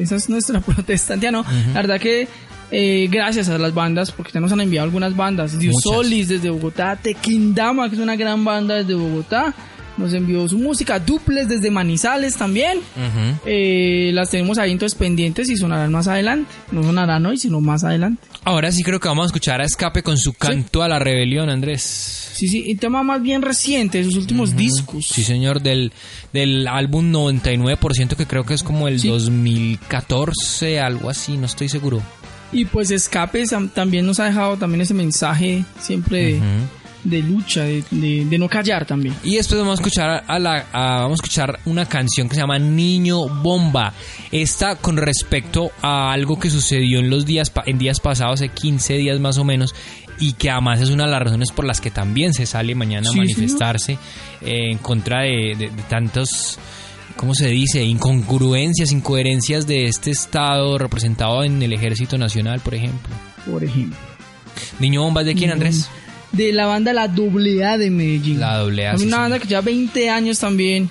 esa 0.00 0.16
es 0.16 0.28
nuestra 0.30 0.60
protesta, 0.62 1.16
ya 1.16 1.30
no. 1.30 1.44
La 1.74 1.82
verdad 1.82 2.00
que 2.00 2.26
eh, 2.72 3.06
gracias 3.10 3.48
a 3.48 3.58
las 3.58 3.72
bandas, 3.74 4.10
porque 4.10 4.32
ya 4.32 4.40
nos 4.40 4.50
han 4.50 4.60
enviado 4.62 4.84
algunas 4.86 5.14
bandas. 5.14 5.58
Diusolis 5.58 6.28
desde 6.28 6.50
Bogotá, 6.50 6.96
Tequindama, 6.96 7.88
que 7.88 7.94
es 7.96 8.00
una 8.00 8.16
gran 8.16 8.44
banda 8.44 8.76
desde 8.76 8.94
Bogotá. 8.94 9.54
Nos 9.98 10.14
envió 10.14 10.48
su 10.48 10.56
música, 10.58 10.98
Duples 10.98 11.48
desde 11.48 11.70
Manizales 11.70 12.34
también. 12.36 12.78
Eh, 13.44 14.10
las 14.14 14.30
tenemos 14.30 14.56
ahí 14.56 14.72
entonces 14.72 14.98
pendientes 14.98 15.50
y 15.50 15.56
sonarán 15.56 15.92
más 15.92 16.08
adelante. 16.08 16.50
No 16.72 16.82
sonarán 16.82 17.26
hoy, 17.26 17.36
sino 17.36 17.60
más 17.60 17.84
adelante. 17.84 18.22
Ahora 18.42 18.72
sí 18.72 18.82
creo 18.82 18.98
que 18.98 19.08
vamos 19.08 19.24
a 19.24 19.26
escuchar 19.26 19.60
a 19.60 19.64
Escape 19.66 20.02
con 20.02 20.16
su 20.16 20.32
canto 20.32 20.82
a 20.82 20.88
la 20.88 20.98
rebelión, 20.98 21.50
Andrés. 21.50 21.82
Sí, 22.32 22.48
sí, 22.48 22.64
y 22.66 22.74
tema 22.76 23.02
más 23.02 23.20
bien 23.22 23.42
reciente, 23.42 23.98
de 23.98 24.04
sus 24.04 24.16
últimos 24.16 24.56
discos. 24.56 25.06
Sí, 25.06 25.22
señor, 25.22 25.60
del, 25.60 25.92
del 26.32 26.66
álbum 26.66 27.12
99%, 27.12 28.16
que 28.16 28.24
creo 28.26 28.44
que 28.44 28.54
es 28.54 28.62
como 28.62 28.88
el 28.88 28.98
Sí. 28.98 29.08
2014, 29.08 30.80
algo 30.80 31.10
así, 31.10 31.36
no 31.36 31.44
estoy 31.46 31.68
seguro. 31.68 32.02
Y 32.52 32.64
pues 32.66 32.90
Escape 32.90 33.44
también 33.74 34.06
nos 34.06 34.20
ha 34.20 34.24
dejado 34.26 34.56
también 34.56 34.82
ese 34.82 34.94
mensaje 34.94 35.64
siempre 35.80 36.34
de, 36.34 36.40
de 37.04 37.22
lucha, 37.22 37.62
de, 37.64 37.82
de- 37.90 38.24
de 38.26 38.38
no 38.38 38.48
callar 38.48 38.84
también. 38.86 39.14
Y 39.24 39.36
después 39.36 39.58
vamos 39.58 39.78
a 39.78 39.82
escuchar 39.82 40.24
a 40.26 40.38
la 40.38 40.66
a- 40.72 41.00
vamos 41.00 41.12
a 41.20 41.24
escuchar 41.24 41.58
una 41.64 41.86
canción 41.86 42.28
que 42.28 42.34
se 42.34 42.40
llama 42.42 42.58
Niño 42.58 43.26
Bomba. 43.42 43.92
Esta 44.30 44.76
con 44.76 44.96
respecto 44.96 45.70
a 45.82 46.12
algo 46.12 46.38
que 46.38 46.50
sucedió 46.50 46.98
en 47.00 47.10
los 47.10 47.24
días 47.26 47.50
en 47.66 47.78
días 47.78 48.00
pasados, 48.00 48.40
hace 48.40 48.48
15 48.50 48.94
días 48.98 49.18
más 49.18 49.38
o 49.38 49.44
menos, 49.44 49.74
y 50.18 50.34
que 50.34 50.50
además 50.50 50.80
es 50.80 50.90
una 50.90 51.06
de 51.06 51.10
las 51.10 51.22
razones 51.22 51.50
por 51.52 51.64
las 51.64 51.80
que 51.80 51.90
también 51.90 52.34
se 52.34 52.44
sale 52.46 52.74
mañana 52.74 53.08
a 53.08 53.12
Sí, 53.12 53.18
manifestarse 53.18 53.92
eh, 54.42 54.70
en 54.70 54.78
contra 54.78 55.22
de, 55.22 55.54
de- 55.58 55.70
de 55.70 55.82
tantos 55.88 56.58
¿cómo 57.16 57.34
se 57.34 57.48
dice? 57.48 57.82
incongruencias, 57.82 58.92
incoherencias 58.92 59.66
de 59.66 59.84
este 59.84 60.10
estado 60.10 60.78
representado 60.78 61.44
en 61.44 61.62
el 61.62 61.72
Ejército 61.72 62.18
Nacional, 62.18 62.60
por 62.60 62.74
ejemplo. 62.74 63.14
Por 63.50 63.64
ejemplo. 63.64 63.98
Niño 64.78 65.02
Bomba 65.02 65.22
es 65.22 65.26
de 65.28 65.34
quién, 65.34 65.50
Andrés? 65.50 65.88
De 66.32 66.52
la 66.52 66.66
banda 66.66 66.92
La 66.92 67.08
Doble 67.08 67.64
A 67.64 67.76
de 67.76 67.90
Medellín. 67.90 68.40
La 68.40 68.58
Doble 68.58 68.88
A, 68.88 68.92
Es 68.94 69.00
sí, 69.00 69.06
una 69.06 69.16
sí. 69.16 69.20
banda 69.22 69.38
que 69.38 69.48
ya 69.48 69.60
20 69.60 70.10
años 70.10 70.38
también 70.38 70.90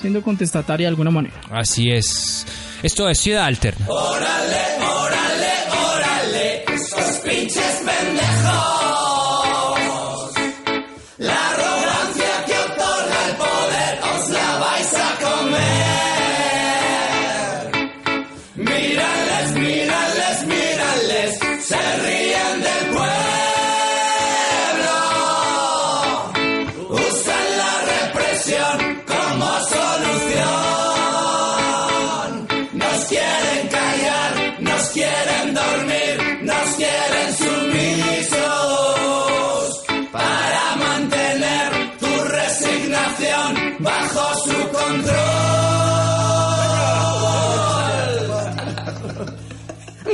siendo 0.00 0.22
contestataria 0.22 0.84
de 0.86 0.88
alguna 0.90 1.10
manera. 1.10 1.40
Así 1.50 1.90
es. 1.90 2.46
Esto 2.82 3.08
es 3.08 3.18
Ciudad 3.18 3.44
Alterna. 3.46 3.86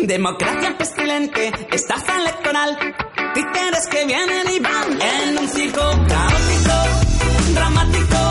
Democracia 0.06 0.76
pestilente, 0.76 1.52
estafa 1.72 2.16
electoral, 2.20 2.76
títeres 3.34 3.86
que 3.88 4.04
vienen 4.06 4.48
y 4.50 4.58
van 4.58 5.00
en 5.00 5.38
un 5.38 5.48
circo 5.48 5.80
caótico, 5.80 7.54
dramático, 7.54 8.29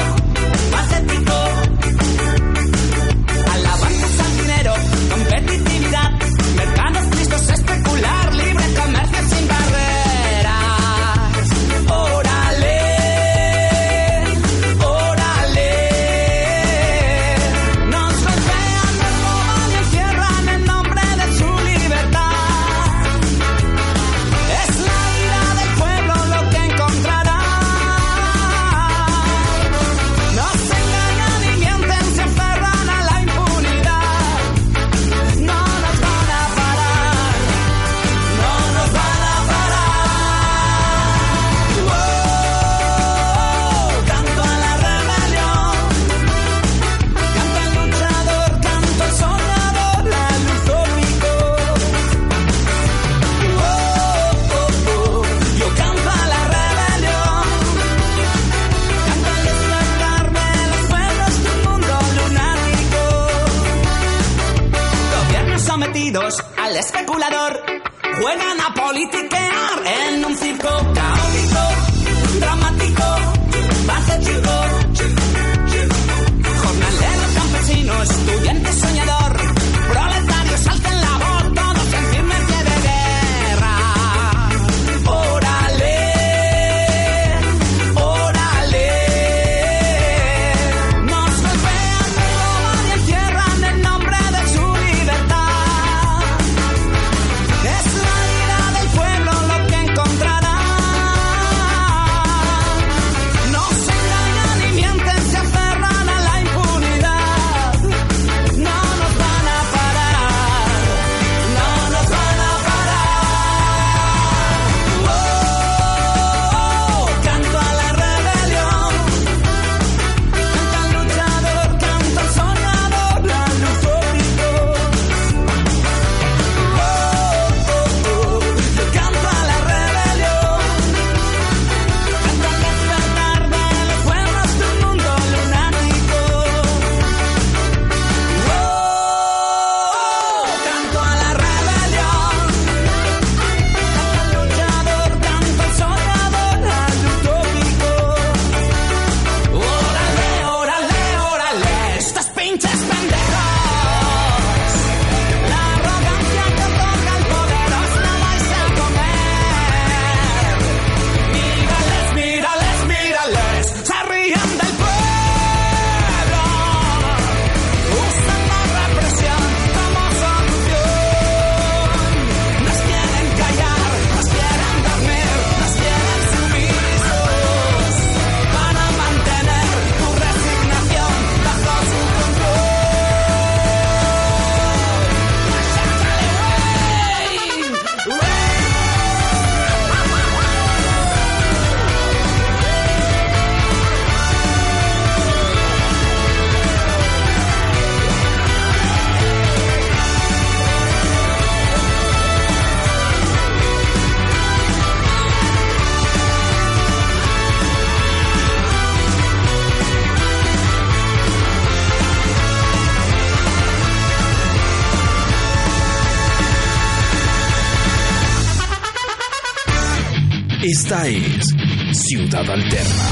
Esta 220.81 221.05
es 221.09 221.45
Ciudad 221.91 222.49
Alterna 222.49 223.09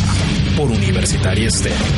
por 0.55 0.71
Universitaria 0.71 1.49
Estéreo. 1.49 1.96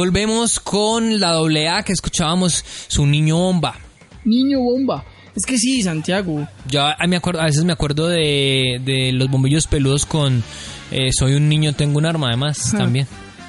Volvemos 0.00 0.60
con 0.60 1.20
la 1.20 1.32
doble 1.32 1.68
A 1.68 1.82
que 1.82 1.92
escuchábamos, 1.92 2.64
su 2.88 3.04
niño 3.04 3.36
bomba. 3.36 3.76
Niño 4.24 4.58
bomba. 4.60 5.04
Es 5.36 5.44
que 5.44 5.58
sí, 5.58 5.82
Santiago. 5.82 6.48
Yo 6.70 6.82
a, 6.82 6.96
me 7.06 7.16
acuerdo, 7.16 7.42
a 7.42 7.44
veces 7.44 7.64
me 7.64 7.72
acuerdo 7.74 8.08
de, 8.08 8.80
de 8.82 9.12
los 9.12 9.28
bombillos 9.30 9.66
peludos 9.66 10.06
con 10.06 10.42
eh, 10.90 11.10
Soy 11.12 11.34
un 11.34 11.50
niño, 11.50 11.74
tengo 11.74 11.98
un 11.98 12.06
arma, 12.06 12.28
además, 12.28 12.72
también. 12.72 13.06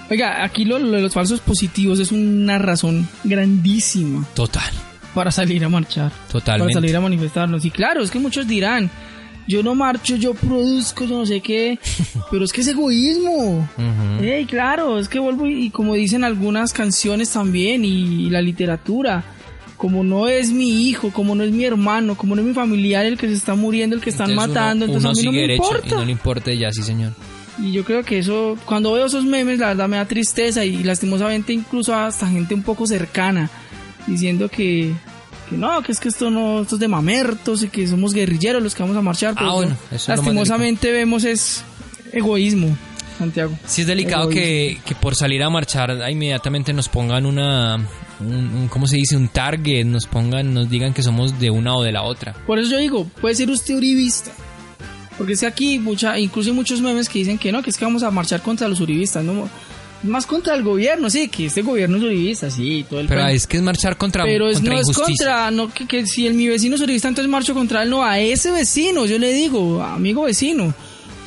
Oiga, 0.10 0.44
aquí 0.44 0.66
lo, 0.66 0.78
lo 0.78 0.92
de 0.92 1.02
los 1.04 1.14
falsos 1.14 1.40
positivos 1.40 2.00
es 2.00 2.12
una 2.12 2.60
razón 2.60 3.08
grandísima 3.24 4.28
Total, 4.36 4.74
para 5.16 5.32
salir 5.32 5.64
a 5.64 5.70
marchar. 5.70 6.12
totalmente. 6.30 6.74
Para 6.74 6.82
salir 6.82 6.98
a 6.98 7.00
manifestarnos. 7.00 7.64
Y 7.64 7.72
claro, 7.72 8.04
es 8.04 8.12
que 8.12 8.20
muchos 8.20 8.46
dirán, 8.46 8.92
yo 9.48 9.64
no 9.64 9.76
marcho, 9.76 10.16
yo 10.16 10.34
produzco, 10.34 11.06
yo 11.06 11.20
no 11.20 11.26
sé 11.26 11.42
qué, 11.42 11.80
pero 12.32 12.46
es 12.46 12.54
que 12.54 12.62
es 12.62 12.68
egoísmo. 12.68 13.68
Ujú. 13.78 14.24
Ey, 14.24 14.46
claro, 14.46 15.00
es 15.00 15.10
que 15.10 15.20
vuelvo 15.20 15.48
y, 15.48 15.66
y 15.66 15.70
como 15.70 15.96
dicen 15.96 16.24
algunas 16.24 16.74
canciones 16.74 17.30
también 17.32 17.84
y, 17.86 18.30
la 18.30 18.42
literatura, 18.42 19.24
como 19.78 20.04
no 20.04 20.28
es 20.28 20.52
mi 20.52 20.88
hijo, 20.88 21.12
como 21.12 21.36
no 21.36 21.44
es 21.44 21.52
mi 21.52 21.66
hermano, 21.66 22.16
como 22.16 22.36
no 22.36 22.42
es 22.42 22.48
mi 22.48 22.54
familiar 22.54 23.06
el 23.06 23.18
que 23.18 23.28
se 23.28 23.34
está 23.34 23.56
muriendo, 23.56 23.96
el 23.96 24.02
que 24.02 24.12
están 24.12 24.30
Entonces 24.30 24.50
matando, 24.56 24.86
uno, 24.86 24.96
entonces 24.96 25.22
uno 25.22 25.30
a 25.30 25.34
mí 25.34 25.42
no 25.42 25.48
me 25.48 25.56
importa. 25.56 25.88
y 25.88 25.92
no 25.92 26.06
le 26.06 26.12
importa 26.12 26.54
ya, 26.54 26.72
sí 26.72 26.84
señor. 26.84 27.14
Y 27.60 27.74
yo 27.74 27.84
creo 27.84 28.04
que 28.04 28.20
eso, 28.20 28.58
cuando 28.66 28.94
veo 28.94 29.06
esos 29.06 29.26
memes, 29.26 29.60
la 29.60 29.70
verdad 29.70 29.88
me 29.90 29.98
da 29.98 30.06
tristeza 30.06 30.64
y 30.64 30.84
lastimosamente 30.84 31.52
incluso 31.52 31.94
hasta 31.94 32.28
gente 32.28 32.54
un 32.54 32.64
poco 32.64 32.88
cercana 32.88 33.50
diciendo 34.08 34.50
que, 34.50 34.94
que 35.52 35.58
no, 35.58 35.82
que 35.84 35.92
es 35.92 36.00
que 36.00 36.10
esto 36.10 36.32
no, 36.32 36.62
esto 36.62 36.76
es 36.76 36.80
de 36.80 36.88
mamertos 36.88 37.62
y 37.64 37.68
que 37.70 37.88
somos 37.88 38.14
guerrilleros 38.14 38.64
los 38.64 38.74
que 38.74 38.82
vamos 38.82 38.98
a 38.98 39.02
marchar. 39.02 39.36
Pero 39.36 39.50
Ah, 39.50 39.54
bueno, 39.54 39.78
es 39.92 40.08
lastimosamente 40.08 40.92
vemos 40.92 41.24
es 41.26 41.64
egoísmo, 42.12 42.76
Santiago. 43.20 43.56
Sí 43.68 43.82
es 43.82 43.88
delicado 43.88 44.30
que, 44.30 44.80
que 44.86 44.96
por 44.96 45.16
salir 45.16 45.44
a 45.44 45.50
marchar 45.50 45.92
ah, 45.92 46.10
inmediatamente 46.10 46.74
nos 46.74 46.90
pongan 46.90 47.26
una, 47.26 47.76
un, 48.20 48.34
un- 48.34 48.68
¿cómo 48.70 48.88
se 48.88 48.96
dice? 48.96 49.16
Un 49.16 49.28
target, 49.28 49.86
nos 49.86 50.08
pongan, 50.08 50.54
nos 50.54 50.70
digan 50.70 50.94
que 50.94 51.04
somos 51.04 51.40
de 51.40 51.50
una 51.52 51.76
o 51.76 51.84
de 51.84 51.92
la 51.92 52.04
otra. 52.04 52.34
Por 52.48 52.58
eso 52.58 52.72
yo 52.72 52.78
digo, 52.80 53.06
puede 53.22 53.36
ser 53.36 53.50
usted 53.50 53.76
uribista. 53.76 54.32
Porque 55.18 55.34
es 55.34 55.42
que 55.42 55.46
aquí, 55.46 55.78
mucha, 55.78 56.18
incluso 56.18 56.50
hay 56.50 56.56
muchos 56.56 56.82
memes 56.82 57.08
que 57.08 57.20
dicen 57.20 57.38
que 57.38 57.52
no, 57.52 57.62
que 57.62 57.70
es 57.70 57.78
que 57.78 57.86
vamos 57.86 58.02
a 58.02 58.10
marchar 58.10 58.42
contra 58.42 58.68
los 58.68 58.80
uribistas, 58.80 59.24
no 59.24 59.48
más 60.04 60.26
contra 60.26 60.56
el 60.56 60.64
gobierno, 60.64 61.10
sí, 61.10 61.28
que 61.28 61.46
este 61.46 61.62
gobierno 61.62 61.98
es 61.98 62.04
uribista, 62.04 62.50
sí, 62.50 62.86
todo 62.90 63.00
el 63.00 63.08
Pero 63.08 63.28
es 63.28 63.48
que 63.48 63.58
es 63.58 63.64
marchar 63.64 63.98
contra, 63.98 64.24
Pero 64.24 64.50
es, 64.50 64.58
contra 64.58 64.74
no 64.74 64.80
es 64.80 64.98
contra, 64.98 65.52
no, 65.52 65.74
que, 65.74 65.88
que 65.88 66.06
si 66.06 66.28
el, 66.28 66.34
mi 66.34 66.48
vecino 66.48 66.76
es 66.76 66.82
uribista, 66.82 67.08
entonces 67.08 67.30
marcho 67.30 67.54
contra 67.54 67.84
él, 67.84 67.90
no, 67.90 68.04
a 68.04 68.20
ese 68.20 68.52
vecino, 68.52 69.06
yo 69.06 69.20
le 69.20 69.34
digo, 69.34 69.82
amigo 69.82 70.24
vecino, 70.24 70.74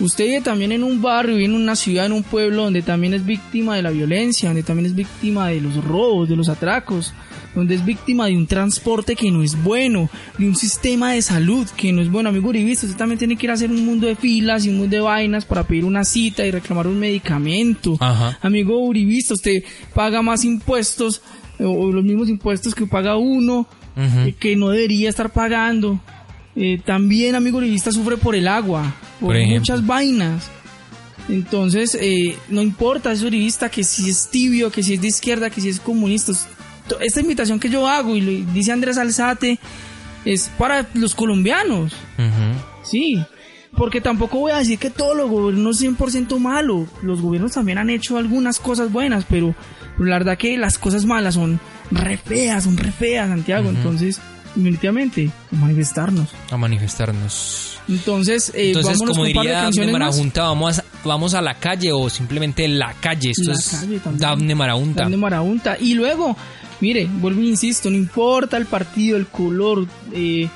usted 0.01 0.25
vive 0.25 0.41
también 0.41 0.73
en 0.73 0.83
un 0.83 1.01
barrio, 1.01 1.37
vive 1.37 1.47
en 1.47 1.55
una 1.55 1.77
ciudad, 1.77 2.07
en 2.07 2.13
un 2.13 2.23
pueblo 2.23 2.65
donde 2.65 2.83
también 2.83 3.15
es 3.15 3.25
víctima 3.25 3.77
de 3.77 3.83
la 3.83 3.91
violencia, 3.91 4.49
donde 4.49 4.63
también 4.63 4.87
es 4.87 4.95
víctima 4.95 5.49
de 5.49 5.61
los 5.61 5.83
robos, 5.85 6.29
de 6.29 6.37
los 6.37 6.49
atracos, 6.49 7.13
donde 7.55 7.75
es 7.75 7.85
víctima 7.85 8.27
de 8.27 8.37
un 8.37 8.47
transporte 8.47 9.17
que 9.17 9.31
no 9.31 9.43
es 9.43 9.63
bueno, 9.63 10.09
de 10.39 10.47
un 10.47 10.57
sistema 10.57 11.13
de 11.13 11.23
salud 11.23 11.69
que 11.77 11.93
no 11.93 12.03
es 12.03 12.11
bueno, 12.11 12.29
amigo 12.29 12.49
uribista, 12.49 12.87
usted 12.87 12.99
también 12.99 13.19
tiene 13.19 13.37
que 13.37 13.47
ir 13.47 13.51
a 13.51 13.55
hacer 13.55 13.71
un 13.71 13.85
mundo 13.85 14.07
de 14.07 14.17
filas 14.17 14.67
y 14.67 14.71
un 14.71 14.79
mundo 14.79 14.97
de 14.97 15.03
vainas 15.03 15.45
para 15.45 15.65
pedir 15.65 15.85
una 15.85 16.05
cita 16.05 16.45
y 16.45 16.51
reclamar 16.51 16.87
un 16.87 16.99
medicamento. 16.99 17.97
Ajá. 18.01 18.39
Amigo 18.43 18.79
uribista, 18.79 19.35
usted 19.35 19.63
paga 19.95 20.23
más 20.23 20.45
impuestos 20.45 21.23
o 21.59 21.93
los 21.93 22.05
mismos 22.05 22.29
impuestos 22.29 22.75
que 22.75 22.87
paga 22.87 23.17
uno 23.17 23.67
eh, 23.97 24.35
que 24.39 24.57
no 24.57 24.71
debería 24.71 25.09
estar 25.09 25.33
pagando. 25.33 26.01
Eh, 26.57 26.81
también, 26.85 27.35
amigo 27.35 27.59
uribista, 27.59 27.93
sufre 27.93 28.17
por 28.17 28.35
el 28.35 28.49
agua, 28.49 28.95
por, 29.21 29.37
muchas 29.47 29.85
vainas. 29.87 30.51
Entonces, 31.29 31.97
eh, 32.01 32.37
no 32.49 32.61
importa, 32.61 33.11
es 33.13 33.23
uribista, 33.23 33.71
que 33.71 33.83
si 33.83 34.11
es 34.11 34.29
tibio, 34.31 34.71
que 34.71 34.83
si 34.83 34.95
es 34.95 35.01
de 35.01 35.09
izquierda, 35.09 35.51
que 35.51 35.61
si 35.61 35.69
es 35.69 35.81
comunista. 35.81 36.33
Esta 37.01 37.21
invitación 37.21 37.59
que 37.61 37.69
yo 37.69 37.89
hago, 37.89 38.15
y 38.17 38.21
lo 38.21 38.53
dice 38.53 38.73
Andrés 38.73 38.99
Alzate, 38.99 39.59
es 40.25 40.51
para 40.59 40.87
los 40.95 41.15
colombianos. 41.15 41.93
Sí, 42.83 43.23
porque 43.77 44.01
tampoco 44.01 44.39
voy 44.39 44.53
a 44.53 44.59
decir 44.59 44.79
que 44.79 44.91
todos 44.91 45.17
los 45.17 45.29
gobiernos 45.31 45.79
son 45.79 45.97
100% 45.97 46.39
malos. 46.39 46.89
Los 47.03 47.21
gobiernos 47.21 47.53
también 47.53 47.79
han 47.79 47.91
hecho 47.91 48.19
algunas 48.19 48.61
cosas 48.61 48.93
buenas, 48.93 49.25
pero, 49.29 49.55
pero 49.97 50.09
la 50.09 50.19
verdad 50.19 50.39
que 50.39 50.57
las 50.57 50.79
cosas 50.79 51.07
malas 51.07 51.35
son 51.35 51.61
re 51.91 52.17
feas, 52.17 52.65
son 52.65 52.77
re 52.77 52.93
feas, 52.93 53.29
Santiago. 53.29 53.71
Entonces, 53.71 54.21
definitivamente, 54.55 55.31
manifestarnos. 55.51 56.29
A 56.51 56.57
manifestarnos. 56.57 57.79
Entonces, 57.89 58.51
eh, 58.55 58.69
Entonces, 58.69 58.99
como 58.99 59.25
diría 59.25 59.65
más. 59.65 59.77
Marajunta, 59.91 60.43
vamos 60.43 60.79
a, 60.79 60.85
vamos 61.05 61.35
a 61.35 61.43
la 61.43 61.55
calle 61.55 61.93
o 61.93 62.09
simplemente 62.09 62.67
la 62.69 62.95
calle. 62.95 63.31
Esto 63.31 63.51
La 63.51 63.59
es 63.59 63.69
calle. 63.69 64.01
Dafne 64.15 64.55
Marajunta. 64.55 65.03
Dafne 65.03 65.17
Marahunta. 65.17 65.77
Y 65.79 65.95
luego, 65.95 66.37
mire, 66.85 67.09
vuelvo 67.21 67.41
e 67.41 67.45
insisto, 67.47 67.89
no 67.91 67.97
importa 67.97 68.57
el 68.59 68.67
partido, 68.67 69.17
el 69.17 69.27
color, 69.27 69.87
eh, 70.13 70.49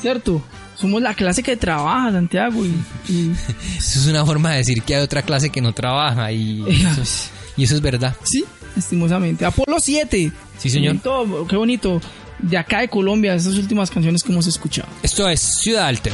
¿cierto? 0.00 0.42
Somos 0.74 1.02
la 1.02 1.12
clase 1.14 1.42
que 1.42 1.56
trabaja, 1.56 2.10
Santiago. 2.10 2.64
Y, 2.64 2.68
y- 3.12 3.30
Eso 3.78 4.00
es 4.00 4.06
una 4.06 4.24
forma 4.24 4.50
de 4.52 4.56
decir 4.58 4.82
que 4.82 4.94
hay 4.96 5.02
otra 5.02 5.22
clase 5.22 5.50
que 5.50 5.60
no 5.60 5.72
trabaja 5.74 6.32
y 6.32 6.64
eso 6.68 7.02
es, 7.02 7.30
y 7.56 7.64
eso 7.64 7.74
es 7.74 7.80
verdad. 7.82 8.16
sí, 8.24 8.44
lastimosamente. 8.74 9.44
Apolo 9.44 9.78
7. 9.78 10.32
Sí, 10.58 10.70
señor. 10.70 10.98
Qué 11.02 11.08
bonito, 11.08 11.46
qué 11.46 11.56
bonito. 11.56 12.00
De 12.38 12.56
acá 12.56 12.80
de 12.80 12.88
Colombia, 12.88 13.34
esas 13.34 13.56
últimas 13.58 13.90
canciones 13.90 14.22
que 14.22 14.32
hemos 14.32 14.46
escuchado. 14.46 14.88
Esto 15.02 15.28
es 15.28 15.40
Ciudad 15.40 15.86
Alter. 15.88 16.12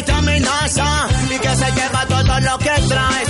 vitaminosa 0.00 1.08
y 1.30 1.38
que 1.38 1.56
se 1.56 1.72
lleva 1.72 2.06
todo 2.06 2.40
lo 2.40 2.58
que 2.58 2.70
traes. 2.88 3.29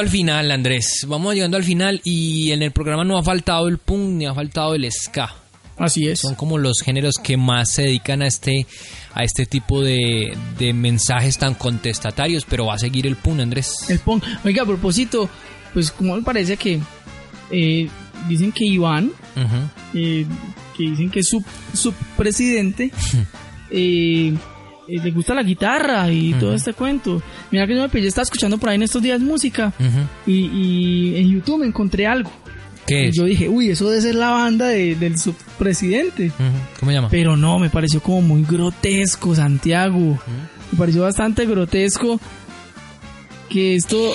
al 0.00 0.08
final, 0.08 0.50
Andrés. 0.50 1.04
Vamos 1.08 1.34
llegando 1.34 1.56
al 1.56 1.64
final 1.64 2.00
y 2.04 2.52
en 2.52 2.62
el 2.62 2.72
programa 2.72 3.04
no 3.04 3.18
ha 3.18 3.22
faltado 3.22 3.68
el 3.68 3.78
punk 3.78 4.10
ni 4.10 4.26
ha 4.26 4.34
faltado 4.34 4.74
el 4.74 4.90
ska. 4.90 5.34
Así 5.76 6.08
es. 6.08 6.20
Son 6.20 6.34
como 6.34 6.58
los 6.58 6.80
géneros 6.84 7.16
que 7.18 7.36
más 7.36 7.72
se 7.72 7.82
dedican 7.82 8.22
a 8.22 8.26
este, 8.26 8.66
a 9.12 9.24
este 9.24 9.46
tipo 9.46 9.82
de, 9.82 10.36
de 10.58 10.72
mensajes 10.72 11.36
tan 11.38 11.54
contestatarios, 11.54 12.44
pero 12.48 12.66
va 12.66 12.74
a 12.74 12.78
seguir 12.78 13.06
el 13.06 13.16
punk, 13.16 13.40
Andrés. 13.40 13.74
El 13.88 13.98
punk. 13.98 14.24
Oiga, 14.44 14.62
a 14.62 14.66
propósito, 14.66 15.28
pues 15.72 15.90
como 15.90 16.16
me 16.16 16.22
parece 16.22 16.56
que 16.56 16.80
eh, 17.50 17.88
dicen 18.28 18.52
que 18.52 18.64
Iván, 18.64 19.12
eh, 19.94 20.26
que 20.76 20.82
dicen 20.82 21.10
que 21.10 21.20
es 21.20 21.28
su, 21.28 21.44
su 21.72 21.92
presidente, 22.16 22.90
eh, 23.70 24.34
eh, 24.88 25.00
le 25.02 25.10
gusta 25.10 25.34
la 25.34 25.42
guitarra 25.42 26.10
y 26.10 26.32
todo 26.34 26.54
este 26.54 26.72
cuento. 26.72 27.22
Mira 27.50 27.66
que 27.66 27.74
yo 27.74 27.82
me 27.82 27.88
pillé, 27.88 28.08
estaba 28.08 28.24
escuchando 28.24 28.58
por 28.58 28.68
ahí 28.68 28.76
en 28.76 28.82
estos 28.82 29.02
días 29.02 29.20
música 29.20 29.72
y, 30.26 30.32
y 30.32 31.16
en 31.16 31.30
YouTube 31.30 31.60
me 31.60 31.66
encontré 31.66 32.06
algo. 32.06 32.30
¿Qué 32.86 33.06
Y 33.06 33.12
yo 33.12 33.24
dije, 33.24 33.48
uy, 33.48 33.70
eso 33.70 33.88
debe 33.88 34.02
ser 34.02 34.14
la 34.14 34.30
banda 34.30 34.68
de- 34.68 34.94
del 34.96 35.18
subpresidente. 35.18 36.30
¿Cómo 36.78 36.90
se 36.90 36.94
llama? 36.96 37.08
Pero 37.10 37.34
no, 37.36 37.58
me 37.58 37.70
pareció 37.70 38.02
como 38.02 38.20
muy 38.20 38.44
grotesco, 38.44 39.34
Santiago. 39.34 40.18
Me 40.70 40.78
pareció 40.78 41.02
bastante 41.02 41.46
grotesco 41.46 42.20
que 43.48 43.76
esto... 43.76 44.12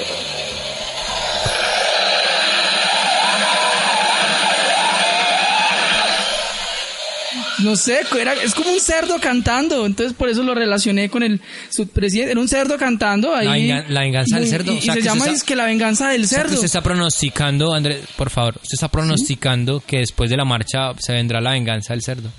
No 7.63 7.75
sé, 7.75 7.99
era, 8.19 8.33
es 8.33 8.53
como 8.53 8.71
un 8.71 8.79
cerdo 8.79 9.19
cantando, 9.19 9.85
entonces 9.85 10.13
por 10.15 10.29
eso 10.29 10.43
lo 10.43 10.53
relacioné 10.55 11.09
con 11.09 11.23
el 11.23 11.41
subpresidente. 11.69 12.31
Era 12.31 12.39
un 12.39 12.47
cerdo 12.47 12.77
cantando 12.77 13.35
ahí. 13.35 13.45
La 13.47 13.53
venga- 13.53 13.85
la 13.89 14.01
venganza 14.01 14.35
del 14.35 14.43
Muy- 14.45 14.51
cerdo, 14.51 14.73
Y, 14.73 14.77
o 14.77 14.81
sea, 14.81 14.93
y 14.93 14.97
se 14.97 15.01
llama 15.03 15.25
se 15.25 15.31
es 15.31 15.43
que 15.43 15.55
la 15.55 15.65
venganza 15.65 16.09
del 16.09 16.23
O 16.23 16.27
sea, 16.27 16.37
que 16.37 16.41
cerdo. 16.43 16.53
usted 16.55 16.65
está 16.65 16.81
pronosticando, 16.81 17.73
Andrés, 17.73 17.99
por 18.15 18.29
favor, 18.29 18.55
usted 18.55 18.73
está 18.73 18.87
pronosticando 18.87 19.83
que 19.85 19.97
después 19.99 20.29
de 20.29 20.37
la 20.37 20.45
marcha 20.45 20.93
se 20.99 21.13
vendrá 21.13 21.41
la 21.41 21.51
venganza 21.51 21.93
del 21.93 22.01
cerdo. 22.01 22.29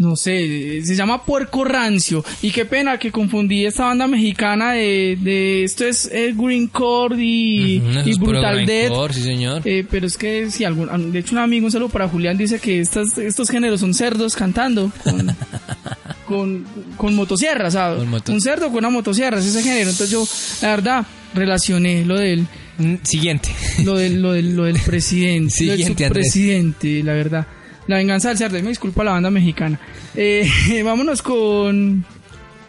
No 0.00 0.16
sé, 0.16 0.80
se 0.82 0.96
llama 0.96 1.24
Puerco 1.26 1.62
Rancio. 1.62 2.24
Y 2.40 2.52
qué 2.52 2.64
pena 2.64 2.98
que 2.98 3.12
confundí 3.12 3.66
esta 3.66 3.84
banda 3.84 4.06
mexicana 4.06 4.72
de, 4.72 5.18
de 5.20 5.62
esto 5.62 5.84
es 5.84 6.08
eh, 6.10 6.32
Green 6.34 6.68
Cord 6.68 7.18
y, 7.18 7.80
Brutal 8.18 8.64
Death. 8.64 9.12
sí 9.12 9.22
señor. 9.22 9.60
Eh, 9.66 9.84
pero 9.90 10.06
es 10.06 10.16
que 10.16 10.50
si 10.50 10.64
algún, 10.64 11.12
de 11.12 11.18
hecho 11.18 11.32
un 11.34 11.38
amigo, 11.42 11.66
un 11.66 11.72
saludo 11.72 11.90
para 11.90 12.08
Julián, 12.08 12.38
dice 12.38 12.58
que 12.58 12.80
estas, 12.80 13.18
estos 13.18 13.50
géneros 13.50 13.80
son 13.80 13.92
cerdos 13.92 14.34
cantando 14.36 14.90
con, 15.04 15.36
con, 16.26 16.64
con 16.96 17.14
motosierra, 17.14 17.70
¿sabes? 17.70 17.98
Con 17.98 18.08
moto- 18.08 18.32
Un 18.32 18.40
cerdo 18.40 18.68
con 18.68 18.78
una 18.78 18.90
motosierra, 18.90 19.38
es 19.38 19.44
ese 19.44 19.62
género. 19.62 19.90
Entonces 19.90 20.10
yo, 20.10 20.26
la 20.62 20.68
verdad, 20.76 21.06
relacioné 21.34 22.04
lo 22.06 22.16
del, 22.18 22.46
Mm, 22.78 22.94
Siguiente. 23.02 23.50
lo 23.84 23.98
del, 23.98 24.22
lo 24.22 24.32
del, 24.32 24.56
lo 24.56 24.64
del 24.64 24.78
presidente, 24.86 25.52
lo 25.66 25.72
del 25.72 25.76
Siguiente, 25.82 26.04
subpresidente, 26.06 27.02
la 27.02 27.12
verdad. 27.12 27.46
La 27.86 27.96
venganza 27.96 28.28
del 28.28 28.38
cerdo, 28.38 28.60
me 28.62 28.68
disculpa 28.68 29.04
la 29.04 29.12
banda 29.12 29.30
mexicana. 29.30 29.80
Eh, 30.14 30.48
vámonos 30.84 31.22
con... 31.22 32.04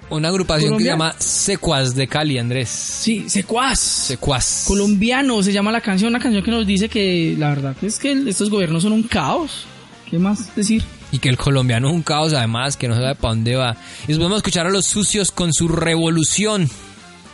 Una 0.09 0.27
agrupación 0.27 0.77
que 0.77 0.83
se 0.83 0.89
llama 0.89 1.15
Secuas 1.17 1.95
de 1.95 2.05
Cali, 2.05 2.37
Andrés. 2.37 2.67
Sí, 2.67 3.29
Secuaz. 3.29 3.79
Secuas. 3.79 4.65
Colombiano 4.67 5.41
se 5.41 5.53
llama 5.53 5.71
la 5.71 5.79
canción, 5.79 6.09
una 6.09 6.19
canción 6.19 6.43
que 6.43 6.51
nos 6.51 6.67
dice 6.67 6.89
que 6.89 7.33
la 7.39 7.49
verdad 7.49 7.77
es 7.81 7.97
que 7.97 8.11
estos 8.27 8.49
gobiernos 8.49 8.83
son 8.83 8.91
un 8.91 9.03
caos. 9.03 9.65
¿Qué 10.09 10.19
más 10.19 10.53
decir? 10.53 10.83
Y 11.13 11.19
que 11.19 11.29
el 11.29 11.37
colombiano 11.37 11.87
es 11.87 11.93
un 11.93 12.03
caos, 12.03 12.33
además, 12.33 12.75
que 12.75 12.89
no 12.89 12.95
sabe 12.95 13.15
para 13.15 13.33
dónde 13.33 13.55
va. 13.55 13.77
Y 14.03 14.07
después 14.07 14.19
vamos 14.19 14.35
a 14.35 14.37
escuchar 14.39 14.67
a 14.67 14.69
los 14.69 14.85
sucios 14.85 15.31
con 15.31 15.53
su 15.53 15.69
revolución. 15.69 16.69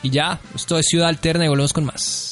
Y 0.03 0.11
ya, 0.11 0.39
esto 0.55 0.77
es 0.77 0.85
Ciudad 0.85 1.09
Alterna 1.09 1.45
y 1.45 1.47
volvemos 1.47 1.73
con 1.73 1.85
más. 1.85 2.31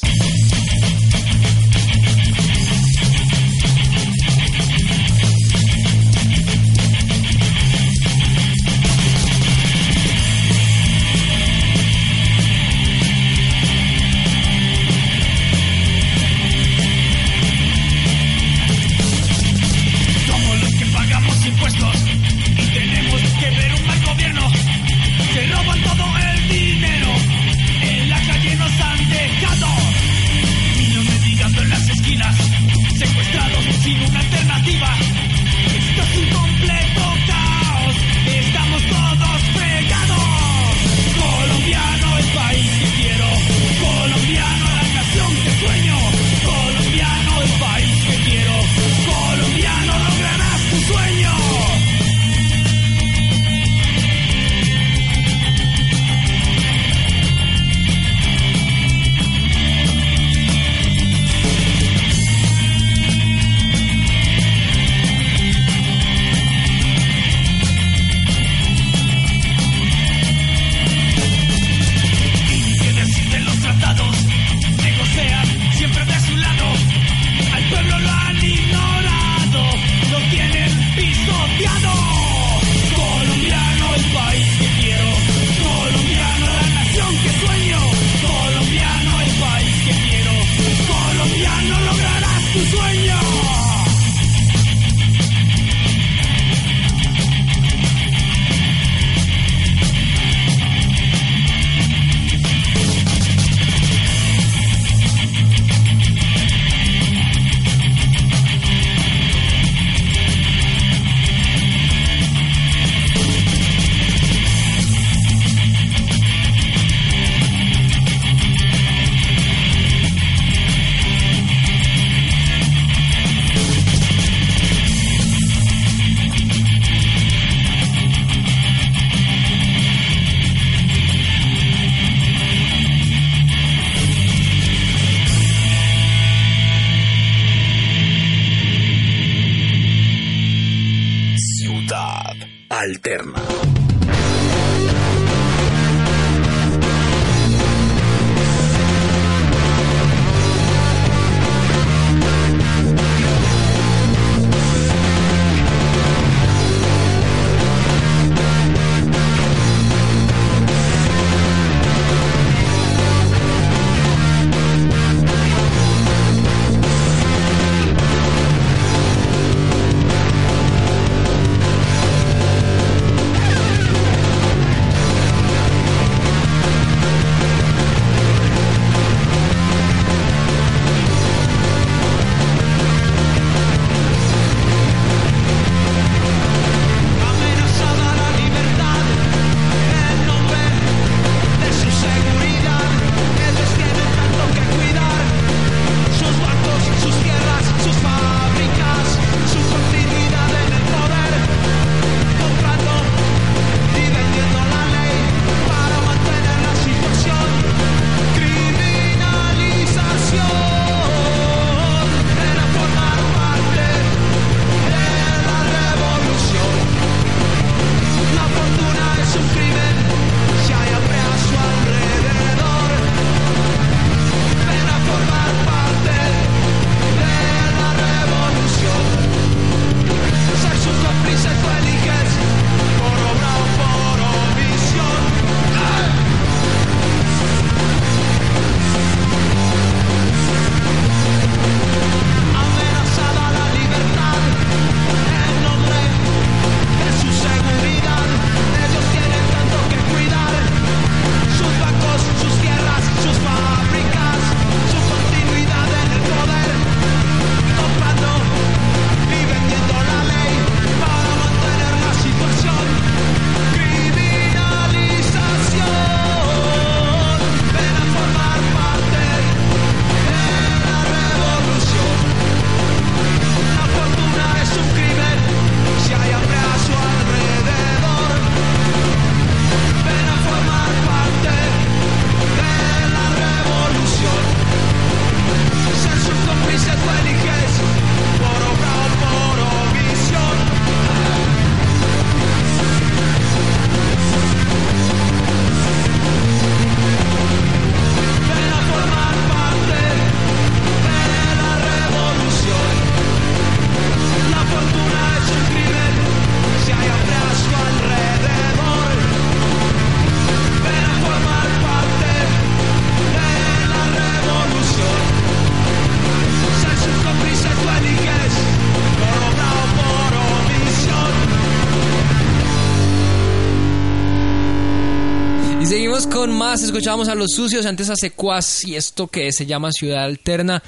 Con 326.46 326.56
más, 326.56 326.82
escuchábamos 326.82 327.28
a 327.28 327.34
Los 327.34 327.50
Sucios, 327.52 327.86
antes 327.86 328.08
a 328.08 328.14
Secuaz 328.16 328.84
y 328.84 328.94
esto 328.94 329.26
que 329.26 329.50
se 329.52 329.66
llama 329.66 329.90
Ciudad 329.90 330.24
Alterna. 330.24 330.80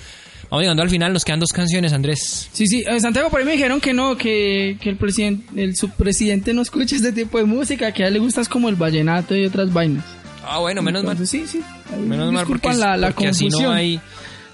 Vamos 0.50 0.62
llegando 0.62 0.82
al 0.82 0.88
final, 0.90 1.12
nos 1.12 1.24
quedan 1.24 1.40
dos 1.40 1.52
canciones, 1.52 1.92
Andrés. 1.92 2.48
Sí, 2.52 2.66
sí, 2.68 2.84
en 2.86 3.00
Santiago 3.00 3.28
por 3.28 3.40
ahí 3.40 3.46
me 3.46 3.52
dijeron 3.52 3.80
que 3.80 3.92
no, 3.92 4.16
que, 4.16 4.78
que 4.80 4.88
el 4.88 4.96
presidente, 4.96 5.62
el 5.62 5.74
subpresidente 5.76 6.54
no 6.54 6.62
escucha 6.62 6.94
este 6.96 7.12
tipo 7.12 7.38
de 7.38 7.44
música, 7.44 7.92
que 7.92 8.04
a 8.04 8.06
él 8.06 8.14
le 8.14 8.18
gusta 8.20 8.40
es 8.40 8.48
como 8.48 8.68
el 8.68 8.76
vallenato 8.76 9.34
y 9.36 9.44
otras 9.44 9.72
vainas. 9.72 10.04
Ah, 10.46 10.58
bueno, 10.58 10.80
menos 10.80 11.02
mal. 11.02 11.12
Entonces, 11.12 11.40
sí, 11.50 11.58
sí. 11.58 11.64
ahí 11.92 12.00
Menos 12.02 12.32
mal 12.32 12.46
porque, 12.46 12.72
la, 12.74 12.96
la 12.96 13.08
porque 13.10 13.28
así 13.28 13.48
no 13.48 13.70
hay, 13.70 14.00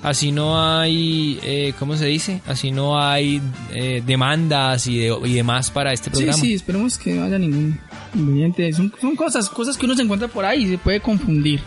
así 0.03 0.33
no 0.33 0.59
hay, 0.81 1.39
eh, 1.43 1.75
¿cómo 1.79 1.97
se 1.97 2.07
dice? 2.07 2.41
Así 2.47 2.71
no 2.73 2.99
hay 2.99 3.41
eh, 3.73 4.03
demandas 4.05 4.87
y, 4.87 4.99
de- 4.99 5.17
y 5.27 5.35
demás 5.35 5.71
para 5.71 5.93
este 5.93 6.07
Sí, 6.11 6.17
programa. 6.17 6.39
sí, 6.39 6.55
esperemos 6.55 6.99
que 6.99 7.13
no 7.15 7.25
haya 7.25 7.39
ningún 7.39 7.79
inconveniente. 8.15 8.73
Son, 8.73 8.93
son 9.01 9.17
cosas, 9.17 9.49
cosas 9.49 9.77
que 9.77 9.87
uno 9.87 9.95
se 9.95 10.03
encuentra 10.03 10.29
por 10.29 10.45
ahí 10.45 10.65
y 10.65 10.69
se 10.69 10.79
puede 10.79 11.01
confundir. 11.01 11.61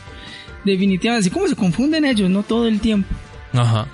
Definitivamente, 0.63 1.27
así 1.27 1.29
como 1.29 1.47
se 1.47 1.55
confunden 1.55 2.05
ellos, 2.05 2.29
no 2.29 2.43
todo 2.43 2.67
el 2.67 2.79
tiempo. 2.79 3.07
Ajá. 3.53 3.87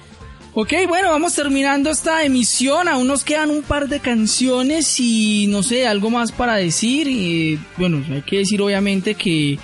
Ok, 0.56 0.72
bueno, 0.88 1.10
vamos 1.10 1.34
terminando 1.34 1.90
esta 1.90 2.24
emisión. 2.24 2.88
Aún 2.88 3.08
nos 3.08 3.24
quedan 3.24 3.50
un 3.50 3.64
par 3.64 3.90
de 3.90 4.00
canciones 4.00 5.00
y 5.00 5.48
no 5.50 5.64
sé, 5.64 5.88
algo 5.88 6.12
más 6.12 6.32
para 6.32 6.56
decir. 6.56 7.60
Bueno, 7.78 8.04
hay 8.12 8.22
que 8.22 8.38
decir 8.38 8.62
obviamente 8.62 9.16
que, 9.16 9.58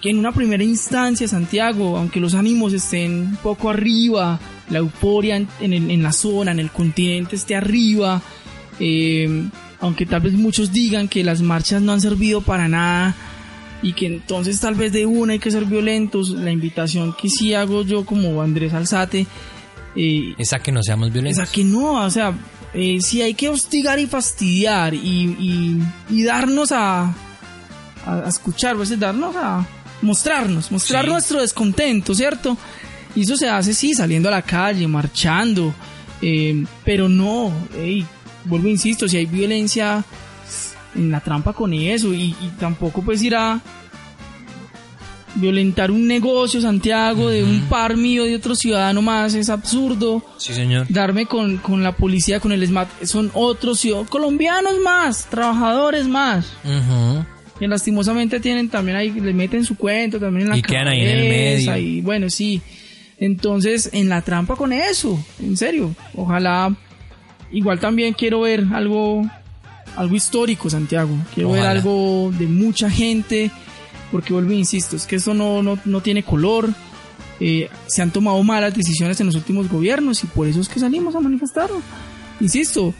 que 0.00 0.10
en 0.10 0.18
una 0.18 0.30
primera 0.30 0.62
instancia, 0.62 1.26
Santiago, 1.26 1.96
aunque 1.96 2.20
los 2.20 2.34
ánimos 2.34 2.72
estén 2.74 3.12
un 3.12 3.36
poco 3.42 3.68
arriba, 3.68 4.38
la 4.70 4.78
euforia 4.78 5.36
en, 5.36 5.50
en 5.60 6.02
la 6.02 6.12
zona, 6.12 6.52
en 6.52 6.60
el 6.60 6.70
continente 6.70 7.34
esté 7.34 7.56
arriba, 7.56 8.22
eh, 8.78 9.48
aunque 9.80 10.06
tal 10.06 10.20
vez 10.22 10.32
muchos 10.34 10.72
digan 10.72 11.08
que 11.08 11.22
las 11.24 11.40
marchas 11.42 11.82
no 11.82 11.92
han 11.92 12.00
servido 12.00 12.40
para 12.40 12.68
nada 12.68 13.14
y 13.82 13.92
que 13.92 14.06
entonces 14.06 14.58
tal 14.60 14.74
vez 14.74 14.92
de 14.92 15.04
una 15.06 15.34
hay 15.34 15.38
que 15.38 15.50
ser 15.50 15.64
violentos, 15.66 16.30
la 16.30 16.50
invitación 16.50 17.14
que 17.20 17.28
sí 17.28 17.52
hago 17.54 17.82
yo 17.82 18.04
como 18.06 18.40
Andrés 18.42 18.72
Alzate 18.72 19.26
eh, 19.94 20.34
Esa 20.38 20.58
que 20.58 20.72
no 20.72 20.82
seamos 20.82 21.08
es 21.08 21.12
violentos. 21.14 21.48
a 21.48 21.50
que 21.52 21.64
no, 21.64 22.04
o 22.04 22.10
sea, 22.10 22.32
eh, 22.74 22.98
si 23.00 23.22
hay 23.22 23.34
que 23.34 23.48
hostigar 23.48 23.98
y 23.98 24.06
fastidiar 24.06 24.92
y, 24.94 24.98
y- 25.38 25.82
y 26.10 26.22
darnos 26.24 26.72
a, 26.72 27.04
a, 27.04 27.14
a 28.24 28.28
escuchar, 28.28 28.76
pues 28.76 28.98
darnos 28.98 29.34
a 29.36 29.66
mostrarnos, 30.02 30.70
mostrar 30.70 31.04
Sí. 31.04 31.10
nuestro 31.10 31.40
descontento, 31.40 32.14
¿cierto? 32.14 32.56
Y 33.14 33.22
eso 33.22 33.36
se 33.38 33.48
hace, 33.48 33.72
sí, 33.72 33.94
saliendo 33.94 34.28
a 34.28 34.32
la 34.32 34.42
calle, 34.42 34.86
marchando, 34.86 35.72
eh, 36.20 36.64
pero 36.84 37.08
no, 37.08 37.50
ey, 37.78 38.04
vuelvo, 38.46 38.68
insisto, 38.68 39.08
si 39.08 39.16
hay 39.18 39.26
violencia 39.26 40.04
en 40.94 41.10
la 41.10 41.20
trampa 41.20 41.52
con 41.52 41.72
eso 41.74 42.12
y, 42.14 42.34
y 42.40 42.52
tampoco 42.58 43.02
pues 43.02 43.22
ir 43.22 43.34
a 43.36 43.60
violentar 45.34 45.90
un 45.90 46.06
negocio, 46.06 46.60
Santiago, 46.62 47.28
de 47.28 47.44
un 47.44 47.60
par 47.68 47.96
mío, 47.96 48.24
de 48.24 48.34
otro 48.34 48.54
ciudadano 48.54 49.02
más, 49.02 49.34
es 49.34 49.50
absurdo 49.50 50.22
Sí, 50.38 50.54
señor. 50.54 50.86
darme 50.88 51.26
con, 51.26 51.58
con 51.58 51.82
la 51.82 51.92
policía, 51.92 52.40
con 52.40 52.52
el 52.52 52.66
SMAT, 52.66 52.88
son 53.04 53.30
otros 53.34 53.78
ciudadanos, 53.80 54.08
colombianos 54.10 54.78
más, 54.82 55.26
trabajadores 55.26 56.06
más, 56.08 56.46
Ujú. 56.64 57.26
que 57.58 57.68
lastimosamente 57.68 58.40
tienen 58.40 58.70
también 58.70 58.96
ahí, 58.96 59.10
le 59.10 59.34
meten 59.34 59.62
su 59.66 59.76
cuento 59.76 60.18
también 60.18 60.44
en 60.44 60.48
la 60.52 60.56
Y 60.58 60.62
quedan 60.62 60.88
ahí 60.88 61.02
en 61.02 61.08
el 61.08 61.24
cabeza, 61.28 61.72
medio. 61.72 61.86
Y 61.86 62.00
bueno, 62.00 62.30
sí. 62.30 62.62
Entonces, 63.18 63.90
en 63.92 64.08
la 64.08 64.22
trampa 64.22 64.56
con 64.56 64.72
eso, 64.72 65.22
en 65.40 65.56
serio. 65.58 65.94
Ojalá, 66.14 66.74
igual 67.56 67.80
también 67.80 68.12
quiero 68.12 68.42
ver 68.42 68.66
algo, 68.74 69.28
algo 69.96 70.14
histórico, 70.14 70.68
Santiago. 70.68 71.16
Quiero 71.34 71.52
ver 71.52 71.64
algo 71.64 72.30
de 72.38 72.46
mucha 72.46 72.90
gente, 72.90 73.50
porque 74.12 74.34
vuelvo 74.34 74.52
e 74.52 74.56
insisto, 74.56 74.94
es 74.94 75.06
que 75.06 75.16
esto 75.16 75.32
no, 75.32 75.62
no, 75.62 75.78
no 75.86 76.00
tiene 76.02 76.22
color. 76.22 76.68
Eh, 77.40 77.68
se 77.86 78.02
han 78.02 78.10
tomado 78.10 78.42
malas 78.42 78.74
decisiones 78.74 79.20
en 79.20 79.26
los 79.26 79.36
últimos 79.36 79.68
gobiernos 79.68 80.22
y 80.22 80.26
por 80.26 80.46
eso 80.46 80.60
es 80.60 80.68
que 80.68 80.78
salimos 80.78 81.14
a 81.14 81.20
manifestarnos. 81.20 81.82
Insisto, 82.40 82.94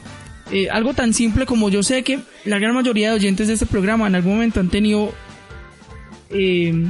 eh, 0.50 0.70
algo 0.70 0.94
tan 0.94 1.12
simple 1.12 1.44
como 1.44 1.68
yo 1.68 1.82
sé 1.82 2.02
que 2.02 2.20
la 2.46 2.58
gran 2.58 2.74
mayoría 2.74 3.10
de 3.10 3.16
oyentes 3.16 3.48
de 3.48 3.54
este 3.54 3.66
programa 3.66 4.06
en 4.06 4.14
algún 4.14 4.34
momento 4.34 4.60
han 4.60 4.70
tenido 4.70 5.12
eh, 6.30 6.86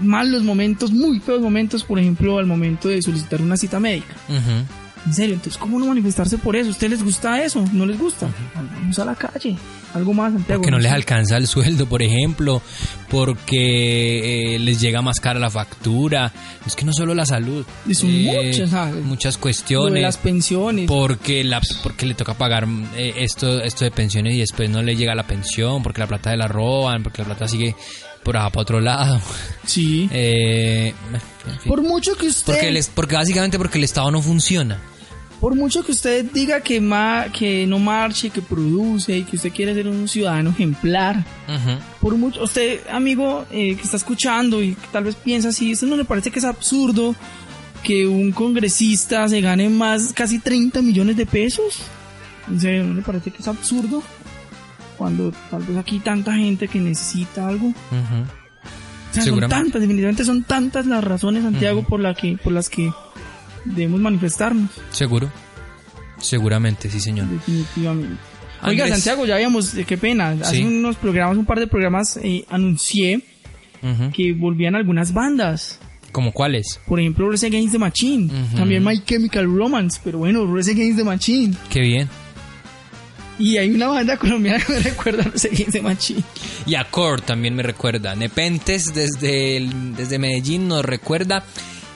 malos 0.00 0.42
momentos, 0.42 0.90
muy 0.90 1.20
feos 1.20 1.42
momentos, 1.42 1.84
por 1.84 1.98
ejemplo, 1.98 2.38
al 2.38 2.46
momento 2.46 2.88
de 2.88 3.02
solicitar 3.02 3.42
una 3.42 3.58
cita 3.58 3.78
médica. 3.78 4.14
Ujú. 4.28 4.79
En 5.06 5.14
serio, 5.14 5.34
entonces, 5.34 5.58
¿cómo 5.58 5.78
no 5.78 5.86
manifestarse 5.86 6.36
por 6.36 6.56
eso? 6.56 6.68
¿A 6.68 6.72
ustedes 6.72 6.92
les 6.92 7.02
gusta 7.02 7.42
eso? 7.42 7.64
¿No 7.72 7.86
les 7.86 7.98
gusta? 7.98 8.28
Vamos 8.54 8.98
a 8.98 9.04
la 9.06 9.14
calle. 9.14 9.56
Algo 9.94 10.12
más, 10.12 10.32
Santiago. 10.32 10.60
Porque 10.60 10.70
no 10.70 10.78
les 10.78 10.92
alcanza 10.92 11.36
el 11.36 11.46
sueldo, 11.46 11.86
por 11.86 12.02
ejemplo, 12.02 12.62
porque 13.08 14.54
eh, 14.54 14.58
les 14.58 14.80
llega 14.80 15.02
más 15.02 15.18
cara 15.20 15.40
la 15.40 15.50
factura. 15.50 16.32
Es 16.66 16.76
que 16.76 16.84
no 16.84 16.92
solo 16.92 17.14
la 17.14 17.26
salud. 17.26 17.64
Son 17.92 18.10
eh, 18.10 18.46
muchas, 18.50 18.70
¿sabes? 18.70 19.04
muchas 19.04 19.34
Lo 19.34 19.38
de 19.38 19.42
cuestiones. 19.42 20.02
las 20.02 20.16
pensiones. 20.18 20.86
porque 20.86 21.42
la 21.44 21.60
porque 21.82 22.06
le 22.06 22.14
toca 22.14 22.34
pagar 22.34 22.66
eh, 22.94 23.14
esto 23.18 23.60
esto 23.62 23.84
de 23.84 23.90
pensiones 23.90 24.34
y 24.34 24.38
después 24.38 24.70
no 24.70 24.82
le 24.82 24.94
llega 24.96 25.14
la 25.14 25.26
pensión 25.26 25.82
porque 25.82 26.00
la 26.00 26.06
plata 26.06 26.30
de 26.30 26.36
la 26.36 26.46
roban 26.46 27.02
porque 27.02 27.22
la 27.22 27.26
plata 27.26 27.48
sigue 27.48 27.74
por 28.22 28.36
allá 28.36 28.50
para 28.50 28.62
otro 28.62 28.80
lado 28.80 29.20
Sí. 29.66 30.08
Eh, 30.12 30.94
en 31.12 31.58
fin. 31.60 31.68
Por 31.68 31.82
mucho 31.82 32.14
que 32.16 32.26
usted... 32.26 32.52
porque 32.52 32.68
el- 32.68 32.84
porque 32.94 33.14
básicamente 33.14 33.58
porque 33.58 33.78
el 33.78 33.84
estado 33.84 34.10
no 34.10 34.20
funciona 34.22 34.78
Por 35.40 35.54
mucho 35.54 35.82
que 35.84 35.92
usted 35.92 36.24
diga 36.32 36.60
que, 36.60 36.80
ma- 36.80 37.26
que 37.32 37.66
no 37.66 37.78
marche, 37.78 38.28
que 38.30 38.42
produce 38.42 39.16
y 39.18 39.22
que 39.24 39.36
usted 39.36 39.50
quiere 39.52 39.72
ser 39.74 39.88
un 39.88 40.06
ciudadano 40.06 40.50
ejemplar, 40.50 41.16
Ujú. 41.48 41.78
por 42.00 42.14
mucho, 42.16 42.42
usted, 42.44 42.80
amigo, 42.90 43.46
eh, 43.50 43.74
que 43.76 43.82
está 43.82 43.96
escuchando 43.96 44.62
y 44.62 44.74
que 44.74 44.86
tal 44.92 45.04
vez 45.04 45.14
piensa 45.16 45.48
así, 45.48 45.70
¿esto 45.72 45.86
no 45.86 45.96
le 45.96 46.04
parece 46.04 46.30
que 46.30 46.40
es 46.40 46.44
absurdo 46.44 47.14
que 47.82 48.06
un 48.06 48.32
congresista 48.32 49.26
se 49.28 49.40
gane 49.40 49.70
más, 49.70 50.12
casi 50.12 50.38
30 50.40 50.82
millones 50.82 51.16
de 51.16 51.24
pesos? 51.24 51.78
¿En 52.46 52.60
serio, 52.60 52.84
no 52.84 52.92
le 52.94 53.00
parece 53.02 53.30
que 53.30 53.40
es 53.40 53.48
absurdo? 53.48 54.02
Cuando 55.00 55.32
tal 55.50 55.62
vez 55.62 55.78
aquí 55.78 55.98
tanta 55.98 56.34
gente 56.34 56.68
que 56.68 56.78
necesita 56.78 57.48
algo. 57.48 57.68
Ujú. 57.68 57.74
O 59.10 59.14
sea, 59.14 59.22
son 59.24 59.40
tantas, 59.48 59.80
definitivamente 59.80 60.26
son 60.26 60.42
tantas 60.44 60.84
las 60.84 61.02
razones, 61.02 61.42
Santiago, 61.42 61.82
por, 61.84 62.00
la 62.00 62.12
que, 62.14 62.36
por 62.36 62.52
las 62.52 62.68
que 62.68 62.92
debemos 63.64 63.98
manifestarnos. 63.98 64.68
seguro 64.90 65.32
seguramente 66.18 66.90
sí 66.90 67.00
señor 67.00 67.28
Definitivamente. 67.28 68.16
Oiga, 68.62 68.84
Andrés. 68.84 68.90
Santiago, 69.02 69.24
ya 69.24 69.36
habíamos, 69.36 69.74
eh, 69.74 69.86
qué 69.86 69.96
pena, 69.96 70.32
hace 70.32 70.56
Sí. 70.56 70.64
unos 70.64 70.96
programas, 70.96 71.38
un 71.38 71.46
par 71.46 71.58
de 71.60 71.66
programas, 71.66 72.18
eh, 72.22 72.44
anuncié 72.50 73.22
Ujú. 73.82 74.10
que 74.12 74.34
volvían 74.34 74.74
algunas 74.74 75.14
bandas. 75.14 75.78
como 76.12 76.32
cuáles 76.32 76.78
Por 76.88 76.98
ejemplo, 77.00 77.30
Rese 77.30 77.46
Against 77.46 77.72
the 77.72 77.78
Machine. 77.78 78.26
Ujú. 78.26 78.56
También 78.56 78.84
My 78.84 78.98
Chemical 78.98 79.46
Romance. 79.46 79.98
Pero 80.04 80.18
bueno, 80.18 80.44
Rese 80.52 80.72
Against 80.72 80.98
the 80.98 81.04
Machine. 81.04 81.54
qué 81.70 81.80
bien 81.80 82.08
Y 83.40 83.56
hay 83.56 83.70
una 83.70 83.88
banda 83.88 84.18
colombiana 84.18 84.62
que 84.62 84.72
me 84.74 84.80
recuerda 84.80 85.22
a 85.22 85.30
Rese 85.30 85.48
Against 85.48 85.72
the 85.72 85.80
Machine. 85.80 86.22
y 86.66 86.74
Accord 86.74 87.22
también 87.22 87.56
me 87.56 87.62
recuerda 87.62 88.14
Nepentes 88.14 88.92
desde 88.94 89.66
desde 89.96 90.18
Medellín 90.18 90.68
nos 90.68 90.84
recuerda 90.84 91.42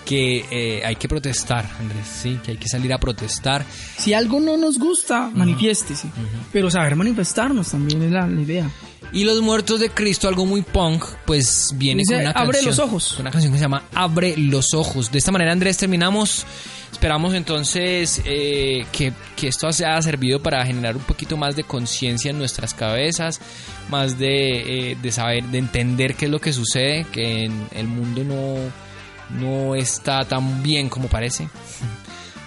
que 0.04 0.44
eh, 0.50 0.82
hay 0.84 0.96
que 0.96 1.08
protestar 1.08 1.68
Andrés 1.80 2.06
sí 2.22 2.38
que 2.44 2.52
hay 2.52 2.56
que 2.58 2.68
salir 2.68 2.92
a 2.92 2.98
protestar 2.98 3.64
Si 3.98 4.12
algo 4.14 4.40
no 4.40 4.56
nos 4.56 4.78
gusta, 4.78 5.30
manifiéstese. 5.34 6.08
Pero 6.52 6.70
saber 6.70 6.94
manifestarnos 6.96 7.70
también 7.70 8.02
es 8.02 8.10
la, 8.10 8.26
la 8.26 8.40
idea. 8.40 8.70
Y 9.12 9.22
Los 9.24 9.40
Muertos 9.42 9.78
de 9.78 9.90
Cristo, 9.90 10.26
algo 10.26 10.44
muy 10.44 10.62
punk, 10.62 11.04
pues 11.24 11.72
viene 11.76 12.00
Dice, 12.00 12.14
con 12.14 12.22
una 12.22 12.30
"Abre 12.32 12.52
canción. 12.58 12.66
los 12.66 12.78
ojos". 12.80 13.18
Una 13.20 13.30
canción 13.30 13.52
que 13.52 13.58
se 13.58 13.64
llama 13.64 13.84
Abre 13.94 14.36
los 14.36 14.74
ojos. 14.74 15.12
De 15.12 15.18
esta 15.18 15.30
manera, 15.30 15.52
Andrés, 15.52 15.76
terminamos. 15.76 16.44
Esperamos 16.90 17.32
entonces 17.34 18.20
eh, 18.24 18.84
que, 18.90 19.12
que 19.36 19.48
esto 19.48 19.68
haya 19.68 20.00
servido 20.02 20.42
para 20.42 20.64
generar 20.66 20.96
un 20.96 21.02
poquito 21.02 21.36
más 21.36 21.54
de 21.54 21.62
conciencia 21.62 22.30
en 22.32 22.38
nuestras 22.38 22.74
cabezas, 22.74 23.40
más 23.88 24.18
de, 24.18 24.90
eh, 24.92 24.96
de 25.00 25.12
saber, 25.12 25.44
de 25.44 25.58
entender 25.58 26.14
qué 26.16 26.24
es 26.24 26.30
lo 26.32 26.40
que 26.40 26.52
sucede, 26.52 27.06
que 27.12 27.44
en 27.44 27.68
el 27.72 27.86
mundo 27.86 28.24
no, 28.24 28.56
no 29.30 29.74
está 29.74 30.24
tan 30.24 30.62
bien 30.62 30.88
como 30.88 31.08
parece. 31.08 31.48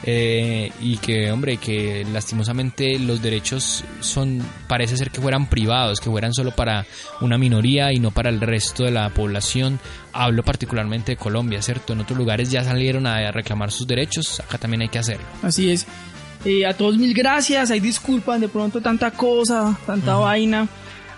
Eh, 0.03 0.71
y 0.79 0.97
que, 0.97 1.31
hombre, 1.31 1.57
que 1.57 2.05
lastimosamente 2.13 2.99
los 2.99 3.21
derechos 3.21 3.83
son, 3.99 4.41
parece 4.67 4.95
ser 4.95 5.09
que 5.09 5.19
fueran 5.19 5.49
privados, 5.49 5.99
que 5.99 6.09
fueran 6.09 6.33
solo 6.33 6.51
para 6.51 6.85
una 7.19 7.37
minoría 7.37 7.91
y 7.91 7.99
no 7.99 8.11
para 8.11 8.29
el 8.29 8.39
resto 8.39 8.83
de 8.83 8.91
la 8.91 9.09
población. 9.09 9.79
Hablo 10.13 10.43
particularmente 10.43 11.13
de 11.13 11.17
Colombia, 11.17 11.61
¿cierto? 11.61 11.93
En 11.93 12.01
otros 12.01 12.17
lugares 12.17 12.51
ya 12.51 12.63
salieron 12.63 13.07
a 13.07 13.31
reclamar 13.31 13.71
sus 13.71 13.87
derechos, 13.87 14.39
acá 14.39 14.57
también 14.59 14.83
hay 14.83 14.89
que 14.89 14.99
hacerlo. 14.99 15.25
Así 15.41 15.71
es. 15.71 15.87
Eh, 16.45 16.65
a 16.65 16.73
todos 16.73 16.97
mil 16.97 17.13
gracias. 17.13 17.71
Hay 17.71 17.79
disculpas 17.79 18.39
de 18.39 18.47
pronto 18.47 18.79
tanta 18.81 19.11
cosa, 19.11 19.77
tanta 19.85 20.15
vaina 20.15 20.67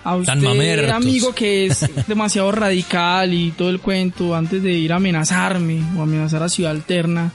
a 0.03 0.15
usted, 0.15 0.89
amigo, 0.89 1.33
que 1.33 1.65
es 1.67 1.85
demasiado 2.07 2.51
radical 2.51 3.33
y 3.33 3.51
todo 3.51 3.69
el 3.69 3.79
cuento, 3.79 4.35
antes 4.35 4.63
de 4.63 4.71
ir 4.71 4.93
a 4.93 4.97
amenazarme 4.97 5.81
o 5.97 6.01
amenazar 6.01 6.43
a 6.43 6.49
Ciudad 6.49 6.71
Alterna, 6.71 7.31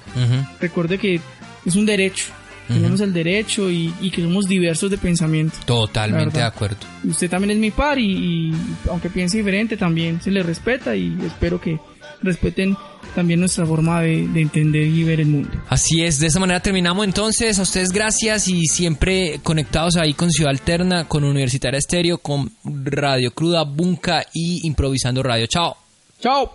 recuerde 0.60 0.98
que 0.98 1.20
es 1.64 1.76
un 1.76 1.86
derecho. 1.86 2.26
Tenemos 2.66 3.00
el 3.02 3.12
derecho 3.12 3.70
y, 3.70 3.92
y, 4.00 4.10
que 4.10 4.22
somos 4.22 4.48
diversos 4.48 4.90
de 4.90 4.96
pensamiento. 4.96 5.54
Totalmente 5.66 6.38
de 6.38 6.44
acuerdo. 6.44 6.78
Usted 7.04 7.28
también 7.28 7.50
es 7.50 7.58
mi 7.58 7.70
par 7.70 7.98
y, 7.98 8.10
y 8.10 8.52
aunque 8.88 9.10
piense 9.10 9.36
diferente, 9.36 9.76
también 9.76 10.22
se 10.22 10.30
le 10.30 10.42
respeta 10.42 10.96
y 10.96 11.14
espero 11.26 11.60
que 11.60 11.78
respeten 12.22 12.74
también 13.14 13.40
nuestra 13.40 13.64
forma 13.64 14.02
de, 14.02 14.24
entender 14.34 14.86
y 14.86 15.04
ver 15.04 15.20
el 15.20 15.26
mundo. 15.26 15.50
Así 15.68 16.04
es, 16.04 16.18
de 16.18 16.26
esta 16.26 16.40
manera 16.40 16.60
terminamos 16.60 17.04
entonces. 17.04 17.58
A 17.58 17.62
ustedes 17.62 17.90
gracias 17.90 18.48
y 18.48 18.66
siempre 18.66 19.40
conectados 19.42 19.96
ahí 19.96 20.14
con 20.14 20.30
Ciudad 20.30 20.50
Alterna, 20.50 21.06
con 21.06 21.24
Universitaria 21.24 21.78
Estéreo, 21.78 22.18
con 22.18 22.50
Radio 22.64 23.30
Cruda, 23.32 23.64
Bunca 23.64 24.24
y 24.32 24.66
Improvisando 24.66 25.22
Radio. 25.22 25.46
Chao. 25.46 25.76
Chao. 26.20 26.52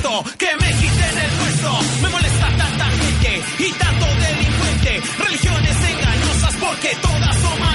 que 0.00 0.56
me 0.56 0.72
quiten 0.78 1.18
el 1.18 1.30
puesto. 1.30 1.78
Me 2.00 2.08
molesta 2.08 2.48
tanta 2.56 2.84
gente 2.86 3.42
y 3.58 3.72
tanto 3.72 4.06
delincuente. 4.06 5.02
Religiones 5.18 5.76
engañosas 5.76 6.56
porque 6.56 6.96
todas 7.02 7.36
son 7.36 7.69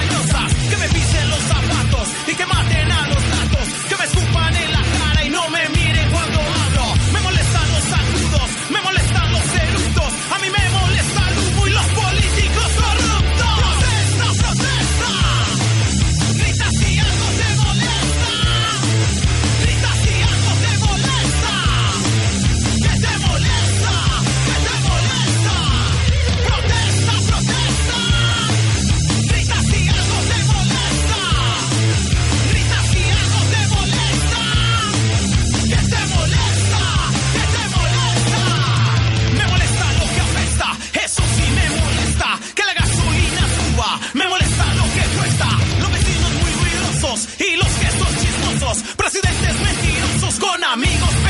Presidentes 49.06 49.60
mentirosos 49.60 50.40
con 50.40 50.64
amigos. 50.64 51.25